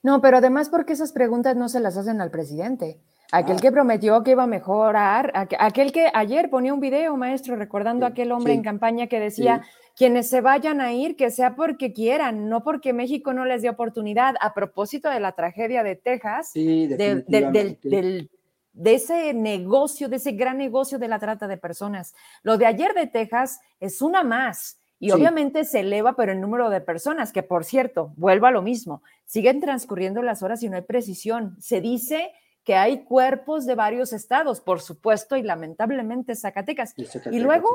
No, 0.03 0.21
pero 0.21 0.37
además 0.37 0.69
porque 0.69 0.93
esas 0.93 1.13
preguntas 1.13 1.57
no 1.57 1.69
se 1.69 1.81
las 1.81 1.97
hacen 1.97 2.21
al 2.21 2.31
presidente. 2.31 3.01
Aquel 3.35 3.57
ah. 3.57 3.61
que 3.61 3.73
prometió 3.73 4.23
que 4.23 4.33
iba 4.33 4.43
a 4.43 4.47
mejorar, 4.47 5.33
aquel 5.59 5.91
que 5.91 6.11
ayer 6.13 6.51
ponía 6.51 6.75
un 6.75 6.81
video, 6.81 7.17
maestro, 7.17 7.57
recordando 7.57 8.05
a 8.05 8.11
aquel 8.11 8.31
hombre 8.31 8.53
en 8.53 8.63
campaña 8.63 9.07
que 9.07 9.19
decía, 9.19 9.63
quienes 9.97 10.29
se 10.29 10.43
vayan 10.43 10.83
a 10.83 10.93
ir, 10.93 11.17
que 11.17 11.31
sea 11.31 11.57
porque 11.57 11.95
quieran, 11.95 12.51
no 12.51 12.63
porque 12.63 12.93
México 12.93 13.33
no 13.33 13.47
les 13.47 13.63
dé 13.63 13.71
oportunidad. 13.71 14.35
A 14.41 14.53
propósito 14.53 15.09
de 15.09 15.19
la 15.19 15.33
tragedia 15.33 15.83
de 15.83 15.97
Texas, 15.97 16.53
de, 16.53 18.29
de 18.73 18.95
ese 18.95 19.33
negocio, 19.33 20.11
de 20.11 20.17
ese 20.17 20.33
gran 20.33 20.59
negocio 20.59 20.99
de 20.99 21.09
la 21.09 21.19
trata 21.19 21.49
de 21.49 21.57
personas. 21.57 22.15
Lo 22.43 22.59
de 22.59 22.67
ayer 22.67 22.93
de 22.93 23.07
Texas 23.07 23.61
es 23.81 24.03
una 24.03 24.23
más 24.23 24.79
y 24.99 25.11
obviamente 25.11 25.65
se 25.65 25.81
eleva, 25.81 26.15
pero 26.15 26.33
el 26.33 26.41
número 26.41 26.71
de 26.71 26.81
personas, 26.81 27.33
que 27.33 27.43
por 27.43 27.65
cierto, 27.65 28.13
vuelvo 28.17 28.47
a 28.47 28.51
lo 28.51 28.63
mismo, 28.63 29.03
siguen 29.25 29.61
transcurriendo 29.61 30.23
las 30.23 30.43
horas 30.43 30.63
y 30.63 30.69
no 30.69 30.77
hay 30.77 30.83
precisión. 30.83 31.57
Se 31.59 31.81
dice 31.81 32.31
que 32.65 32.75
hay 32.75 33.05
cuerpos 33.05 33.67
de 33.67 33.75
varios 33.75 34.13
estados, 34.13 34.61
por 34.61 34.81
supuesto, 34.81 35.37
y 35.37 35.43
lamentablemente 35.43 36.35
Zacatecas. 36.37 36.95
Y, 37.31 37.41
luego, 37.41 37.69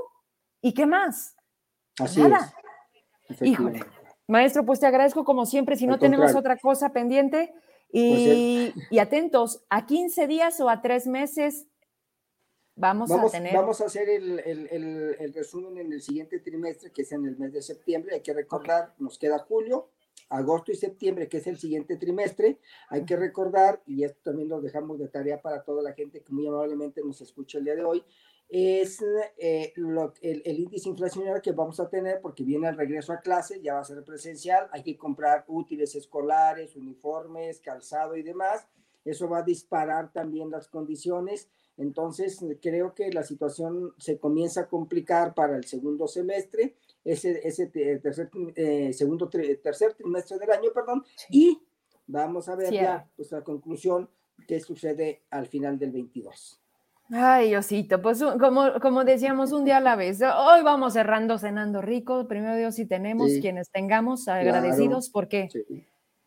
¿y 0.62 0.74
qué 0.74 0.86
más? 0.86 1.36
Así 2.00 2.22
Nada. 2.22 2.54
Híjole. 3.42 3.82
Maestro, 4.28 4.66
pues 4.66 4.80
te 4.80 4.88
agradezco 4.88 5.24
como 5.24 5.46
siempre. 5.46 5.76
Si 5.76 5.88
no 5.88 6.00
tenemos 6.00 6.36
otra 6.36 6.58
cosa 6.58 6.94
pendiente, 6.94 7.54
y, 7.90 8.72
pues 8.72 8.88
y, 8.92 9.00
atentos, 9.00 9.64
a 9.70 9.86
15 9.86 10.28
días 10.28 10.60
o 10.60 10.70
a 10.70 10.82
tres 10.82 11.08
meses 11.08 11.68
Vamos, 12.78 13.10
a 13.10 13.28
tener. 13.30 13.54
Vamos 13.56 13.82
a 13.82 13.86
hacer 13.86 14.08
el, 14.08 14.40
el, 14.40 15.16
el, 15.20 15.34
resumen 15.34 15.80
en 15.80 15.92
el 15.92 16.00
siguiente 16.00 16.40
trimestre, 16.40 16.92
que 16.92 17.02
es 17.02 17.12
en 17.12 17.26
el 17.26 17.36
mes 17.36 17.52
de 17.52 17.64
septiembre. 17.64 18.14
Hay 18.14 18.22
que 18.22 18.34
recordar, 18.34 18.94
nos 19.00 19.18
queda 19.18 19.40
julio, 19.40 19.90
agosto 20.30 20.72
y 20.72 20.76
septiembre, 20.76 21.28
que 21.28 21.38
es 21.38 21.48
el 21.48 21.58
siguiente 21.58 21.98
trimestre. 21.98 22.60
Hay 22.90 23.06
que 23.06 23.16
recordar, 23.16 23.82
y 23.86 24.04
esto 24.04 24.20
también 24.24 24.50
lo 24.50 24.62
dejamos 24.62 25.00
de 25.00 25.08
tarea 25.08 25.42
para 25.42 25.64
toda 25.64 25.82
la 25.82 25.94
gente 25.94 26.22
que 26.22 26.34
muy 26.34 26.48
amablemente 26.48 27.02
nos 27.04 27.22
escucha 27.22 27.58
el 27.58 27.66
día 27.66 27.76
de 27.76 27.84
hoy, 27.84 28.04
es 28.50 29.04
eh, 29.38 29.74
lo, 29.76 30.14
el, 30.22 30.42
el, 30.46 30.60
índice 30.60 30.88
inflacionario 30.88 31.42
que 31.42 31.52
vamos 31.52 31.82
a 31.82 31.90
tener 31.90 32.22
porque 32.22 32.46
viene 32.46 32.70
el 32.70 32.78
regreso 32.78 33.12
a 33.12 33.20
clase, 33.20 33.62
ya 33.62 33.74
va 33.74 33.82
a 33.82 33.84
ser 33.86 34.04
presencial, 34.06 34.70
hay 34.72 34.84
que 34.84 34.98
comprar 34.98 35.44
útiles 35.48 35.96
escolares, 35.96 36.76
uniformes, 36.78 37.60
calzado 37.60 38.16
y 38.16 38.24
demás. 38.24 38.66
Eso 39.04 39.28
va 39.28 39.40
a 39.40 39.44
disparar 39.44 40.14
también 40.14 40.50
las 40.50 40.70
condiciones 40.70 41.50
entonces, 41.78 42.44
creo 42.62 42.96
que 42.96 43.12
la 43.12 43.24
situación 43.24 43.94
se 44.00 44.18
comienza 44.18 44.62
a 44.62 44.68
complicar 44.68 45.36
para 45.36 45.56
el 45.56 45.66
segundo 45.66 46.08
semestre, 46.08 46.76
ese, 47.12 47.48
ese 47.48 47.68
tercer, 47.68 48.30
eh, 48.56 48.92
segundo, 48.94 49.30
tercer 49.30 49.94
trimestre 49.94 50.38
del 50.38 50.52
año, 50.52 50.72
perdón, 50.74 51.04
y 51.30 51.60
vamos 52.06 52.50
a 52.50 52.56
ver 52.56 52.72
ya 52.72 53.08
pues, 53.16 53.32
la 53.32 53.44
conclusión 53.44 54.10
qué 54.48 54.60
sucede 54.60 55.24
al 55.30 55.48
final 55.48 55.80
del 55.80 55.92
22. 55.92 56.62
Ay, 57.10 57.56
Osito, 57.56 58.02
pues 58.02 58.22
como, 58.22 58.80
como 58.82 59.06
decíamos, 59.06 59.54
un 59.54 59.64
día 59.64 59.78
a 59.78 59.82
la 59.82 59.96
vez. 59.96 60.22
Hoy 60.22 60.62
vamos 60.62 60.94
cerrando 60.94 61.38
cenando 61.38 61.82
rico. 61.82 62.28
Primero 62.28 62.58
Dios, 62.58 62.76
si 62.76 62.86
tenemos 62.86 63.32
quienes 63.40 63.70
tengamos 63.70 64.28
agradecidos, 64.28 65.10
porque 65.10 65.48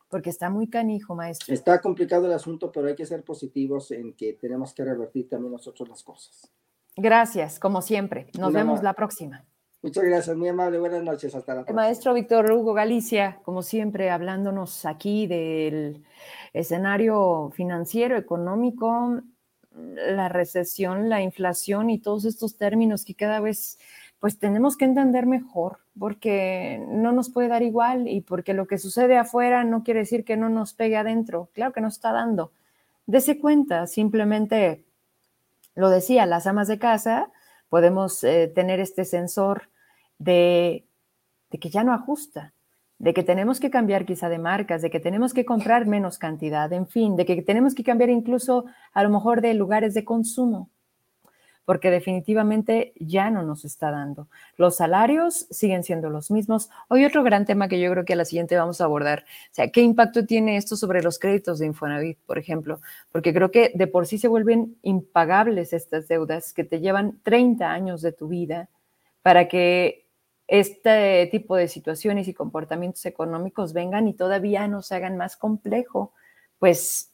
porque 0.09 0.31
está 0.31 0.51
muy 0.51 0.69
canijo, 0.69 1.15
maestro. 1.15 1.55
Está 1.55 1.81
complicado 1.81 2.27
el 2.27 2.33
asunto, 2.33 2.73
pero 2.73 2.89
hay 2.89 2.97
que 2.97 3.07
ser 3.07 3.23
positivos 3.23 3.93
en 3.93 4.15
que 4.15 4.33
tenemos 4.33 4.75
que 4.75 4.85
revertir 4.85 5.29
también 5.29 5.53
nosotros 5.53 5.89
las 5.89 6.03
cosas. 6.03 6.51
Gracias, 6.97 7.61
como 7.61 7.81
siempre. 7.81 8.27
Nos 8.37 8.53
vemos 8.53 8.83
la 8.83 8.95
próxima. 8.95 9.47
Muchas 9.83 10.05
gracias, 10.05 10.37
muy 10.37 10.49
amable. 10.49 10.79
Buenas 10.79 11.03
noches. 11.03 11.35
Hasta 11.35 11.55
la 11.55 11.61
próxima. 11.63 11.83
Maestro 11.83 12.13
Víctor 12.13 12.53
Hugo 12.53 12.75
Galicia, 12.75 13.41
como 13.45 13.63
siempre, 13.63 14.11
hablándonos 14.11 14.85
aquí 14.85 15.27
del 15.27 16.05
escenario 16.53 17.51
financiero, 17.55 18.19
económico, 18.19 19.23
la 19.73 20.29
recesión, 20.29 21.09
la 21.09 21.23
inflación 21.23 21.89
y 21.89 21.99
todos 21.99 22.27
estos 22.27 22.59
términos 22.59 23.05
que 23.05 23.15
cada 23.15 23.41
vez 23.41 23.79
pues 24.19 24.39
tenemos 24.39 24.77
que 24.77 24.85
entender 24.85 25.25
mejor, 25.25 25.79
porque 25.99 26.85
no 26.89 27.11
nos 27.13 27.31
puede 27.31 27.49
dar 27.49 27.63
igual 27.63 28.07
y 28.07 28.21
porque 28.21 28.53
lo 28.53 28.67
que 28.67 28.77
sucede 28.77 29.17
afuera 29.17 29.65
no 29.65 29.83
quiere 29.83 30.01
decir 30.01 30.27
que 30.27 30.37
no 30.37 30.51
nos 30.51 30.75
pegue 30.75 30.99
adentro. 30.99 31.49
Claro 31.55 31.73
que 31.73 31.81
nos 31.81 31.95
está 31.95 32.13
dando. 32.13 32.53
Dese 33.07 33.41
cuenta, 33.41 33.87
simplemente 33.87 34.85
lo 35.75 35.89
decía, 35.89 36.27
las 36.27 36.47
amas 36.47 36.69
de 36.69 36.79
casa 36.79 37.33
podemos 37.71 38.23
eh, 38.25 38.53
tener 38.55 38.79
este 38.79 39.07
sensor 39.07 39.70
de, 40.21 40.87
que 41.51 41.71
ya 41.71 41.83
no 41.83 41.93
ajusta, 41.93 42.55
de 42.99 43.13
que 43.13 43.25
tenemos 43.25 43.59
que 43.59 43.71
cambiar 43.71 44.05
quizá 44.05 44.29
de 44.29 44.39
marcas, 44.39 44.83
de 44.83 44.91
que 44.91 45.01
tenemos 45.01 45.35
que 45.35 45.45
comprar 45.45 45.87
menos 45.87 46.19
cantidad, 46.19 46.73
en 46.73 46.87
fin, 46.87 47.17
de 47.17 47.27
que 47.27 47.43
tenemos 47.43 47.75
que 47.75 47.83
cambiar 47.83 48.11
incluso 48.11 48.67
a 48.93 49.03
lo 49.03 49.11
mejor 49.11 49.41
de 49.41 49.55
lugares 49.55 49.95
de 49.95 50.05
consumo 50.05 50.71
porque 51.71 51.93
definitivamente 51.93 52.93
ya 52.97 53.31
no 53.31 53.45
nos 53.45 53.65
está 53.65 53.93
dando. 53.93 54.27
Los 54.57 54.79
salarios 54.79 55.47
siguen 55.51 55.85
siendo 55.85 56.11
los 56.11 56.29
mismos. 56.33 56.69
Hoy 56.89 57.05
otro 57.05 57.23
gran 57.23 57.47
tema 57.47 57.69
que 57.69 57.79
yo 57.79 57.89
creo 57.93 58.05
que 58.05 58.15
a 58.15 58.17
la 58.17 58.25
siguiente 58.25 58.57
vamos 58.57 58.81
a 58.81 58.87
abordar, 58.87 59.25
sea, 59.53 59.71
¿qué 59.71 59.81
impacto 59.81 60.27
tiene 60.27 60.57
esto 60.57 60.75
sobre 60.75 61.01
los 61.01 61.21
créditos 61.21 61.61
de 61.61 61.67
Infonavit, 61.67 62.19
por 62.27 62.39
ejemplo? 62.39 62.81
Porque 63.13 63.33
creo 63.33 63.53
que 63.53 63.71
de 63.73 63.87
por 63.87 64.09
sí 64.09 64.19
se 64.19 64.27
vuelven 64.27 64.79
impagables 64.83 65.73
estas 65.73 66.09
deudas 66.09 66.53
que 66.53 66.65
te 66.65 66.81
llevan 66.81 67.21
30 67.23 67.71
años 67.71 68.03
de 68.03 68.11
tu 68.11 68.27
vida 68.27 68.69
para 69.23 69.47
que 69.47 70.00
este 70.51 71.29
tipo 71.31 71.55
de 71.55 71.69
situaciones 71.69 72.27
y 72.27 72.35
comportamientos 72.35 73.07
económicos 73.07 73.73
vengan 73.73 74.09
y 74.09 74.15
todavía 74.15 74.67
nos 74.67 74.91
hagan 74.91 75.17
más 75.17 75.37
complejo, 75.37 76.13
pues 76.59 77.13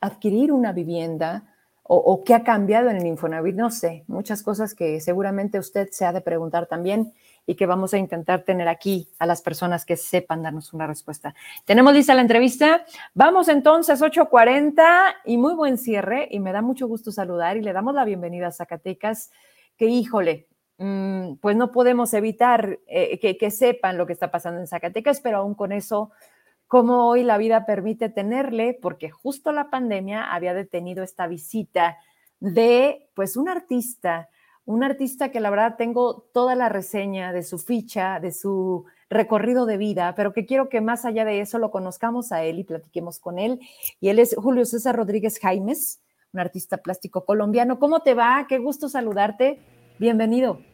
adquirir 0.00 0.50
una 0.50 0.72
vivienda, 0.72 1.44
o, 1.84 2.24
qué 2.24 2.32
ha 2.32 2.42
cambiado 2.42 2.88
en 2.90 2.96
el 2.96 3.06
Infonavit, 3.06 3.54
no 3.54 3.70
sé, 3.70 4.04
muchas 4.06 4.42
cosas 4.42 4.74
que 4.74 5.00
seguramente 5.00 5.58
usted 5.58 5.90
se 5.90 6.06
ha 6.06 6.12
de 6.12 6.22
preguntar 6.22 6.66
también 6.66 7.12
y 7.44 7.54
que 7.54 7.66
vamos 7.66 7.92
a 7.92 7.98
intentar 7.98 8.44
tener 8.44 8.66
aquí 8.66 9.10
a 9.18 9.26
las 9.26 9.42
personas 9.42 9.84
que 9.84 9.96
sepan 9.96 10.42
darnos 10.42 10.72
una 10.72 10.86
respuesta. 10.86 11.34
Tenemos 11.66 11.92
lista 11.92 12.14
la 12.14 12.22
entrevista. 12.22 12.86
Vamos 13.14 13.48
entonces, 13.48 14.00
8.40 14.00 15.16
y 15.26 15.36
muy 15.36 15.54
buen 15.54 15.76
cierre 15.76 16.28
y 16.30 16.40
me 16.40 16.52
da 16.52 16.62
mucho 16.62 16.86
gusto 16.86 17.12
saludar 17.12 17.56
y 17.56 17.62
le 17.62 17.72
damos 17.72 17.94
la 17.94 18.04
bienvenida 18.04 18.46
a 18.46 18.52
Zacatecas, 18.52 19.30
que 19.76 19.86
híjole, 19.86 20.46
pues 21.40 21.56
no 21.56 21.70
podemos 21.70 22.12
evitar 22.14 22.80
eh, 22.86 23.36
que, 23.38 23.50
sepan 23.50 23.96
lo 23.96 24.06
que 24.06 24.12
está 24.12 24.30
pasando 24.30 24.60
en 24.60 24.66
Zacatecas, 24.66 25.20
pero 25.20 25.38
aún 25.38 25.54
con 25.54 25.72
eso 25.72 26.10
cómo 26.66 27.08
hoy 27.08 27.22
la 27.22 27.38
vida 27.38 27.66
permite 27.66 28.08
tenerle, 28.08 28.78
porque 28.80 29.10
justo 29.10 29.52
la 29.52 29.70
pandemia 29.70 30.32
había 30.32 30.54
detenido 30.54 31.04
esta 31.04 31.26
visita 31.26 31.98
de 32.40 33.10
pues 33.14 33.36
un 33.36 33.48
artista, 33.48 34.30
un 34.64 34.82
artista 34.82 35.30
que 35.30 35.40
la 35.40 35.50
verdad 35.50 35.76
tengo 35.76 36.26
toda 36.32 36.54
la 36.54 36.68
reseña 36.68 37.32
de 37.32 37.42
su 37.42 37.58
ficha, 37.58 38.18
de 38.20 38.32
su 38.32 38.86
recorrido 39.10 39.66
de 39.66 39.76
vida, 39.76 40.14
pero 40.16 40.32
que 40.32 40.46
quiero 40.46 40.68
que 40.68 40.80
más 40.80 41.04
allá 41.04 41.24
de 41.24 41.40
eso 41.40 41.58
lo 41.58 41.70
conozcamos 41.70 42.32
a 42.32 42.42
él 42.42 42.58
y 42.58 42.64
platiquemos 42.64 43.20
con 43.20 43.38
él. 43.38 43.60
Y 44.00 44.08
él 44.08 44.18
es 44.18 44.34
Julio 44.34 44.64
César 44.64 44.96
Rodríguez 44.96 45.38
Jaimes, 45.38 46.00
un 46.32 46.40
artista 46.40 46.78
plástico 46.78 47.24
colombiano. 47.26 47.78
¿Cómo 47.78 48.00
te 48.00 48.14
va? 48.14 48.46
Qué 48.48 48.58
gusto 48.58 48.88
saludarte. 48.88 49.60
Bienvenido. 49.98 50.71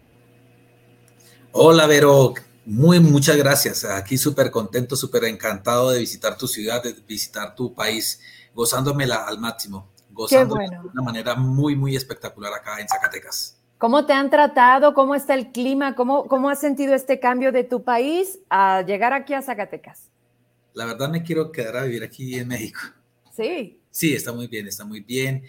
Hola, 1.52 1.86
Vero. 1.86 2.34
Muy, 2.66 3.00
muchas 3.00 3.36
gracias. 3.36 3.84
Aquí 3.84 4.18
súper 4.18 4.50
contento, 4.50 4.94
súper 4.96 5.24
encantado 5.24 5.90
de 5.90 5.98
visitar 5.98 6.36
tu 6.36 6.46
ciudad, 6.46 6.82
de 6.82 6.92
visitar 7.06 7.54
tu 7.54 7.74
país, 7.74 8.20
gozándomela 8.54 9.26
al 9.26 9.38
máximo, 9.38 9.88
gozándome 10.10 10.68
de 10.68 10.78
una 10.78 11.02
manera 11.02 11.34
muy, 11.34 11.74
muy 11.74 11.96
espectacular 11.96 12.52
acá 12.52 12.78
en 12.78 12.86
Zacatecas. 12.86 13.58
¿Cómo 13.78 14.04
te 14.04 14.12
han 14.12 14.28
tratado? 14.28 14.92
¿Cómo 14.92 15.14
está 15.14 15.34
el 15.34 15.50
clima? 15.50 15.94
¿Cómo, 15.94 16.26
¿Cómo 16.26 16.50
has 16.50 16.60
sentido 16.60 16.94
este 16.94 17.20
cambio 17.20 17.52
de 17.52 17.64
tu 17.64 17.84
país 17.84 18.40
a 18.50 18.82
llegar 18.82 19.14
aquí 19.14 19.32
a 19.32 19.40
Zacatecas? 19.40 20.10
La 20.74 20.84
verdad 20.84 21.08
me 21.08 21.22
quiero 21.22 21.50
quedar 21.50 21.78
a 21.78 21.84
vivir 21.84 22.04
aquí 22.04 22.34
en 22.34 22.48
México. 22.48 22.80
Sí. 23.34 23.80
Sí, 23.90 24.14
está 24.14 24.32
muy 24.32 24.48
bien, 24.48 24.66
está 24.68 24.84
muy 24.84 25.00
bien. 25.00 25.44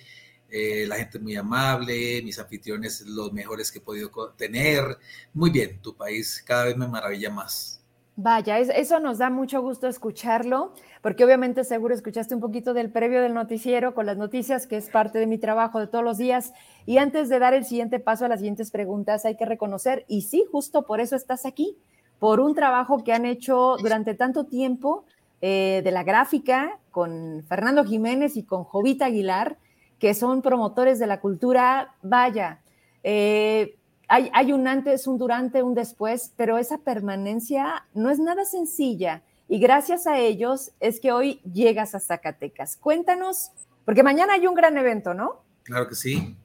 Eh, 0.51 0.85
la 0.87 0.95
gente 0.95 1.19
muy 1.19 1.35
amable, 1.35 2.21
mis 2.23 2.39
anfitriones 2.39 3.01
los 3.01 3.31
mejores 3.31 3.71
que 3.71 3.79
he 3.79 3.81
podido 3.81 4.09
tener. 4.35 4.97
Muy 5.33 5.49
bien, 5.49 5.79
tu 5.81 5.95
país 5.95 6.43
cada 6.45 6.65
vez 6.65 6.77
me 6.77 6.87
maravilla 6.87 7.29
más. 7.29 7.79
Vaya, 8.21 8.59
eso 8.59 8.99
nos 8.99 9.19
da 9.19 9.29
mucho 9.29 9.61
gusto 9.61 9.87
escucharlo, 9.87 10.73
porque 11.01 11.23
obviamente 11.23 11.63
seguro 11.63 11.95
escuchaste 11.95 12.35
un 12.35 12.41
poquito 12.41 12.73
del 12.73 12.91
previo 12.91 13.21
del 13.21 13.33
noticiero 13.33 13.95
con 13.95 14.05
las 14.05 14.17
noticias, 14.17 14.67
que 14.67 14.75
es 14.75 14.89
parte 14.89 15.19
de 15.19 15.25
mi 15.25 15.37
trabajo 15.37 15.79
de 15.79 15.87
todos 15.87 16.03
los 16.03 16.17
días. 16.17 16.51
Y 16.85 16.97
antes 16.97 17.29
de 17.29 17.39
dar 17.39 17.53
el 17.53 17.63
siguiente 17.63 17.97
paso 18.01 18.25
a 18.25 18.27
las 18.27 18.39
siguientes 18.39 18.71
preguntas, 18.71 19.23
hay 19.23 19.37
que 19.37 19.45
reconocer, 19.45 20.03
y 20.09 20.23
sí, 20.23 20.43
justo 20.51 20.85
por 20.85 20.99
eso 20.99 21.15
estás 21.15 21.45
aquí, 21.45 21.77
por 22.19 22.41
un 22.41 22.55
trabajo 22.55 23.05
que 23.05 23.13
han 23.13 23.25
hecho 23.25 23.77
durante 23.81 24.15
tanto 24.15 24.43
tiempo 24.43 25.05
eh, 25.39 25.79
de 25.81 25.91
la 25.91 26.03
gráfica 26.03 26.77
con 26.91 27.45
Fernando 27.47 27.85
Jiménez 27.85 28.35
y 28.35 28.43
con 28.43 28.65
Jovita 28.65 29.05
Aguilar, 29.05 29.57
que 29.99 30.13
son 30.13 30.41
promotores 30.41 30.97
de 30.97 31.07
la 31.07 31.19
cultura. 31.19 31.95
Vaya, 32.01 32.61
eh, 33.03 33.75
hay, 34.07 34.51
un 34.51 34.67
antes, 34.67 35.05
un 35.05 35.19
durante, 35.19 35.61
un 35.61 35.75
después, 35.75 36.31
pero 36.35 36.57
esa 36.57 36.79
permanencia 36.79 37.85
no 37.93 38.09
es 38.09 38.17
nada 38.17 38.43
sencilla. 38.43 39.21
Y 39.47 39.59
gracias 39.59 40.07
a 40.07 40.17
ellos 40.17 40.71
es 40.79 40.99
que 40.99 41.11
hoy 41.11 41.41
llegas 41.41 41.93
a 41.93 41.99
Zacatecas. 41.99 42.75
Cuéntanos, 42.77 43.51
porque 43.85 44.01
mañana 44.01 44.33
hay 44.33 44.47
un 44.47 44.55
gran 44.55 44.77
evento, 44.77 45.13
¿no? 45.13 45.43
Claro 45.63 45.87
que 45.87 45.95
sí. 45.95 46.35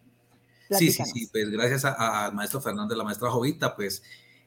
Sí, 0.71 0.91
sí, 0.91 1.05
sí, 1.05 1.29
pues 1.31 1.51
gracias 1.51 1.85
al 1.85 2.35
maestro 2.35 2.61
Fernando 2.61 2.95
y 2.95 2.99
la 2.99 3.05
maestra 3.05 3.31
Jovita, 3.31 3.77
pues 3.77 4.03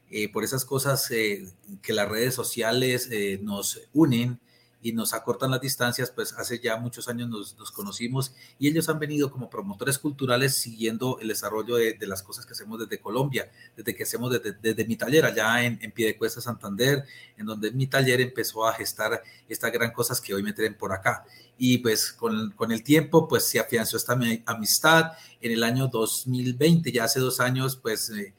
eh, 0.10 0.32
por 0.32 0.44
esas 0.44 0.66
cosas 0.66 1.10
eh, 1.12 1.48
que 1.82 1.94
las 1.94 2.10
redes 2.10 2.34
sociales 2.36 3.10
nos 3.42 3.82
unen, 3.94 4.40
y 4.82 4.94
nos 4.94 5.14
acortan 5.14 5.52
las 5.52 5.62
distancias, 5.62 6.12
pues 6.12 6.34
hace 6.34 6.60
ya 6.60 6.78
muchos 6.78 7.08
años 7.08 7.30
nos, 7.30 7.72
conocimos 7.72 8.34
y 8.60 8.68
ellos 8.68 8.88
han 8.90 9.00
venido 9.00 9.32
como 9.32 9.50
promotores 9.50 9.98
culturales 9.98 10.56
siguiendo 10.56 11.20
el 11.20 11.30
desarrollo 11.30 11.76
de, 11.76 11.98
las 12.02 12.24
cosas 12.24 12.46
que 12.46 12.54
hacemos 12.54 12.80
desde 12.80 13.00
Colombia, 13.00 13.52
desde 13.76 13.96
que 13.96 14.04
hacemos 14.04 14.32
desde, 14.32 14.86
mi 14.86 14.96
taller 14.96 15.26
allá 15.26 15.64
en, 15.64 15.80
en 15.82 15.92
Piedecuesta, 15.92 16.42
Santander, 16.42 17.06
en 17.38 17.46
donde 17.46 17.72
mi 17.72 17.88
taller 17.88 18.22
empezó 18.22 18.66
a 18.66 18.74
gestar 18.74 19.22
estas 19.50 19.72
gran 19.72 19.92
cosas 19.92 20.22
que 20.22 20.34
hoy 20.34 20.44
me 20.44 20.54
traen 20.54 20.78
por 20.78 20.94
acá. 20.94 21.26
Y 21.58 21.80
pues 21.80 22.12
con, 22.12 22.52
con 22.52 22.72
el 22.72 22.84
tiempo, 22.84 23.28
pues 23.28 23.44
se 23.46 23.60
afianzó 23.60 23.98
esta 23.98 24.18
amistad. 24.46 25.14
En 25.42 25.52
el 25.52 25.64
año 25.64 25.88
2020, 25.88 26.92
ya 26.92 27.06
hace 27.06 27.20
dos 27.20 27.40
años, 27.40 27.76
pues... 27.76 28.10
Eh, 28.12 28.34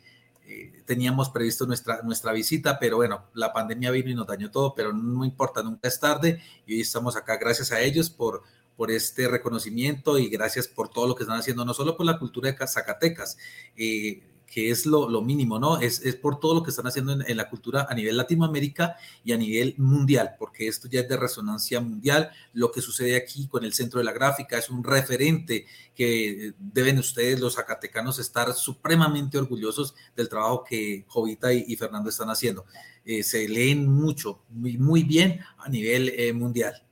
eh, 0.48 0.82
teníamos 0.86 1.28
previsto 1.28 1.66
nuestra, 1.66 2.00
nuestra 2.02 2.32
visita, 2.32 2.78
pero 2.78 2.96
bueno, 2.96 3.26
la 3.34 3.52
pandemia 3.52 3.90
vino 3.90 4.08
y 4.08 4.14
nos 4.14 4.26
dañó 4.26 4.50
todo, 4.50 4.74
pero 4.74 4.94
no 4.94 5.26
importa, 5.26 5.62
nunca 5.62 5.88
es 5.88 6.00
tarde. 6.00 6.40
Y 6.66 6.74
hoy 6.74 6.80
estamos 6.80 7.16
acá 7.16 7.36
gracias 7.36 7.70
a 7.70 7.80
ellos 7.80 8.08
por, 8.08 8.42
por 8.74 8.90
este 8.90 9.28
reconocimiento 9.28 10.18
y 10.18 10.28
gracias 10.28 10.66
por 10.66 10.88
todo 10.88 11.06
lo 11.06 11.14
que 11.14 11.24
están 11.24 11.38
haciendo, 11.38 11.66
no 11.66 11.74
solo 11.74 11.96
por 11.96 12.06
la 12.06 12.18
cultura 12.18 12.50
de 12.50 12.66
Zacatecas, 12.66 13.36
eh, 13.76 14.22
que 14.50 14.70
es 14.70 14.86
lo, 14.86 15.08
lo, 15.08 15.22
mínimo, 15.22 15.58
¿no? 15.58 15.78
Es, 15.80 16.00
es, 16.00 16.16
por 16.16 16.40
todo 16.40 16.54
lo 16.54 16.62
que 16.62 16.70
están 16.70 16.86
haciendo 16.86 17.12
en, 17.12 17.36
la 17.36 17.48
cultura 17.50 17.86
a 17.88 17.94
nivel 17.94 18.16
Latinoamérica 18.16 18.96
y 19.22 19.32
a 19.32 19.36
nivel 19.36 19.74
mundial, 19.76 20.36
porque 20.38 20.66
esto 20.66 20.88
ya 20.88 21.00
es 21.00 21.08
de 21.08 21.16
resonancia 21.16 21.80
mundial. 21.80 22.30
Lo 22.54 22.72
que 22.72 22.80
sucede 22.80 23.16
aquí 23.16 23.46
con 23.46 23.64
el 23.64 23.74
Centro 23.74 23.98
de 23.98 24.04
la 24.04 24.12
Gráfica 24.12 24.58
es 24.58 24.70
un 24.70 24.82
referente 24.82 25.66
que 25.94 26.54
deben 26.58 26.98
ustedes, 26.98 27.40
los 27.40 27.56
zacatecanos, 27.56 28.18
estar 28.18 28.52
supremamente 28.54 29.36
orgullosos 29.36 29.94
del 30.16 30.28
trabajo 30.28 30.64
que 30.64 31.04
Jovita 31.08 31.52
y, 31.52 31.76
Fernando 31.76 32.08
están 32.08 32.30
haciendo. 32.30 32.64
Eh, 33.04 33.22
se 33.22 33.48
leen 33.48 33.86
mucho, 33.86 34.40
muy, 34.48 34.78
muy 34.78 35.02
bien 35.02 35.40
a 35.58 35.68
nivel 35.68 36.08
eh, 36.16 36.32
mundial. 36.32 36.87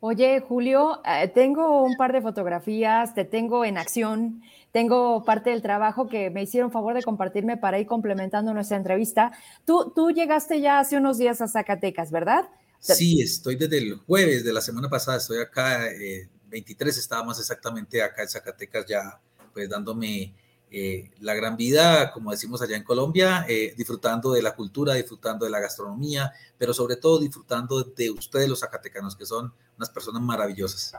Oye, 0.00 0.40
Julio, 0.40 1.02
eh, 1.04 1.28
tengo 1.28 1.82
un 1.82 1.96
par 1.96 2.12
de 2.12 2.22
fotografías, 2.22 3.14
te 3.14 3.24
tengo 3.24 3.64
en 3.64 3.78
acción, 3.78 4.42
tengo 4.70 5.24
parte 5.24 5.50
del 5.50 5.60
trabajo 5.60 6.08
que 6.08 6.30
me 6.30 6.42
hicieron 6.42 6.70
favor 6.70 6.94
de 6.94 7.02
compartirme 7.02 7.56
para 7.56 7.80
ir 7.80 7.86
complementando 7.86 8.54
nuestra 8.54 8.76
entrevista. 8.76 9.32
Tú, 9.64 9.92
tú 9.94 10.10
llegaste 10.10 10.60
ya 10.60 10.78
hace 10.78 10.96
unos 10.96 11.18
días 11.18 11.40
a 11.40 11.48
Zacatecas, 11.48 12.12
¿verdad? 12.12 12.48
Sí, 12.78 13.20
estoy 13.20 13.56
desde 13.56 13.78
el 13.78 13.96
jueves 13.96 14.44
de 14.44 14.52
la 14.52 14.60
semana 14.60 14.88
pasada, 14.88 15.18
estoy 15.18 15.40
acá, 15.40 15.80
23 16.48 16.96
eh, 16.96 17.00
estábamos 17.00 17.40
exactamente 17.40 18.00
acá 18.00 18.22
en 18.22 18.28
Zacatecas 18.28 18.86
ya, 18.86 19.20
pues 19.52 19.68
dándome 19.68 20.32
eh, 20.70 21.10
la 21.20 21.34
gran 21.34 21.56
vida, 21.56 22.12
como 22.12 22.30
decimos 22.30 22.60
allá 22.62 22.76
en 22.76 22.84
Colombia, 22.84 23.46
eh, 23.48 23.74
disfrutando 23.76 24.32
de 24.32 24.42
la 24.42 24.54
cultura, 24.54 24.94
disfrutando 24.94 25.44
de 25.44 25.50
la 25.50 25.60
gastronomía, 25.60 26.32
pero 26.58 26.74
sobre 26.74 26.96
todo 26.96 27.18
disfrutando 27.18 27.82
de 27.82 28.10
ustedes 28.10 28.48
los 28.48 28.60
zacatecanos, 28.60 29.16
que 29.16 29.26
son 29.26 29.52
unas 29.76 29.90
personas 29.90 30.22
maravillosas. 30.22 30.94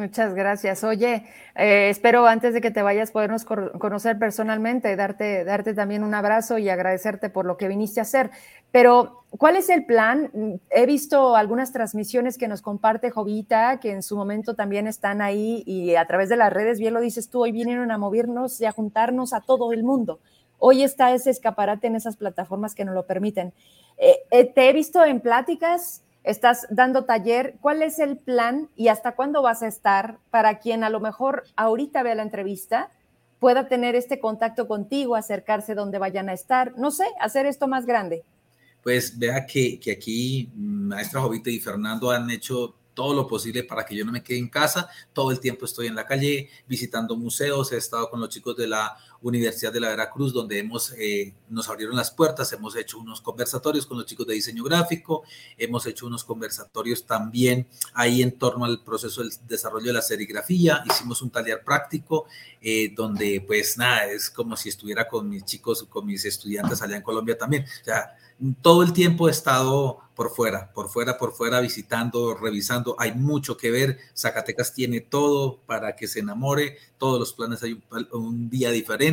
Muchas 0.00 0.34
gracias. 0.34 0.82
Oye, 0.82 1.26
eh, 1.56 1.90
espero 1.90 2.26
antes 2.26 2.54
de 2.54 2.62
que 2.62 2.70
te 2.70 2.80
vayas 2.80 3.10
podernos 3.10 3.44
conocer 3.44 4.18
personalmente, 4.18 4.96
darte, 4.96 5.44
darte 5.44 5.74
también 5.74 6.04
un 6.04 6.14
abrazo 6.14 6.56
y 6.56 6.70
agradecerte 6.70 7.28
por 7.28 7.44
lo 7.44 7.58
que 7.58 7.68
viniste 7.68 8.00
a 8.00 8.04
hacer. 8.04 8.30
Pero, 8.72 9.24
¿cuál 9.30 9.56
es 9.56 9.68
el 9.68 9.84
plan? 9.84 10.60
He 10.70 10.86
visto 10.86 11.36
algunas 11.36 11.72
transmisiones 11.72 12.38
que 12.38 12.48
nos 12.48 12.62
comparte 12.62 13.10
Jovita, 13.10 13.80
que 13.80 13.92
en 13.92 14.02
su 14.02 14.16
momento 14.16 14.54
también 14.54 14.86
están 14.86 15.22
ahí 15.22 15.62
y 15.66 15.96
a 15.96 16.06
través 16.06 16.28
de 16.28 16.36
las 16.36 16.52
redes, 16.52 16.78
bien 16.78 16.94
lo 16.94 17.00
dices 17.00 17.30
tú, 17.30 17.42
hoy 17.42 17.52
vinieron 17.52 17.90
a 17.90 17.98
movernos 17.98 18.60
y 18.60 18.66
a 18.66 18.72
juntarnos 18.72 19.32
a 19.32 19.40
todo 19.40 19.72
el 19.72 19.82
mundo. 19.82 20.20
Hoy 20.58 20.82
está 20.82 21.12
ese 21.12 21.30
escaparate 21.30 21.86
en 21.86 21.96
esas 21.96 22.16
plataformas 22.16 22.74
que 22.74 22.84
nos 22.84 22.94
lo 22.94 23.06
permiten. 23.06 23.52
Eh, 23.98 24.18
eh, 24.30 24.44
te 24.44 24.68
he 24.68 24.72
visto 24.72 25.04
en 25.04 25.20
pláticas 25.20 26.02
estás 26.24 26.66
dando 26.70 27.04
taller, 27.04 27.56
¿cuál 27.60 27.82
es 27.82 27.98
el 27.98 28.18
plan 28.18 28.68
y 28.76 28.88
hasta 28.88 29.12
cuándo 29.12 29.42
vas 29.42 29.62
a 29.62 29.68
estar 29.68 30.18
para 30.30 30.58
quien 30.58 30.84
a 30.84 30.90
lo 30.90 31.00
mejor 31.00 31.44
ahorita 31.56 32.02
vea 32.02 32.14
la 32.14 32.22
entrevista 32.22 32.90
pueda 33.38 33.68
tener 33.68 33.94
este 33.94 34.20
contacto 34.20 34.68
contigo, 34.68 35.16
acercarse 35.16 35.74
donde 35.74 35.98
vayan 35.98 36.28
a 36.28 36.34
estar, 36.34 36.76
no 36.76 36.90
sé, 36.90 37.06
hacer 37.20 37.46
esto 37.46 37.68
más 37.68 37.86
grande? 37.86 38.22
Pues 38.82 39.18
vea 39.18 39.46
que, 39.46 39.78
que 39.78 39.92
aquí 39.92 40.50
Maestra 40.54 41.20
Jovita 41.20 41.50
y 41.50 41.60
Fernando 41.60 42.10
han 42.10 42.30
hecho 42.30 42.76
todo 42.94 43.14
lo 43.14 43.26
posible 43.26 43.64
para 43.64 43.84
que 43.84 43.96
yo 43.96 44.04
no 44.04 44.12
me 44.12 44.22
quede 44.22 44.38
en 44.38 44.48
casa. 44.48 44.88
Todo 45.12 45.30
el 45.30 45.40
tiempo 45.40 45.64
estoy 45.64 45.86
en 45.86 45.94
la 45.94 46.06
calle 46.06 46.50
visitando 46.66 47.16
museos. 47.16 47.72
He 47.72 47.76
estado 47.76 48.10
con 48.10 48.20
los 48.20 48.28
chicos 48.28 48.56
de 48.56 48.68
la 48.68 48.96
Universidad 49.22 49.72
de 49.72 49.80
la 49.80 49.88
Veracruz, 49.88 50.32
donde 50.32 50.58
hemos, 50.58 50.92
eh, 50.98 51.34
nos 51.48 51.68
abrieron 51.68 51.96
las 51.96 52.10
puertas. 52.10 52.52
Hemos 52.52 52.74
hecho 52.76 52.98
unos 52.98 53.20
conversatorios 53.20 53.86
con 53.86 53.98
los 53.98 54.06
chicos 54.06 54.26
de 54.26 54.34
diseño 54.34 54.64
gráfico. 54.64 55.24
Hemos 55.58 55.86
hecho 55.86 56.06
unos 56.06 56.24
conversatorios 56.24 57.04
también 57.04 57.66
ahí 57.94 58.22
en 58.22 58.38
torno 58.38 58.64
al 58.64 58.82
proceso 58.82 59.22
del 59.22 59.32
desarrollo 59.46 59.88
de 59.88 59.92
la 59.92 60.02
serigrafía. 60.02 60.82
Hicimos 60.86 61.20
un 61.22 61.30
taller 61.30 61.62
práctico 61.62 62.26
eh, 62.60 62.92
donde, 62.96 63.44
pues 63.46 63.76
nada, 63.76 64.06
es 64.06 64.30
como 64.30 64.56
si 64.56 64.70
estuviera 64.70 65.06
con 65.06 65.28
mis 65.28 65.44
chicos, 65.44 65.84
con 65.84 66.06
mis 66.06 66.24
estudiantes 66.24 66.80
allá 66.80 66.96
en 66.96 67.02
Colombia 67.02 67.36
también. 67.36 67.64
O 67.64 67.84
sea, 67.84 68.16
todo 68.62 68.82
el 68.82 68.92
tiempo 68.94 69.28
he 69.28 69.30
estado 69.30 70.00
por 70.14 70.30
fuera, 70.30 70.70
por 70.72 70.88
fuera, 70.88 71.16
por 71.16 71.32
fuera, 71.32 71.60
visitando, 71.60 72.34
revisando. 72.34 72.94
Hay 72.98 73.14
mucho 73.14 73.56
que 73.56 73.70
ver. 73.70 73.98
Zacatecas 74.14 74.74
tiene 74.74 75.00
todo 75.00 75.60
para 75.66 75.96
que 75.96 76.06
se 76.06 76.20
enamore. 76.20 76.76
Todos 76.98 77.18
los 77.18 77.32
planes 77.32 77.62
hay 77.62 77.82
un, 78.12 78.50
día 78.50 78.70
diferente, 78.70 79.09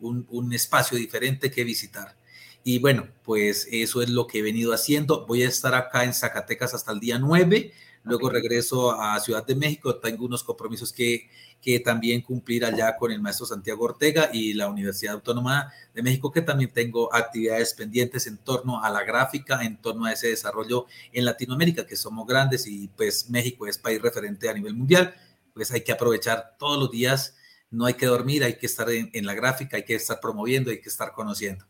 un, 0.00 0.26
un, 0.30 0.52
espacio 0.52 0.98
diferente 0.98 1.50
que 1.50 1.64
visitar. 1.64 2.16
Y 2.64 2.78
bueno, 2.78 3.08
pues 3.22 3.66
eso 3.70 4.02
es 4.02 4.10
lo 4.10 4.26
que 4.26 4.38
he 4.38 4.42
venido 4.42 4.72
haciendo. 4.72 5.26
Voy 5.26 5.42
a 5.42 5.48
estar 5.48 5.74
acá 5.74 6.04
en 6.04 6.12
Zacatecas 6.12 6.74
hasta 6.74 6.92
el 6.92 7.00
día 7.00 7.18
9. 7.18 7.72
Luego 8.02 8.30
regreso 8.30 8.92
a 8.98 9.18
Ciudad 9.20 9.46
de 9.46 9.54
México. 9.54 9.96
Tengo 9.96 10.24
unos 10.24 10.42
compromisos 10.42 10.92
que, 10.92 11.28
que 11.60 11.80
también 11.80 12.22
cumplir 12.22 12.64
allá 12.64 12.96
con 12.96 13.12
el 13.12 13.20
maestro 13.20 13.46
Santiago 13.46 13.84
Ortega 13.84 14.30
y 14.32 14.54
la 14.54 14.68
Universidad 14.68 15.14
Autónoma 15.14 15.72
de 15.94 16.02
México, 16.02 16.32
que 16.32 16.40
también 16.40 16.72
tengo 16.72 17.14
actividades 17.14 17.74
pendientes 17.74 18.26
en 18.26 18.38
torno 18.38 18.82
a 18.82 18.90
la 18.90 19.04
gráfica, 19.04 19.62
en 19.62 19.76
torno 19.76 20.06
a 20.06 20.12
ese 20.12 20.28
desarrollo 20.28 20.86
en 21.12 21.26
Latinoamérica, 21.26 21.86
que 21.86 21.96
somos 21.96 22.26
grandes 22.26 22.66
y 22.66 22.88
pues 22.88 23.28
México 23.28 23.66
es 23.66 23.76
país 23.76 24.00
referente 24.00 24.48
a 24.48 24.54
nivel 24.54 24.74
mundial. 24.74 25.14
Pues 25.52 25.70
hay 25.72 25.82
que 25.82 25.92
aprovechar 25.92 26.56
todos 26.58 26.78
los 26.78 26.90
días, 26.90 27.36
no 27.70 27.86
hay 27.86 27.94
que 27.94 28.06
dormir, 28.06 28.42
hay 28.44 28.54
que 28.58 28.66
estar 28.66 28.88
en, 28.90 29.26
la 29.26 29.34
gráfica, 29.34 29.76
hay 29.76 29.84
que 29.84 29.94
estar 29.94 30.20
promoviendo, 30.20 30.70
hay 30.70 30.80
que 30.80 30.88
estar 30.88 31.12
conociendo. 31.12 31.64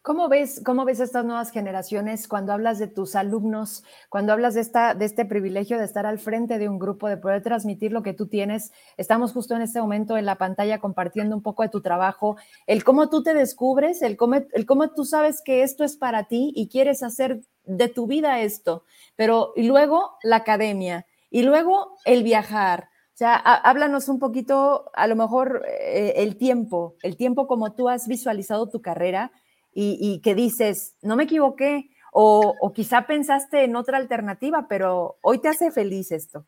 ¿Cómo 0.00 0.28
ves, 0.28 0.60
¿Cómo 0.64 0.84
ves 0.84 0.98
estas 0.98 1.24
nuevas 1.24 1.52
generaciones 1.52 2.26
cuando 2.26 2.52
hablas 2.52 2.80
de 2.80 2.88
tus 2.88 3.14
alumnos, 3.14 3.84
cuando 4.08 4.32
hablas 4.32 4.54
de, 4.54 4.60
esta, 4.60 4.94
de 4.94 5.04
este 5.04 5.24
privilegio 5.24 5.78
de 5.78 5.84
estar 5.84 6.06
al 6.06 6.18
frente 6.18 6.58
de 6.58 6.68
un 6.68 6.80
grupo, 6.80 7.08
de 7.08 7.18
poder 7.18 7.40
transmitir 7.40 7.92
lo 7.92 8.02
que 8.02 8.12
tú 8.12 8.26
tienes? 8.26 8.72
Estamos 8.96 9.32
justo 9.32 9.54
en 9.54 9.62
este 9.62 9.80
momento 9.80 10.16
en 10.16 10.26
la 10.26 10.38
pantalla 10.38 10.80
compartiendo 10.80 11.36
un 11.36 11.42
poco 11.42 11.62
de 11.62 11.68
tu 11.68 11.82
trabajo, 11.82 12.36
el 12.66 12.82
cómo 12.82 13.10
tú 13.10 13.22
te 13.22 13.32
descubres, 13.32 14.02
el 14.02 14.16
cómo, 14.16 14.36
el 14.52 14.66
cómo 14.66 14.90
tú 14.90 15.04
sabes 15.04 15.40
que 15.40 15.62
esto 15.62 15.84
es 15.84 15.96
para 15.96 16.24
ti 16.24 16.52
y 16.56 16.68
quieres 16.68 17.04
hacer 17.04 17.42
de 17.64 17.86
tu 17.86 18.08
vida 18.08 18.40
esto, 18.40 18.84
pero 19.14 19.52
y 19.54 19.62
luego 19.62 20.16
la 20.24 20.36
academia 20.36 21.06
y 21.30 21.42
luego 21.42 21.96
el 22.04 22.24
viajar. 22.24 22.91
O 23.14 23.16
sea, 23.16 23.36
háblanos 23.36 24.08
un 24.08 24.18
poquito, 24.18 24.90
a 24.94 25.06
lo 25.06 25.16
mejor 25.16 25.64
eh, 25.68 26.14
el 26.16 26.36
tiempo, 26.36 26.96
el 27.02 27.16
tiempo 27.16 27.46
como 27.46 27.74
tú 27.74 27.90
has 27.90 28.08
visualizado 28.08 28.70
tu 28.70 28.80
carrera 28.80 29.32
y, 29.74 30.20
que 30.22 30.34
dices, 30.34 30.96
no 31.02 31.16
me 31.16 31.24
equivoqué, 31.24 31.90
o, 32.12 32.72
quizá 32.74 33.06
pensaste 33.06 33.64
en 33.64 33.76
otra 33.76 33.96
alternativa, 33.96 34.66
pero 34.68 35.16
hoy 35.22 35.40
te 35.40 35.48
hace 35.48 35.70
feliz 35.70 36.12
esto. 36.12 36.44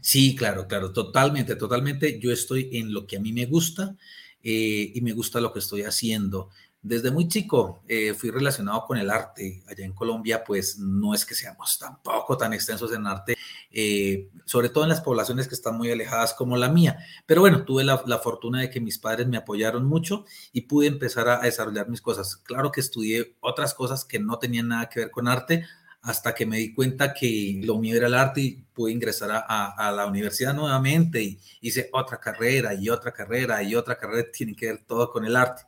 Sí, 0.00 0.34
claro, 0.34 0.66
claro, 0.66 0.92
totalmente, 0.92 1.54
totalmente. 1.56 2.18
Yo 2.18 2.32
estoy 2.32 2.70
en 2.72 2.92
lo 2.94 3.06
que 3.06 3.18
a 3.18 3.20
mí 3.20 3.32
me 3.32 3.44
gusta 3.44 3.94
eh, 4.42 4.90
y 4.94 5.00
me 5.02 5.12
gusta 5.12 5.40
lo 5.40 5.52
que 5.52 5.58
estoy 5.58 5.82
haciendo. 5.82 6.50
desde 6.80 7.12
muy 7.12 7.28
chico 7.28 7.82
eh, 7.86 8.12
fui 8.12 8.30
relacionado 8.30 8.84
con 8.86 8.98
el 8.98 9.10
arte. 9.10 9.62
Allá 9.68 9.84
en 9.84 9.92
Colombia, 9.92 10.42
pues 10.44 10.78
no 10.78 11.14
es 11.14 11.24
que 11.24 11.34
seamos 11.34 11.78
tampoco 11.78 12.36
tan 12.36 12.52
extensos 12.52 12.92
en 12.92 13.06
arte, 13.06 13.36
eh, 13.72 14.28
sobre 14.44 14.68
todo 14.68 14.84
en 14.84 14.90
las 14.90 15.00
poblaciones 15.00 15.48
que 15.48 15.54
están 15.54 15.76
muy 15.76 15.90
alejadas 15.90 16.34
como 16.34 16.56
la 16.56 16.68
mía. 16.68 16.98
Pero 17.26 17.40
bueno, 17.40 17.64
tuve 17.64 17.84
la, 17.84 17.98
fortuna 18.18 18.60
de 18.60 18.70
que 18.70 18.80
mis 18.80 18.98
padres 18.98 19.26
me 19.26 19.36
apoyaron 19.36 19.86
mucho 19.86 20.24
y 20.52 20.62
pude 20.62 20.86
empezar 20.86 21.28
a, 21.28 21.40
desarrollar 21.40 21.88
mis 21.88 22.02
cosas. 22.02 22.36
Claro 22.36 22.70
que 22.70 22.80
estudié 22.80 23.36
otras 23.40 23.74
cosas 23.74 24.04
que 24.04 24.18
no 24.18 24.38
tenían 24.38 24.68
nada 24.68 24.88
que 24.88 25.00
ver 25.00 25.10
con 25.10 25.28
arte 25.28 25.64
hasta 26.02 26.34
que 26.34 26.46
me 26.46 26.58
di 26.58 26.74
cuenta 26.74 27.14
que 27.14 27.60
lo 27.64 27.78
mío 27.78 27.96
era 27.96 28.08
el 28.08 28.14
arte 28.14 28.40
y 28.40 28.50
pude 28.74 28.92
ingresar 28.92 29.30
a, 29.32 29.92
la 29.92 30.06
universidad 30.06 30.52
nuevamente 30.52 31.22
y 31.22 31.38
hice 31.60 31.88
otra 31.92 32.18
carrera 32.18 32.74
y 32.74 32.88
otra 32.88 33.12
carrera 33.12 33.62
y 33.62 33.76
otra 33.76 33.96
carrera, 33.96 34.28
tiene 34.32 34.54
que 34.54 34.66
ver 34.66 34.84
todo 34.84 35.10
con 35.10 35.24
el 35.24 35.36
arte. 35.36 35.62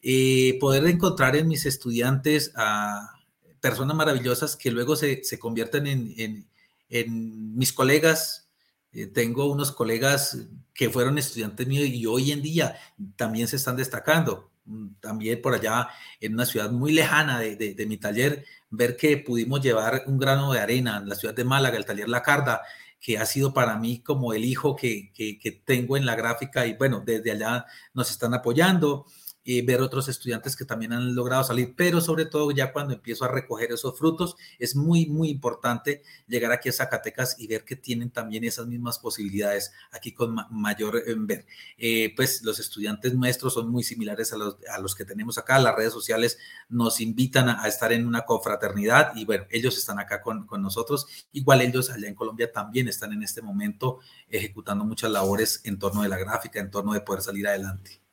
Eh, 0.00 0.56
poder 0.60 0.86
encontrar 0.86 1.34
en 1.34 1.48
mis 1.48 1.66
estudiantes 1.66 2.52
a 2.54 3.12
personas 3.60 3.96
maravillosas 3.96 4.54
que 4.54 4.70
luego 4.70 4.94
se, 4.94 5.24
se 5.24 5.38
convierten 5.38 5.88
en, 5.88 6.14
en, 6.16 6.46
mis 6.88 7.72
colegas. 7.72 8.48
Eh, 8.92 9.06
tengo 9.06 9.46
unos 9.46 9.72
colegas 9.72 10.38
que 10.72 10.90
fueron 10.90 11.18
estudiantes 11.18 11.66
míos 11.66 11.86
y 11.86 12.06
hoy 12.06 12.32
en 12.32 12.42
día 12.42 12.76
también 13.16 13.48
se 13.48 13.56
están 13.56 13.76
destacando. 13.76 14.50
Mm, 14.64 14.94
también 15.00 15.40
por 15.40 15.54
allá 15.54 15.88
en 16.20 16.34
una 16.34 16.46
ciudad 16.46 16.70
muy 16.70 16.92
lejana 16.92 17.38
de, 17.40 17.56
de, 17.56 17.86
mi 17.86 17.98
taller, 17.98 18.44
ver 18.70 18.96
que 18.96 19.16
pudimos 19.18 19.60
llevar 19.60 20.04
un 20.06 20.18
grano 20.18 20.52
de 20.52 20.60
arena 20.60 20.98
en 20.98 21.08
la 21.08 21.14
ciudad 21.14 21.34
de 21.34 21.44
Málaga, 21.44 21.76
el 21.76 21.84
taller 21.84 22.08
La 22.08 22.22
Carda, 22.22 22.62
que 23.00 23.18
ha 23.18 23.26
sido 23.26 23.54
para 23.54 23.76
mí 23.76 24.00
como 24.00 24.32
el 24.32 24.44
hijo 24.44 24.74
que, 24.74 25.12
que 25.14 25.62
tengo 25.64 25.96
en 25.96 26.06
la 26.06 26.16
gráfica 26.16 26.66
y 26.66 26.74
bueno, 26.74 27.02
desde 27.04 27.32
allá 27.32 27.66
nos 27.94 28.10
están 28.10 28.34
apoyando 28.34 29.06
y 29.46 29.62
ver 29.62 29.80
otros 29.80 30.08
estudiantes 30.08 30.56
que 30.56 30.64
también 30.64 30.92
han 30.92 31.14
logrado 31.14 31.44
salir, 31.44 31.74
pero 31.76 32.00
sobre 32.00 32.26
todo 32.26 32.50
ya 32.50 32.72
cuando 32.72 32.94
empiezo 32.94 33.24
a 33.24 33.28
recoger 33.28 33.70
esos 33.70 33.96
frutos, 33.96 34.36
es 34.58 34.74
muy, 34.74 35.06
muy 35.06 35.30
importante 35.30 36.02
llegar 36.26 36.50
aquí 36.50 36.68
a 36.68 36.72
Zacatecas 36.72 37.36
y 37.38 37.46
ver 37.46 37.64
que 37.64 37.76
tienen 37.76 38.10
también 38.10 38.42
esas 38.42 38.66
mismas 38.66 38.98
posibilidades 38.98 39.72
aquí 39.92 40.12
con 40.12 40.34
mayor 40.50 41.00
en 41.06 41.28
ver. 41.28 41.46
Eh, 41.78 42.12
pues 42.16 42.42
los 42.42 42.58
estudiantes 42.58 43.14
nuestros 43.14 43.54
son 43.54 43.70
muy 43.70 43.84
similares 43.84 44.32
a 44.32 44.36
los, 44.36 44.56
a 44.68 44.80
los 44.80 44.96
que 44.96 45.04
tenemos 45.04 45.38
acá, 45.38 45.60
las 45.60 45.76
redes 45.76 45.92
sociales 45.92 46.38
nos 46.68 47.00
invitan 47.00 47.48
a, 47.48 47.68
estar 47.68 47.92
en 47.92 48.04
una 48.04 48.24
confraternidad 48.24 49.14
y 49.14 49.24
bueno, 49.24 49.44
ellos 49.50 49.78
están 49.78 50.00
acá 50.00 50.22
con, 50.22 50.44
con 50.44 50.60
nosotros, 50.60 51.06
igual 51.30 51.60
ellos 51.60 51.88
allá 51.90 52.08
en 52.08 52.16
Colombia 52.16 52.50
también 52.50 52.88
están 52.88 53.12
en 53.12 53.22
este 53.22 53.42
momento 53.42 54.00
ejecutando 54.28 54.84
muchas 54.84 55.12
labores 55.12 55.60
en 55.62 55.78
torno 55.78 56.02
de 56.02 56.08
la 56.08 56.18
gráfica, 56.18 56.58
en 56.58 56.72
torno 56.72 56.94
de 56.94 57.00
poder 57.00 57.22
salir 57.22 57.46
adelante. 57.46 58.05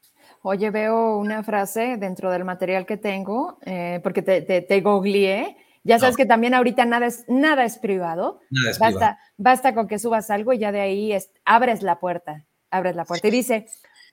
Oye, 0.46 0.72
veo 0.72 1.18
una 1.18 1.42
frase 1.42 1.96
dentro 1.98 2.30
del 2.30 2.44
material 2.44 2.86
que 2.86 2.98
tengo, 2.98 3.60
eh, 3.66 4.02
porque 4.04 4.22
te, 4.22 4.42
te, 4.42 4.62
te 4.62 4.82
googleé. 4.82 5.56
Ya 5.86 6.00
sabes 6.00 6.18
que 6.18 6.26
también 6.26 6.54
ahorita 6.54 6.84
nada 6.84 7.08
es, 7.08 7.24
nada 7.30 7.64
es 7.64 7.78
privado. 7.78 8.42
Nada 8.50 8.72
es 8.72 8.78
basta, 8.78 8.98
privado. 8.98 9.18
basta 9.38 9.74
con 9.74 9.88
que 9.88 10.00
subas 10.00 10.30
algo 10.30 10.52
y 10.52 10.60
ya 10.60 10.74
de 10.74 10.82
ahí 10.82 11.18
abres 11.46 11.82
la 11.82 12.02
puerta. 12.02 12.46
Abres 12.70 12.98
la 12.98 13.06
puerta. 13.06 13.30
Y 13.30 13.32
dice, 13.32 13.68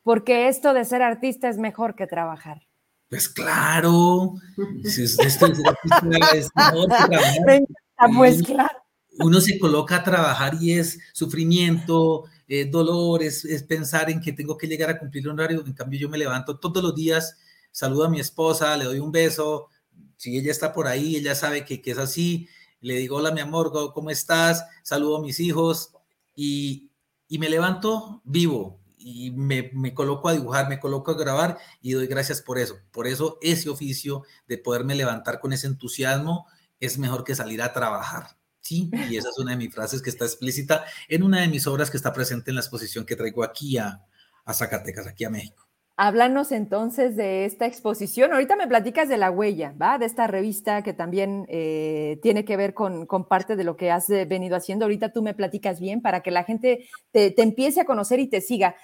porque 0.05 0.47
esto 0.47 0.73
de 0.73 0.85
ser 0.85 1.03
artista 1.03 1.49
es 1.49 1.59
mejor 1.59 1.97
que 1.97 2.07
trabajar. 2.07 2.63
Pues 3.09 3.29
claro. 3.29 4.35
pues 8.17 8.43
claro. 8.45 8.80
Uno 9.23 9.41
se 9.41 9.59
coloca 9.59 9.97
a 9.97 10.05
trabajar 10.05 10.57
y 10.61 10.73
es 10.73 10.99
sufrimiento, 11.13 12.25
eh, 12.49 12.65
dolor, 12.65 13.23
es, 13.23 13.47
pensar 13.69 14.11
en 14.11 14.21
que 14.21 14.33
tengo 14.33 14.57
que 14.57 14.67
llegar 14.67 14.91
a 14.91 14.99
cumplir 14.99 15.29
un 15.29 15.39
horario. 15.39 15.65
En 15.65 15.73
cambio, 15.73 16.01
yo 16.01 16.09
me 16.09 16.19
levanto 16.19 16.59
todos 16.59 16.83
los 16.83 16.95
días, 16.95 17.37
saludo 17.71 18.05
a 18.05 18.11
mi 18.11 18.19
esposa, 18.19 18.77
le 18.77 18.87
doy 18.87 18.99
un 18.99 19.13
beso. 19.13 19.69
Si 20.17 20.37
ella 20.37 20.51
está 20.51 20.73
por 20.73 20.87
ahí, 20.87 21.17
ella 21.17 21.35
sabe 21.35 21.65
que, 21.65 21.81
es 21.85 21.99
así. 21.99 22.49
Le 22.81 22.95
digo, 22.95 23.17
hola, 23.17 23.31
mi 23.31 23.41
amor, 23.41 23.73
¿cómo 23.95 24.11
estás? 24.11 24.65
Saludo 24.83 25.19
a 25.19 25.23
mis 25.23 25.39
hijos 25.39 25.93
y, 26.35 26.91
me 27.29 27.49
levanto 27.49 28.21
vivo 28.25 28.81
y 28.99 29.31
me, 29.31 29.95
coloco 29.95 30.29
a 30.29 30.33
dibujar, 30.33 30.69
me 30.69 30.81
coloco 30.81 31.13
a 31.13 31.15
grabar 31.15 31.59
y 31.81 31.93
doy 31.93 32.07
gracias 32.07 32.43
por 32.43 32.59
eso. 32.59 32.79
Por 32.91 33.07
eso 33.07 33.39
ese 33.43 33.69
oficio 33.69 34.25
de 34.49 34.59
poderme 34.59 34.95
levantar 34.95 35.41
con 35.41 35.53
ese 35.53 35.67
entusiasmo 35.67 36.47
es 36.81 36.99
mejor 36.99 37.23
que 37.23 37.35
salir 37.35 37.63
a 37.63 37.73
trabajar. 37.73 38.40
Sí, 38.61 38.91
y 39.11 39.17
esa 39.17 39.31
es 39.31 39.39
una 39.39 39.53
de 39.53 39.57
mis 39.57 39.75
frases 39.75 40.03
que 40.03 40.11
está 40.11 40.25
explícita 40.25 40.85
en 41.09 41.23
una 41.23 41.41
de 41.41 41.49
mis 41.49 41.67
obras 41.67 41.91
que 41.91 41.97
está 41.97 42.13
presente 42.13 42.51
en 42.51 42.57
la 42.57 42.61
exposición 42.61 43.07
que 43.07 43.17
traigo 43.17 43.43
aquí 43.43 43.79
a, 43.79 44.05
Zacatecas, 44.53 45.07
aquí 45.07 45.25
a 45.25 45.31
México. 45.31 45.65
Háblanos 45.97 46.51
entonces 46.51 47.15
de 47.15 47.45
esta 47.45 47.67
exposición. 47.67 48.33
Ahorita 48.33 48.57
me 48.57 48.67
platicas 48.67 49.09
de 49.09 49.17
La 49.17 49.31
Huella, 49.31 49.75
¿va? 49.81 49.97
De 49.97 50.07
esta 50.07 50.27
revista 50.27 50.83
que 50.83 50.93
también 50.93 51.47
eh, 51.49 52.19
tiene 52.23 52.45
que 52.45 52.57
ver 52.57 52.75
con, 52.75 53.07
parte 53.29 53.55
de 53.55 53.65
lo 53.65 53.77
que 53.77 53.93
has 53.93 54.11
eh, 54.11 54.25
venido 54.25 54.57
haciendo. 54.57 54.87
Ahorita 54.87 55.13
tú 55.13 55.23
me 55.23 55.35
platicas 55.35 55.79
bien 55.79 56.03
para 56.03 56.23
que 56.23 56.33
la 56.33 56.43
gente 56.43 56.89
te, 57.13 57.41
empiece 57.41 57.83
a 57.83 57.85
conocer 57.85 58.19
y 58.19 58.29
te 58.29 58.41
siga. 58.41 58.75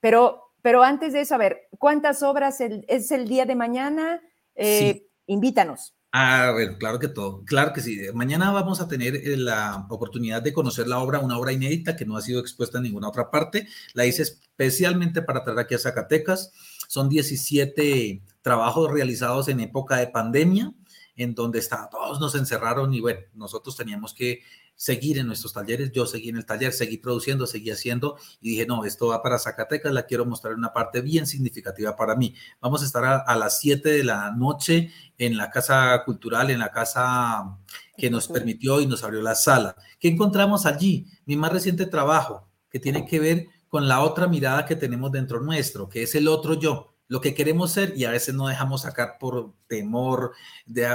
Pero, 0.00 0.52
pero 0.62 0.84
antes 0.84 1.12
de 1.12 1.22
eso, 1.22 1.34
a 1.34 1.38
ver, 1.38 1.62
¿cuántas 1.78 2.22
obras 2.22 2.60
es 2.60 3.10
el 3.10 3.26
día 3.26 3.46
de 3.46 3.56
mañana? 3.56 4.20
Eh, 4.54 5.08
invítanos. 5.26 5.96
Ah, 6.18 6.50
bueno, 6.54 6.78
claro 6.78 6.98
que 6.98 7.08
todo, 7.08 7.44
claro 7.44 7.74
que 7.74 7.82
sí. 7.82 8.00
Mañana 8.14 8.50
vamos 8.50 8.80
a 8.80 8.88
tener 8.88 9.16
eh, 9.16 9.36
la 9.36 9.86
oportunidad 9.90 10.40
de 10.40 10.54
conocer 10.54 10.88
la 10.88 10.98
obra, 10.98 11.18
una 11.18 11.36
obra 11.36 11.52
inédita 11.52 11.94
que 11.94 12.06
no 12.06 12.16
ha 12.16 12.22
sido 12.22 12.40
expuesta 12.40 12.78
en 12.78 12.84
ninguna 12.84 13.10
otra 13.10 13.30
parte. 13.30 13.68
La 13.92 14.06
hice 14.06 14.22
especialmente 14.22 15.20
para 15.20 15.44
traer 15.44 15.58
aquí 15.58 15.74
a 15.74 15.78
Zacatecas. 15.78 16.52
Son 16.88 17.10
17 17.10 18.22
trabajos 18.40 18.90
realizados 18.90 19.48
en 19.48 19.60
época 19.60 19.98
de 19.98 20.06
pandemia, 20.06 20.72
en 21.16 21.34
donde 21.34 21.60
todos 21.90 22.18
nos 22.18 22.34
encerraron 22.34 22.94
y 22.94 23.02
bueno, 23.02 23.20
nosotros 23.34 23.76
teníamos 23.76 24.14
que 24.14 24.40
seguir 24.76 25.18
en 25.18 25.26
nuestros 25.26 25.52
talleres. 25.52 25.90
Yo 25.92 26.06
seguí 26.06 26.28
en 26.28 26.36
el 26.36 26.46
taller, 26.46 26.72
seguí 26.72 26.98
produciendo, 26.98 27.46
seguí 27.46 27.70
haciendo 27.70 28.16
y 28.40 28.50
dije, 28.50 28.66
no, 28.66 28.84
esto 28.84 29.08
va 29.08 29.22
para 29.22 29.38
Zacatecas, 29.38 29.92
la 29.92 30.06
quiero 30.06 30.26
mostrar 30.26 30.54
una 30.54 30.72
parte 30.72 31.00
bien 31.00 31.26
significativa 31.26 31.96
para 31.96 32.14
mí. 32.14 32.34
Vamos 32.60 32.82
a 32.82 32.86
estar 32.86 33.24
a, 33.26 33.36
las 33.36 33.58
7 33.58 33.88
de 33.88 34.04
la 34.04 34.30
noche 34.32 34.90
en 35.18 35.36
la 35.36 35.50
Casa 35.50 36.02
Cultural, 36.04 36.50
en 36.50 36.60
la 36.60 36.70
casa 36.70 37.58
que 37.96 38.10
nos 38.10 38.28
permitió 38.28 38.80
y 38.80 38.86
nos 38.86 39.02
abrió 39.02 39.22
la 39.22 39.34
sala. 39.34 39.74
¿Qué 39.98 40.08
encontramos 40.08 40.66
allí? 40.66 41.06
Mi 41.24 41.36
más 41.36 41.52
reciente 41.52 41.86
trabajo, 41.86 42.48
que 42.70 42.78
tiene 42.78 43.06
que 43.06 43.18
ver 43.18 43.46
con 43.68 43.88
la 43.88 44.00
otra 44.00 44.28
mirada 44.28 44.66
que 44.66 44.76
tenemos 44.76 45.10
dentro 45.10 45.40
nuestro, 45.40 45.88
que 45.88 46.02
es 46.02 46.14
el 46.14 46.28
otro 46.28 46.54
yo 46.54 46.95
lo 47.08 47.20
que 47.20 47.34
queremos 47.34 47.72
ser 47.72 47.96
y 47.96 48.04
a 48.04 48.10
veces 48.10 48.34
no 48.34 48.48
dejamos 48.48 48.82
sacar 48.82 49.18
por 49.18 49.52
temor, 49.68 50.32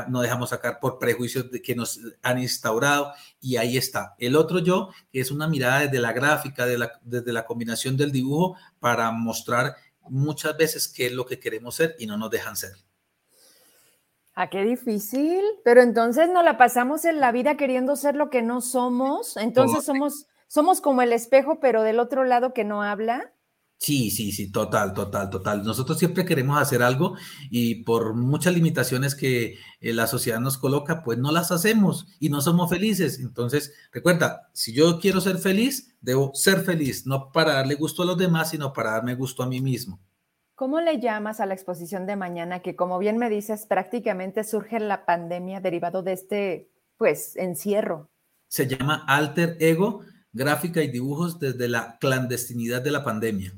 no 0.09 0.22
dejamos 0.22 0.49
sacar 0.49 0.80
por 0.80 0.99
prejuicios 0.99 1.49
de 1.51 1.62
que 1.62 1.76
nos 1.76 1.99
han 2.22 2.39
instaurado 2.39 3.14
y 3.39 3.57
ahí 3.57 3.78
está. 3.78 4.16
El 4.18 4.36
otro 4.36 4.59
yo, 4.59 4.89
que 5.12 5.22
es 5.22 5.32
una 5.32 5.47
mirada 5.47 5.82
desde 5.82 5.99
la 5.99 6.12
gráfica, 6.12 6.66
desde 6.66 7.34
la 7.34 7.45
combinación 7.45 7.95
del 7.95 8.12
dibujo 8.12 8.57
para 8.80 9.12
mostrar 9.12 9.76
muchas 10.09 10.57
veces 10.57 10.88
qué 10.88 11.07
es 11.07 11.14
lo 11.14 11.26
que 11.26 11.39
queremos 11.39 11.76
ser 11.76 11.95
y 11.97 12.07
no 12.07 12.18
nos 12.18 12.30
dejan 12.30 12.55
ser. 12.55 12.74
Ah, 14.34 14.49
qué 14.49 14.64
difícil, 14.64 15.43
pero 15.64 15.82
entonces 15.82 16.30
nos 16.30 16.43
la 16.43 16.57
pasamos 16.57 17.03
en 17.05 17.20
la 17.20 17.32
vida 17.32 17.57
queriendo 17.57 17.95
ser 17.95 18.16
lo 18.16 18.30
que 18.30 18.41
no 18.41 18.62
somos, 18.62 19.36
entonces 19.36 19.84
somos, 19.84 20.26
somos 20.47 20.80
como 20.80 21.01
el 21.01 21.12
espejo, 21.12 21.59
pero 21.59 21.84
del 21.84 21.99
otro 21.99 22.24
lado 22.24 22.53
que 22.53 22.64
no 22.64 22.82
habla. 22.82 23.34
Sí, 23.82 24.11
sí, 24.11 24.32
sí, 24.32 24.51
total, 24.51 24.93
total, 24.93 25.32
total. 25.32 25.63
Nosotros 25.63 25.97
siempre 25.97 26.23
queremos 26.23 26.61
hacer 26.61 26.84
algo 26.84 27.15
y 27.49 27.84
por 27.84 28.13
muchas 28.13 28.53
limitaciones 28.53 29.15
que 29.15 29.55
eh, 29.79 29.93
la 29.93 30.05
sociedad 30.05 30.39
nos 30.39 30.59
coloca, 30.59 31.01
pues 31.01 31.17
no 31.17 31.32
las 31.32 31.51
hacemos 31.51 32.05
y 32.19 32.29
no 32.29 32.41
somos 32.41 32.69
felices. 32.69 33.19
Entonces, 33.19 33.73
recuerda, 33.91 34.51
si 34.53 34.71
yo 34.71 34.99
quiero 34.99 35.19
ser 35.19 35.39
feliz, 35.39 35.95
debo 35.99 36.29
ser 36.36 36.59
feliz, 36.61 37.07
no 37.07 37.32
para 37.32 37.53
darle 37.53 37.73
gusto 37.73 38.03
a 38.03 38.05
los 38.05 38.19
demás, 38.19 38.51
sino 38.51 38.71
para 38.71 38.91
darme 38.91 39.15
gusto 39.15 39.41
a 39.41 39.47
mí 39.47 39.61
mismo. 39.61 39.99
¿Cómo 40.53 40.79
le 40.79 40.99
llamas 40.99 41.39
a 41.39 41.47
la 41.47 41.55
exposición 41.55 42.05
de 42.05 42.15
mañana 42.15 42.59
que, 42.59 42.75
como 42.75 42.99
bien 42.99 43.17
me 43.17 43.32
dices, 43.32 43.65
prácticamente 43.65 44.43
surge 44.43 44.79
la 44.79 45.07
pandemia 45.07 45.59
derivado 45.59 46.03
de 46.03 46.13
este, 46.13 46.69
pues, 46.97 47.36
encierro? 47.36 48.11
Se 48.47 48.67
llama 48.67 49.03
Alter 49.07 49.57
Ego, 49.59 50.01
gráfica 50.34 50.84
y 50.84 50.91
dibujos 50.91 51.39
desde 51.39 51.67
la 51.67 51.97
clandestinidad 51.97 52.84
de 52.84 52.91
la 52.91 53.03
pandemia. 53.03 53.55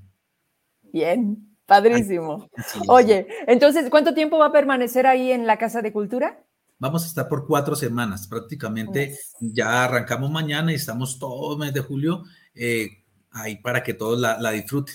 Bien, 0.93 1.57
padrísimo. 1.65 2.47
Oye, 2.87 3.27
entonces, 3.47 3.89
¿cuánto 3.89 4.13
tiempo 4.13 4.37
va 4.37 4.45
a 4.45 4.51
permanecer 4.51 5.07
ahí 5.07 5.31
en 5.31 5.47
la 5.47 5.57
Casa 5.57 5.81
de 5.81 5.91
Cultura? 5.91 6.45
Vamos 6.77 7.03
a 7.03 7.07
estar 7.07 7.27
por 7.27 7.47
cuatro 7.47 7.75
semanas, 7.75 8.27
prácticamente 8.27 9.17
ya 9.39 9.85
arrancamos 9.85 10.29
mañana 10.29 10.71
y 10.71 10.75
estamos 10.75 11.17
todo 11.17 11.53
el 11.53 11.59
mes 11.59 11.73
de 11.73 11.79
julio 11.79 12.23
eh, 12.53 12.89
ahí 13.31 13.55
para 13.55 13.81
que 13.81 13.95
todos 13.95 14.19
la, 14.19 14.51
disfruten. 14.51 14.93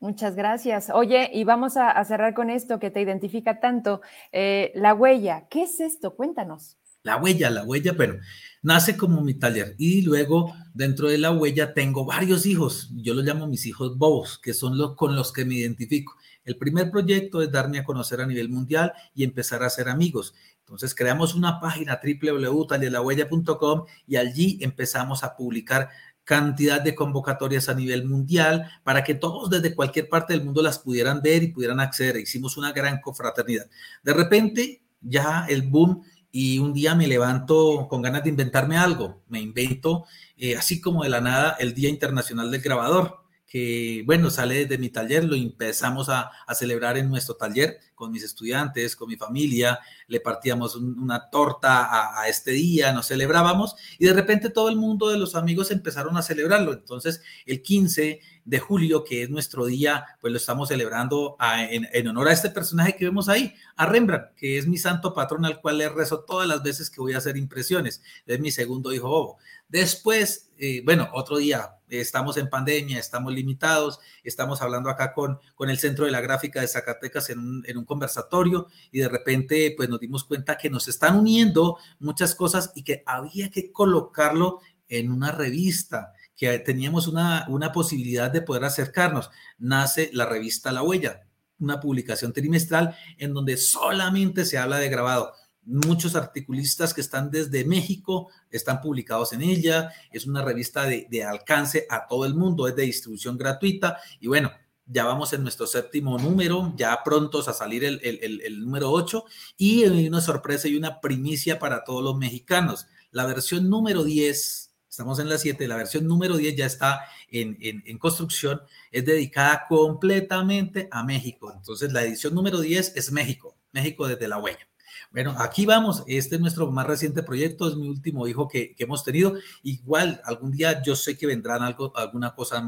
Muchas 0.00 0.34
gracias. 0.34 0.88
Oye, 0.88 1.30
y 1.32 1.44
vamos 1.44 1.76
a, 1.76 2.02
cerrar 2.04 2.32
con 2.32 2.48
esto 2.48 2.78
que 2.78 2.90
te 2.90 3.02
identifica 3.02 3.60
tanto, 3.60 4.00
eh, 4.32 4.72
la 4.74 4.94
huella. 4.94 5.46
¿Qué 5.50 5.64
es 5.64 5.78
esto? 5.78 6.16
Cuéntanos. 6.16 6.78
La 7.04 7.18
huella, 7.18 7.50
la 7.50 7.64
huella, 7.64 7.94
pero 7.98 8.18
nace 8.62 8.96
como 8.96 9.20
mi 9.20 9.34
taller 9.34 9.74
y 9.76 10.00
luego 10.00 10.54
dentro 10.72 11.08
de 11.08 11.18
la 11.18 11.32
huella 11.32 11.74
tengo 11.74 12.06
varios 12.06 12.46
hijos, 12.46 12.88
yo 12.94 13.12
los 13.12 13.26
llamo 13.26 13.46
mis 13.46 13.66
hijos 13.66 13.98
bobos, 13.98 14.38
que 14.38 14.54
son 14.54 14.78
los 14.78 14.96
con 14.96 15.14
los 15.14 15.30
que 15.30 15.44
me 15.44 15.56
identifico. 15.56 16.16
El 16.46 16.56
primer 16.56 16.90
proyecto 16.90 17.42
es 17.42 17.52
darme 17.52 17.78
a 17.78 17.84
conocer 17.84 18.22
a 18.22 18.26
nivel 18.26 18.48
mundial 18.48 18.94
y 19.14 19.22
empezar 19.22 19.62
a 19.62 19.66
hacer 19.66 19.90
amigos. 19.90 20.34
Entonces 20.60 20.94
creamos 20.94 21.34
una 21.34 21.60
página 21.60 22.00
www.talierlahuella.com 22.02 23.84
y 24.06 24.16
allí 24.16 24.58
empezamos 24.62 25.24
a 25.24 25.36
publicar 25.36 25.90
cantidad 26.24 26.80
de 26.80 26.94
convocatorias 26.94 27.68
a 27.68 27.74
nivel 27.74 28.06
mundial 28.06 28.70
para 28.82 29.04
que 29.04 29.14
todos 29.14 29.50
desde 29.50 29.74
cualquier 29.74 30.08
parte 30.08 30.32
del 30.32 30.42
mundo 30.42 30.62
las 30.62 30.78
pudieran 30.78 31.20
ver 31.20 31.42
y 31.42 31.48
pudieran 31.48 31.80
acceder. 31.80 32.16
Hicimos 32.16 32.56
una 32.56 32.72
gran 32.72 33.02
confraternidad. 33.02 33.66
De 34.02 34.14
repente, 34.14 34.80
ya 35.02 35.44
el 35.50 35.62
boom 35.62 36.02
y 36.36 36.58
un 36.58 36.72
día 36.72 36.96
me 36.96 37.06
levanto 37.06 37.86
con 37.88 38.02
ganas 38.02 38.24
de 38.24 38.30
inventarme 38.30 38.76
algo. 38.76 39.22
Me 39.28 39.40
invento, 39.40 40.04
eh, 40.36 40.56
así 40.56 40.80
como 40.80 41.04
de 41.04 41.08
la 41.08 41.20
nada, 41.20 41.56
el 41.60 41.74
Día 41.74 41.88
Internacional 41.88 42.50
del 42.50 42.60
Grabador 42.60 43.24
que, 43.46 44.02
bueno, 44.04 44.30
sale 44.30 44.66
desde 44.66 44.78
mi 44.78 44.88
taller, 44.88 45.22
lo 45.22 45.36
empezamos 45.36 46.08
a, 46.08 46.32
celebrar 46.56 46.98
en 46.98 47.08
nuestro 47.08 47.36
taller 47.36 47.78
con 47.94 48.10
mis 48.10 48.24
estudiantes, 48.24 48.96
con 48.96 49.08
mi 49.08 49.14
familia, 49.14 49.78
le 50.08 50.18
partíamos 50.18 50.74
una 50.74 51.30
torta 51.30 51.84
a, 51.84 52.20
a, 52.20 52.28
este 52.28 52.50
día, 52.50 52.92
nos 52.92 53.06
celebrábamos 53.06 53.76
y 54.00 54.06
de 54.06 54.12
repente 54.12 54.50
todo 54.50 54.68
el 54.68 54.74
mundo 54.74 55.08
de 55.08 55.18
los 55.18 55.36
amigos 55.36 55.70
empezaron 55.70 56.16
a 56.16 56.22
celebrarlo. 56.22 56.72
Entonces, 56.72 57.22
el 57.46 57.62
15 57.62 58.20
de 58.44 58.58
julio, 58.58 59.04
que 59.04 59.22
es 59.22 59.30
nuestro 59.30 59.66
día, 59.66 60.04
pues 60.20 60.32
lo 60.32 60.36
estamos 60.36 60.68
celebrando 60.68 61.36
en, 61.40 62.08
honor 62.08 62.28
a 62.28 62.32
este 62.32 62.50
personaje 62.50 62.96
que 62.96 63.06
vemos 63.06 63.28
ahí, 63.28 63.54
a 63.76 63.86
Rembrandt, 63.86 64.34
que 64.36 64.58
es 64.58 64.66
mi 64.66 64.78
santo 64.78 65.14
patrón 65.14 65.44
al 65.44 65.60
cual 65.60 65.78
le 65.78 65.88
rezo 65.88 66.20
todas 66.20 66.46
las 66.46 66.62
veces 66.62 66.90
que 66.90 67.00
voy 67.00 67.14
a 67.14 67.18
hacer 67.18 67.36
impresiones. 67.36 68.02
Es 68.26 68.40
mi 68.40 68.50
segundo 68.50 68.92
hijo 68.92 69.08
bobo. 69.08 69.38
Después, 69.68 70.50
eh, 70.58 70.82
bueno, 70.84 71.08
otro 71.14 71.38
día, 71.38 71.78
estamos 71.88 72.36
en 72.36 72.50
pandemia, 72.50 72.98
estamos 72.98 73.32
limitados, 73.32 73.98
estamos 74.22 74.60
hablando 74.62 74.90
acá 74.90 75.12
con, 75.12 75.38
con 75.54 75.70
el 75.70 75.78
Centro 75.78 76.04
de 76.04 76.10
la 76.10 76.20
Gráfica 76.20 76.60
de 76.60 76.68
Zacatecas 76.68 77.30
en 77.30 77.38
un, 77.38 77.64
en 77.66 77.78
un 77.78 77.84
conversatorio 77.84 78.68
y 78.90 79.00
de 79.00 79.08
repente 79.08 79.72
pues 79.76 79.88
nos 79.88 80.00
dimos 80.00 80.24
cuenta 80.24 80.58
que 80.58 80.70
nos 80.70 80.88
están 80.88 81.16
uniendo 81.16 81.78
muchas 81.98 82.34
cosas 82.34 82.72
y 82.74 82.82
que 82.82 83.02
había 83.06 83.50
que 83.50 83.72
colocarlo 83.72 84.60
en 84.88 85.10
una 85.10 85.32
revista 85.32 86.13
que 86.36 86.58
teníamos 86.58 87.06
una, 87.06 87.46
una 87.48 87.72
posibilidad 87.72 88.30
de 88.30 88.42
poder 88.42 88.64
acercarnos. 88.64 89.30
Nace 89.58 90.10
la 90.12 90.26
revista 90.26 90.72
La 90.72 90.82
Huella, 90.82 91.26
una 91.58 91.80
publicación 91.80 92.32
trimestral 92.32 92.96
en 93.18 93.32
donde 93.34 93.56
solamente 93.56 94.44
se 94.44 94.58
habla 94.58 94.78
de 94.78 94.88
grabado. 94.88 95.32
Muchos 95.62 96.14
articulistas 96.14 96.92
que 96.92 97.00
están 97.00 97.30
desde 97.30 97.64
México 97.64 98.28
están 98.50 98.80
publicados 98.80 99.32
en 99.32 99.42
ella. 99.42 99.90
Es 100.10 100.26
una 100.26 100.42
revista 100.42 100.84
de, 100.84 101.06
de 101.10 101.24
alcance 101.24 101.86
a 101.88 102.06
todo 102.06 102.26
el 102.26 102.34
mundo, 102.34 102.68
es 102.68 102.76
de 102.76 102.82
distribución 102.82 103.38
gratuita 103.38 103.98
y 104.20 104.26
bueno, 104.26 104.50
ya 104.86 105.04
vamos 105.04 105.32
en 105.32 105.42
nuestro 105.42 105.66
séptimo 105.66 106.18
número, 106.18 106.74
ya 106.76 107.02
prontos 107.02 107.48
a 107.48 107.54
salir 107.54 107.84
el, 107.84 108.00
el, 108.02 108.42
el, 108.42 108.60
número 108.60 108.90
8 108.90 109.24
y 109.56 109.84
una 109.84 110.20
sorpresa 110.20 110.68
y 110.68 110.76
una 110.76 111.00
primicia 111.00 111.58
para 111.58 111.84
todos 111.84 112.04
los 112.04 112.18
mexicanos. 112.18 112.86
La 113.10 113.24
versión 113.24 113.70
número 113.70 114.04
10 114.04 114.63
Estamos 114.94 115.18
en 115.18 115.28
la 115.28 115.38
7, 115.38 115.66
la 115.66 115.74
versión 115.74 116.06
número 116.06 116.36
10 116.36 116.54
ya 116.54 116.66
está 116.66 117.00
en, 117.28 117.58
en, 117.60 117.98
construcción, 117.98 118.62
es 118.92 119.04
dedicada 119.04 119.66
completamente 119.68 120.86
a 120.88 121.02
México. 121.02 121.52
Entonces, 121.52 121.92
la 121.92 122.04
edición 122.04 122.32
número 122.32 122.60
10 122.60 122.92
es 122.94 123.10
México, 123.10 123.56
México 123.72 124.06
desde 124.06 124.28
la 124.28 124.38
huella. 124.38 124.68
Bueno, 125.10 125.34
aquí 125.36 125.66
vamos, 125.66 126.04
este 126.06 126.36
es 126.36 126.40
nuestro 126.40 126.70
más 126.70 126.86
reciente 126.86 127.24
proyecto, 127.24 127.66
es 127.66 127.74
mi 127.74 127.88
último 127.88 128.28
hijo 128.28 128.46
que, 128.46 128.76
que 128.76 128.84
hemos 128.84 129.02
tenido. 129.02 129.34
Igual, 129.64 130.20
algún 130.24 130.52
día 130.52 130.80
yo 130.80 130.94
sé 130.94 131.18
que 131.18 131.26
vendrán 131.26 131.64
algo, 131.64 131.92
alguna 131.96 132.32
cosa 132.36 132.64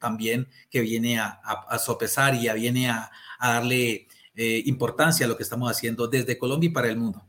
también 0.00 0.48
que 0.70 0.80
viene 0.80 1.20
a, 1.20 1.28
a, 1.28 1.78
sopesar 1.78 2.34
y 2.34 2.42
ya 2.42 2.54
viene 2.54 2.90
a, 2.90 3.08
darle 3.40 4.08
eh, 4.34 4.62
importancia 4.66 5.26
a 5.26 5.28
lo 5.28 5.36
que 5.36 5.44
estamos 5.44 5.70
haciendo 5.70 6.08
desde 6.08 6.38
Colombia 6.38 6.70
y 6.70 6.72
para 6.72 6.88
el 6.88 6.96
mundo. 6.96 7.27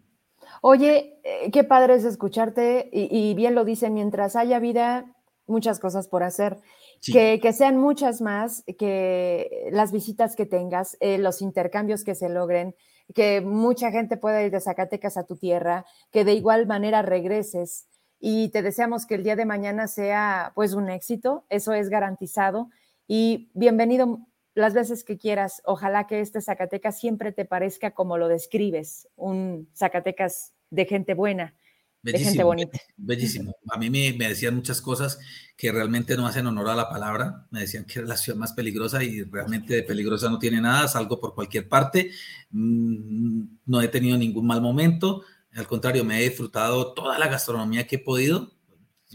Oye, 0.61 1.19
eh, 1.23 1.51
qué 1.51 1.63
padre 1.63 1.95
es 1.95 2.05
escucharte 2.05 2.89
y, 2.91 3.33
bien 3.33 3.55
lo 3.55 3.65
dice, 3.65 3.89
mientras 3.89 4.35
haya 4.35 4.59
vida, 4.59 5.05
muchas 5.47 5.79
cosas 5.79 6.07
por 6.07 6.23
hacer. 6.23 6.57
Que, 7.01 7.39
sean 7.53 7.77
muchas 7.77 8.21
más, 8.21 8.63
que 8.77 9.69
las 9.71 9.91
visitas 9.91 10.35
que 10.35 10.45
tengas, 10.45 10.97
eh, 10.99 11.17
los 11.17 11.41
intercambios 11.41 12.03
que 12.03 12.13
se 12.13 12.27
logren, 12.27 12.75
que 13.15 13.41
mucha 13.41 13.89
gente 13.91 14.17
pueda 14.17 14.43
ir 14.43 14.51
de 14.51 14.59
Zacatecas 14.59 15.15
a 15.15 15.25
tu 15.25 15.37
tierra, 15.37 15.85
que 16.11 16.25
de 16.25 16.33
igual 16.33 16.67
manera 16.67 17.01
regreses 17.01 17.87
y 18.19 18.49
te 18.49 18.61
deseamos 18.61 19.05
que 19.05 19.15
el 19.15 19.23
día 19.23 19.35
de 19.35 19.45
mañana 19.45 19.87
sea 19.87 20.51
pues 20.55 20.73
un 20.73 20.89
éxito, 20.89 21.45
eso 21.49 21.73
es 21.73 21.89
garantizado 21.89 22.69
y 23.07 23.49
bienvenido 23.53 24.19
las 24.59 24.73
veces 24.73 25.03
que 25.03 25.17
quieras. 25.17 25.61
Ojalá 25.65 26.07
que 26.07 26.19
este 26.19 26.41
Zacatecas 26.41 26.99
siempre 26.99 27.31
te 27.31 27.45
parezca 27.45 27.91
como 27.91 28.17
lo 28.17 28.27
describes, 28.27 29.07
un 29.15 29.69
Zacatecas 29.73 30.53
de 30.69 30.85
gente 30.85 31.13
buena, 31.13 31.55
de 32.01 32.17
gente 32.17 32.43
bonita. 32.43 32.79
Bellísimo. 32.97 33.53
A 33.69 33.77
mí 33.77 33.89
me, 33.89 34.13
decían 34.13 34.55
muchas 34.55 34.81
cosas 34.81 35.19
que 35.57 35.71
realmente 35.71 36.15
no 36.15 36.25
hacen 36.25 36.47
honor 36.47 36.69
a 36.69 36.75
la 36.75 36.89
palabra. 36.89 37.47
Me 37.51 37.61
decían 37.61 37.85
que 37.85 37.99
era 37.99 38.07
la 38.07 38.17
ciudad 38.17 38.37
más 38.37 38.53
peligrosa 38.53 39.03
y 39.03 39.23
realmente 39.23 39.73
de 39.73 39.83
peligrosa 39.83 40.29
no 40.29 40.39
tiene 40.39 40.61
nada. 40.61 40.87
Salgo 40.87 41.19
por 41.19 41.35
cualquier 41.35 41.67
parte. 41.67 42.11
Mm, 42.51 43.43
no 43.65 43.81
he 43.81 43.87
tenido 43.87 44.17
ningún 44.17 44.47
mal 44.47 44.61
momento. 44.61 45.23
Al 45.53 45.67
contrario, 45.67 46.05
me 46.05 46.19
he 46.19 46.29
disfrutado 46.29 46.93
toda 46.93 47.17
la 47.17 47.27
gastronomía 47.27 47.87
que 47.87 47.97
he 47.97 47.99
podido. 47.99 48.51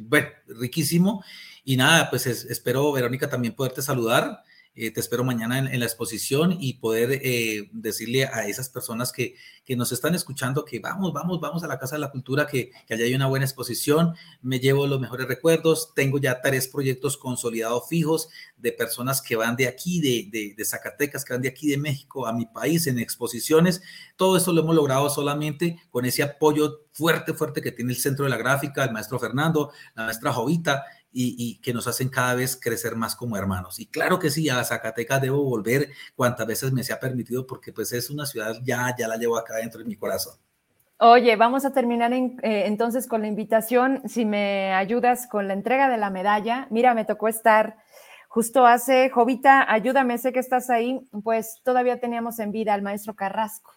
Bueno, 0.03 0.29
riquísimo. 0.47 1.25
Y 1.65 1.77
nada, 1.77 2.11
pues 2.11 2.27
espero, 2.27 2.93
Verónica, 2.93 3.31
también 3.31 3.55
poderte 3.55 3.81
saludar. 3.81 4.43
Eh, 4.77 4.91
te 4.91 4.99
espero 4.99 5.23
mañana 5.23 5.59
en, 5.59 5.79
la 5.79 5.87
exposición 5.87 6.57
y 6.59 6.75
poder 6.75 7.21
eh, 7.23 7.69
decirle 7.73 8.25
a 8.27 8.49
esas 8.49 8.69
personas 8.69 9.13
que, 9.13 9.37
que, 9.65 9.77
nos 9.77 9.93
están 9.93 10.17
escuchando 10.17 10.65
que 10.65 10.81
vamos, 10.81 11.13
vamos, 11.13 11.41
vamos 11.41 11.63
a 11.63 11.69
la 11.69 11.79
Casa 11.79 11.95
de 11.95 12.01
la 12.01 12.11
Cultura, 12.11 12.49
que, 12.49 12.73
que 12.87 12.95
allá 12.95 13.05
hay 13.05 13.15
una 13.15 13.29
buena 13.29 13.45
exposición. 13.45 14.17
Me 14.43 14.59
llevo 14.59 14.89
los 14.89 15.01
mejores 15.01 15.29
recuerdos. 15.29 15.95
Tengo 15.95 16.19
ya 16.19 16.41
tres 16.41 16.67
proyectos 16.67 17.17
consolidados 17.17 17.89
fijos 17.89 18.29
de 18.57 18.73
personas 18.73 19.23
que 19.23 19.37
van 19.37 19.55
de 19.55 19.69
aquí, 19.69 20.01
de, 20.01 20.29
de, 20.31 20.55
de 20.57 20.65
Zacatecas, 20.65 21.25
que 21.25 21.35
van 21.35 21.43
de 21.43 21.49
aquí 21.49 21.69
de 21.69 21.79
México 21.79 22.27
a 22.27 22.33
mi 22.33 22.47
país 22.47 22.89
en 22.89 22.99
exposiciones. 22.99 23.81
Todo 24.17 24.37
esto 24.37 24.53
lo 24.53 24.63
hemos 24.63 24.75
logrado 24.75 25.09
solamente 25.09 25.79
con 25.91 26.05
ese 26.05 26.25
apoyo 26.25 26.87
fuerte, 26.93 27.33
fuerte 27.33 27.63
que 27.63 27.71
tiene 27.71 27.93
el 27.93 27.99
Centro 27.99 28.25
de 28.25 28.31
la 28.31 28.39
Gráfica, 28.39 28.83
el 28.83 28.93
maestro 28.93 29.21
Fernando, 29.21 29.71
la 29.95 30.07
maestra 30.07 30.33
Jovita 30.33 30.85
y, 31.15 31.61
que 31.61 31.73
nos 31.73 31.87
hacen 31.87 32.09
cada 32.09 32.35
vez 32.35 32.59
crecer 32.61 32.97
más 32.97 33.15
como 33.15 33.37
hermanos. 33.37 33.79
Y 33.79 33.87
claro 33.87 34.19
que 34.19 34.31
sí, 34.31 34.49
a 34.49 34.63
Zacatecas 34.65 35.23
debo 35.23 35.43
volver 35.45 35.91
cuantas 36.17 36.47
veces 36.47 36.73
me 36.73 36.83
sea 36.83 36.99
permitido 36.99 37.47
porque 37.47 37.73
pues 37.73 37.93
es 37.93 38.11
una 38.11 38.27
ciudad, 38.27 38.57
ya, 38.65 38.95
ya 38.99 39.07
la 39.07 39.17
llevo 39.17 39.39
acá 39.39 39.57
dentro 39.57 39.81
de 39.81 39.87
mi 39.87 39.97
corazón. 39.97 40.35
Oye, 40.99 41.37
vamos 41.37 41.65
a 41.65 41.73
terminar 41.73 42.13
eh, 42.13 42.39
entonces 42.43 43.07
con 43.07 43.23
la 43.23 43.29
invitación. 43.29 44.03
Si 44.09 44.25
me 44.25 44.73
ayudas 44.73 45.27
con 45.27 45.49
la 45.49 45.55
entrega 45.55 45.89
de 45.89 45.99
la 45.99 46.11
medalla, 46.11 46.67
mira, 46.71 46.95
me 46.95 47.05
tocó 47.05 47.29
estar 47.29 47.77
justo 48.29 48.67
hace, 48.67 49.11
Jovita, 49.11 49.71
ayúdame, 49.73 50.19
sé 50.19 50.33
que 50.33 50.41
estás 50.41 50.69
ahí, 50.69 51.01
pues 51.23 51.61
todavía 51.63 52.01
teníamos 52.01 52.41
en 52.41 52.51
vida 52.51 52.75
al 52.75 52.83
maestro 52.83 53.15
Carrasco. 53.15 53.73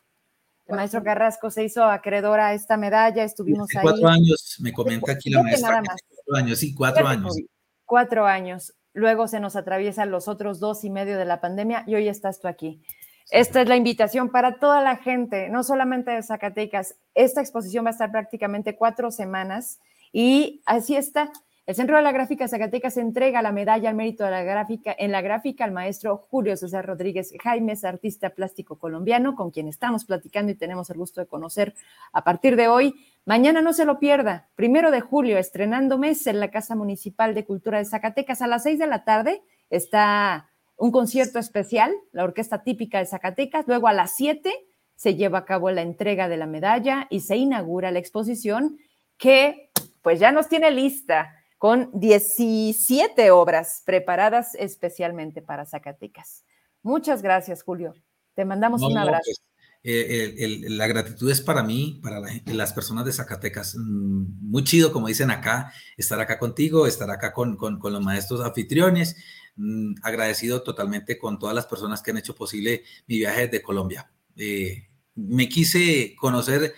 El 0.67 0.75
maestro 0.75 1.03
Carrasco 1.03 1.49
se 1.49 1.63
hizo 1.63 1.83
acreedor 1.83 2.39
a 2.39 2.53
esta 2.53 2.75
medalla, 2.75 3.23
estuvimos 3.23 3.69
ahí. 3.75 3.83
Cuatro 3.83 4.07
años, 4.07 4.57
me 4.59 4.73
comenta 4.73 5.11
aquí 5.13 5.29
la 5.29 5.43
maestra. 5.43 5.81
Cuatro 6.27 6.45
años, 6.45 6.59
sí, 6.59 6.75
cuatro 6.75 7.07
años. 7.07 7.37
Cuatro 7.85 8.25
años. 8.25 8.73
Luego 8.93 9.27
se 9.27 9.39
nos 9.39 9.55
atraviesan 9.55 10.11
los 10.11 10.27
otros 10.27 10.59
dos 10.59 10.83
y 10.83 10.89
medio 10.89 11.17
de 11.17 11.25
la 11.25 11.39
pandemia 11.39 11.83
y 11.87 11.95
hoy 11.95 12.09
estás 12.09 12.41
tú 12.41 12.47
aquí. 12.47 12.81
Esta 13.29 13.61
es 13.61 13.67
la 13.69 13.75
invitación 13.75 14.29
para 14.29 14.59
toda 14.59 14.81
la 14.81 14.97
gente, 14.97 15.49
no 15.49 15.63
solamente 15.63 16.11
de 16.11 16.23
Zacatecas. 16.23 16.95
Esta 17.13 17.41
exposición 17.41 17.85
va 17.85 17.89
a 17.89 17.91
estar 17.91 18.11
prácticamente 18.11 18.75
cuatro 18.75 19.11
semanas 19.11 19.79
y 20.11 20.61
así 20.65 20.95
está. 20.95 21.31
El 21.67 21.75
Centro 21.75 21.97
de 21.97 22.01
la 22.01 22.13
Gráfica 22.13 22.47
Zacatecas 22.47 22.95
entrega 22.95 23.41
la 23.41 23.51
medalla 23.51 23.89
al 23.89 23.95
mérito 23.95 24.23
de 24.23 24.31
la 24.31 24.41
gráfica 24.41 24.95
en 24.97 25.11
la 25.11 25.19
gráfica 25.19 25.65
al 25.65 25.73
maestro 25.73 26.15
Julio 26.15 26.55
César 26.55 26.85
Rodríguez 26.85 27.33
Jaimes, 27.43 27.83
artista 27.83 28.29
plástico 28.29 28.79
colombiano, 28.79 29.35
con 29.35 29.51
quien 29.51 29.67
estamos 29.67 30.05
platicando 30.05 30.49
y 30.49 30.55
tenemos 30.55 30.89
el 30.89 30.97
gusto 30.97 31.19
de 31.19 31.27
conocer 31.27 31.75
a 32.13 32.23
partir 32.23 32.55
de 32.55 32.69
hoy. 32.69 32.95
Mañana 33.25 33.61
no 33.61 33.73
se 33.73 33.83
lo 33.83 33.99
pierda, 33.99 34.47
primero 34.55 34.91
de 34.91 35.01
julio, 35.01 35.37
estrenando 35.37 35.97
mes 35.97 36.25
en 36.27 36.39
la 36.39 36.51
Casa 36.51 36.73
Municipal 36.73 37.35
de 37.35 37.43
Cultura 37.43 37.79
de 37.79 37.83
Zacatecas 37.83 38.41
a 38.41 38.47
las 38.47 38.63
seis 38.63 38.79
de 38.79 38.87
la 38.87 39.03
tarde. 39.03 39.41
Está 39.69 40.49
un 40.77 40.93
concierto 40.93 41.37
especial, 41.37 41.93
la 42.13 42.23
orquesta 42.23 42.63
típica 42.63 42.99
de 42.99 43.07
Zacatecas. 43.07 43.67
Luego 43.67 43.89
a 43.89 43.93
las 43.93 44.15
siete 44.15 44.53
se 44.95 45.15
lleva 45.15 45.39
a 45.39 45.45
cabo 45.45 45.69
la 45.71 45.81
entrega 45.81 46.29
de 46.29 46.37
la 46.37 46.45
medalla 46.45 47.07
y 47.09 47.19
se 47.19 47.35
inaugura 47.35 47.91
la 47.91 47.99
exposición 47.99 48.77
que 49.17 49.69
pues 50.01 50.21
ya 50.21 50.31
nos 50.31 50.47
tiene 50.47 50.71
lista 50.71 51.33
con 51.57 51.89
17 51.93 53.31
obras 53.31 53.81
preparadas 53.85 54.55
especialmente 54.55 55.41
para 55.41 55.65
Zacatecas. 55.65 56.45
Muchas 56.83 57.21
gracias, 57.21 57.63
Julio. 57.63 57.93
Te 58.35 58.45
mandamos 58.45 58.81
un 58.81 58.97
abrazo. 58.97 59.23
Pues, 59.25 59.41
eh, 59.83 60.65
la 60.69 60.85
gratitud 60.85 61.31
es 61.31 61.41
para 61.41 61.63
mí, 61.63 61.99
para 62.03 62.21
las 62.45 62.73
personas 62.73 63.05
de 63.05 63.13
Zacatecas. 63.13 63.75
Mm, 63.77 64.49
muy 64.49 64.63
chido, 64.63 64.91
como 64.91 65.07
dicen 65.07 65.31
acá, 65.31 65.71
estar 65.95 66.19
acá 66.19 66.37
contigo, 66.37 66.85
estar 66.85 67.09
acá 67.09 67.33
con, 67.33 67.57
los 67.59 68.01
maestros 68.03 68.41
anfitriones. 68.41 69.15
Mm, 69.55 69.95
agradecido 70.03 70.61
totalmente 70.61 71.17
con 71.17 71.39
todas 71.39 71.55
las 71.55 71.65
personas 71.65 72.01
que 72.01 72.11
han 72.11 72.17
hecho 72.17 72.35
posible 72.35 72.83
mi 73.07 73.17
viaje 73.17 73.47
desde 73.47 73.61
Colombia. 73.61 74.11
Eh, 74.35 74.87
me 75.15 75.49
quise 75.49 76.15
conocer 76.15 76.75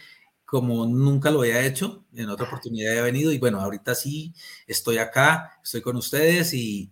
como 0.49 0.87
nunca 0.87 1.29
lo 1.29 1.41
había 1.41 1.63
hecho, 1.63 2.05
en 2.11 2.27
otra 2.27 2.47
oportunidad 2.47 2.97
he 2.97 3.01
venido 3.01 3.31
y 3.31 3.37
bueno, 3.37 3.61
ahorita 3.61 3.93
sí 3.93 4.33
estoy 4.65 4.97
acá, 4.97 5.59
estoy 5.63 5.81
con 5.81 5.95
ustedes 5.95 6.55
y 6.55 6.91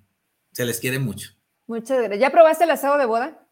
se 0.52 0.64
les 0.64 0.80
quiere 0.80 1.00
mucho. 1.00 1.32
Muchas 1.66 1.98
gracias. 1.98 2.20
¿Ya 2.20 2.30
probaste 2.30 2.66
el 2.66 2.70
asado 2.70 3.00
de 3.00 3.06
boda? 3.06 3.48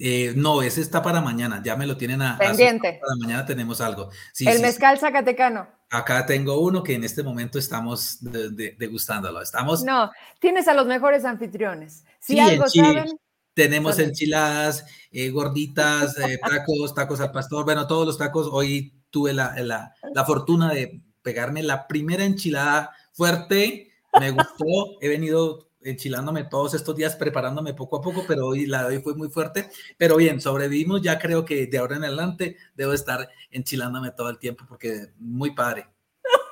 Eh, 0.00 0.34
no, 0.36 0.60
ese 0.60 0.82
está 0.82 1.00
para 1.00 1.22
mañana, 1.22 1.62
ya 1.64 1.76
me 1.76 1.86
lo 1.86 1.96
tienen 1.96 2.20
a... 2.20 2.36
Pendiente. 2.36 3.00
para 3.00 3.16
mañana 3.16 3.46
tenemos 3.46 3.80
algo. 3.80 4.10
el 4.38 4.60
mezcal 4.60 4.98
zacatecano. 4.98 5.66
Acá 5.88 6.26
tengo 6.26 6.60
uno 6.60 6.82
que 6.82 6.94
en 6.94 7.04
este 7.04 7.22
momento 7.22 7.58
estamos 7.58 8.18
degustándolo. 8.20 9.40
Estamos... 9.40 9.82
No, 9.82 10.10
tienes 10.40 10.68
a 10.68 10.74
los 10.74 10.86
mejores 10.86 11.24
anfitriones. 11.24 12.04
Si 12.20 12.38
algo 12.38 12.68
saben... 12.68 13.18
Tenemos 13.54 13.98
enchiladas, 13.98 14.86
eh, 15.10 15.28
gorditas, 15.28 16.18
eh, 16.18 16.38
tacos, 16.38 16.94
tacos 16.94 17.20
al 17.20 17.32
pastor, 17.32 17.66
bueno, 17.66 17.86
todos 17.86 18.06
los 18.06 18.16
tacos. 18.16 18.48
Hoy 18.50 19.01
tuve 19.12 19.32
la, 19.32 19.54
la, 19.62 19.94
la 20.12 20.24
fortuna 20.24 20.72
de 20.72 21.00
pegarme 21.22 21.62
la 21.62 21.86
primera 21.86 22.24
enchilada 22.24 22.90
fuerte, 23.12 23.92
me 24.18 24.30
gustó, 24.30 25.00
he 25.00 25.08
venido 25.08 25.68
enchilándome 25.84 26.44
todos 26.44 26.74
estos 26.74 26.96
días, 26.96 27.16
preparándome 27.16 27.74
poco 27.74 27.96
a 27.96 28.00
poco, 28.00 28.24
pero 28.26 28.48
hoy 28.48 28.66
la 28.66 28.88
de 28.88 28.96
hoy 28.96 29.02
fue 29.02 29.14
muy 29.14 29.28
fuerte. 29.28 29.70
Pero 29.98 30.16
bien, 30.16 30.40
sobrevivimos, 30.40 31.02
ya 31.02 31.18
creo 31.18 31.44
que 31.44 31.66
de 31.66 31.78
ahora 31.78 31.96
en 31.96 32.04
adelante 32.04 32.56
debo 32.74 32.92
estar 32.92 33.28
enchilándome 33.50 34.10
todo 34.12 34.30
el 34.30 34.38
tiempo 34.38 34.64
porque 34.68 35.12
muy 35.18 35.54
padre. 35.54 35.86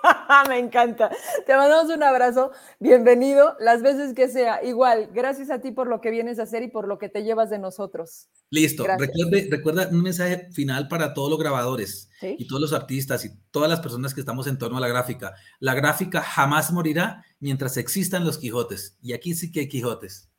Me 0.48 0.58
encanta. 0.58 1.10
Te 1.46 1.56
mandamos 1.56 1.94
un 1.94 2.02
abrazo. 2.02 2.52
Bienvenido 2.78 3.56
las 3.60 3.82
veces 3.82 4.14
que 4.14 4.28
sea. 4.28 4.62
Igual, 4.64 5.10
gracias 5.12 5.50
a 5.50 5.60
ti 5.60 5.70
por 5.70 5.86
lo 5.86 6.00
que 6.00 6.10
vienes 6.10 6.38
a 6.38 6.44
hacer 6.44 6.62
y 6.62 6.68
por 6.68 6.88
lo 6.88 6.98
que 6.98 7.08
te 7.08 7.22
llevas 7.22 7.50
de 7.50 7.58
nosotros. 7.58 8.28
Listo. 8.50 8.86
Recuerde, 8.86 9.48
recuerda 9.50 9.88
un 9.90 10.02
mensaje 10.02 10.48
final 10.52 10.88
para 10.88 11.14
todos 11.14 11.30
los 11.30 11.38
grabadores 11.38 12.10
y 12.22 12.46
todos 12.46 12.60
los 12.60 12.72
artistas 12.72 13.24
y 13.24 13.30
todas 13.50 13.68
las 13.68 13.80
personas 13.80 14.14
que 14.14 14.20
estamos 14.20 14.46
en 14.46 14.58
torno 14.58 14.78
a 14.78 14.80
la 14.80 14.88
gráfica. 14.88 15.34
La 15.58 15.74
gráfica 15.74 16.20
jamás 16.20 16.72
morirá 16.72 17.24
mientras 17.38 17.76
existan 17.76 18.24
los 18.24 18.38
Quijotes. 18.38 18.98
Y 19.00 19.12
aquí 19.12 19.34
sí 19.34 19.50
que 19.52 19.60
hay 19.60 19.68
Quijotes. 19.68 20.30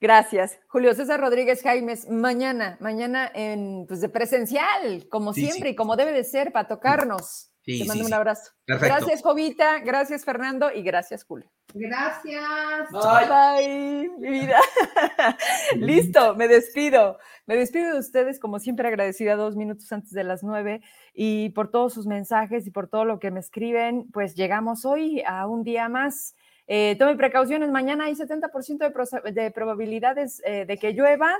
Gracias. 0.00 0.58
Julio 0.68 0.92
César 0.92 1.18
Rodríguez 1.18 1.62
Jaimes, 1.62 2.10
mañana, 2.10 2.76
mañana 2.80 3.30
en, 3.34 3.86
pues 3.86 4.02
de 4.02 4.10
presencial, 4.10 5.08
como 5.08 5.32
siempre 5.32 5.70
y 5.70 5.74
como 5.74 5.96
debe 5.96 6.12
de 6.12 6.24
ser, 6.24 6.52
para 6.52 6.68
tocarnos. 6.68 7.53
Te 7.64 7.84
mando 7.86 8.04
un 8.04 8.12
abrazo. 8.12 8.52
Gracias, 8.66 9.22
Jovita. 9.22 9.78
Gracias, 9.80 10.24
Fernando. 10.24 10.70
Y 10.72 10.82
gracias, 10.82 11.24
Julio. 11.24 11.50
Gracias. 11.72 12.90
Bye, 12.90 14.10
mi 14.18 14.30
vida. 14.30 14.58
Listo, 15.76 16.34
me 16.34 16.46
despido. 16.46 17.18
Me 17.46 17.56
despido 17.56 17.94
de 17.94 17.98
ustedes, 17.98 18.38
como 18.38 18.58
siempre, 18.58 18.88
agradecida 18.88 19.36
dos 19.36 19.56
minutos 19.56 19.90
antes 19.92 20.10
de 20.10 20.24
las 20.24 20.42
nueve 20.42 20.82
y 21.14 21.50
por 21.50 21.70
todos 21.70 21.94
sus 21.94 22.06
mensajes 22.06 22.66
y 22.66 22.70
por 22.70 22.88
todo 22.88 23.04
lo 23.06 23.18
que 23.18 23.30
me 23.30 23.40
escriben. 23.40 24.10
Pues 24.12 24.34
llegamos 24.34 24.84
hoy 24.84 25.22
a 25.26 25.46
un 25.46 25.64
día 25.64 25.88
más. 25.88 26.34
Eh, 26.66 26.96
tome 26.98 27.16
precauciones. 27.16 27.70
Mañana 27.70 28.04
hay 28.04 28.14
70% 28.14 29.22
de, 29.22 29.32
de 29.32 29.50
probabilidades 29.50 30.42
eh, 30.44 30.64
de 30.66 30.76
que 30.76 30.92
llueva 30.92 31.34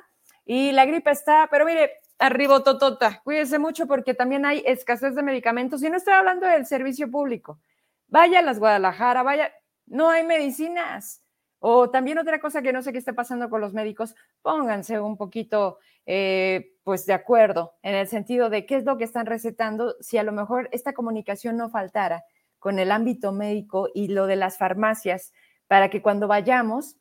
y 0.47 0.73
la 0.73 0.85
gripe 0.85 1.11
está, 1.11 1.49
pero 1.51 1.65
mire, 1.65 1.91
arriba 2.19 2.63
totota. 2.63 3.21
Cuídese 3.25 3.59
mucho 3.59 3.87
porque 3.87 4.15
también 4.15 4.47
hay 4.47 4.63
escasez 4.67 5.15
de 5.15 5.23
medicamentos. 5.23 5.83
Y 5.83 5.91
no 5.91 5.97
estoy 5.97 6.15
hablando 6.15 6.47
del 6.47 6.67
servicio 6.67 7.11
público. 7.11 7.61
Vaya 8.09 8.41
a 8.41 8.43
las 8.43 8.59
Guadalajara, 8.59 9.23
vaya, 9.23 9.53
no 9.87 10.09
hay 10.11 10.25
medicinas. 10.25 11.23
O 11.59 11.91
también 11.91 12.19
otra 12.19 12.41
cosa 12.41 12.61
que 12.61 12.73
no 12.73 12.83
sé 12.83 12.93
qué 12.93 12.99
está 12.99 13.15
pasando 13.15 13.49
con 13.49 13.61
los 13.61 13.73
médicos, 13.73 14.15
pónganse 14.43 15.01
un 15.01 15.17
poquito, 15.17 15.79
eh, 16.05 16.75
pues, 16.85 17.07
de 17.07 17.15
acuerdo 17.15 17.75
en 17.83 17.95
el 17.95 18.07
sentido 18.07 18.51
de 18.51 18.67
qué 18.67 18.77
es 18.77 18.85
lo 18.85 18.99
que 18.99 19.05
están 19.05 19.25
recetando, 19.25 19.95
si 20.01 20.19
a 20.19 20.23
lo 20.23 20.33
mejor 20.33 20.69
esta 20.73 20.93
comunicación 20.93 21.57
no 21.57 21.71
faltara 21.71 22.25
con 22.59 22.79
el 22.79 22.93
ámbito 22.93 23.33
médico 23.33 23.89
y 23.95 24.09
lo 24.09 24.27
de 24.27 24.37
las 24.37 24.59
farmacias, 24.59 25.33
para 25.67 25.89
que 25.89 26.03
cuando 26.03 26.29
vayamos 26.29 26.97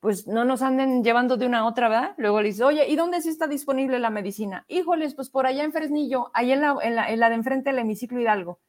pues 0.00 0.26
no 0.26 0.44
nos 0.44 0.62
anden 0.62 1.02
llevando 1.02 1.36
de 1.36 1.46
una 1.46 1.60
a 1.60 1.66
otra, 1.66 1.88
¿verdad? 1.88 2.14
Luego 2.18 2.40
le 2.40 2.48
dice, 2.48 2.64
oye, 2.64 2.86
¿y 2.88 2.96
dónde 2.96 3.20
sí 3.20 3.28
está 3.28 3.46
disponible 3.46 3.98
la 3.98 4.10
medicina? 4.10 4.64
Híjoles, 4.68 5.14
pues 5.14 5.30
por 5.30 5.46
allá 5.46 5.64
en 5.64 5.72
Fresnillo, 5.72 6.30
ahí 6.34 6.52
en 6.52 6.60
la, 6.60 6.76
en 6.82 6.94
la, 6.94 7.10
en 7.10 7.20
la 7.20 7.28
de 7.28 7.34
enfrente 7.34 7.70
del 7.70 7.80
hemiciclo 7.80 8.20
Hidalgo. 8.20 8.60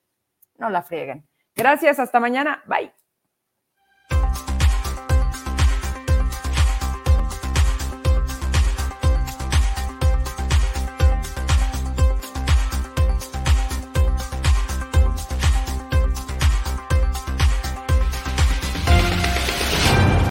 No 0.57 0.69
la 0.69 0.81
frieguen. 0.81 1.27
Gracias, 1.55 1.99
hasta 1.99 2.19
mañana. 2.19 2.63
Bye. 2.65 2.98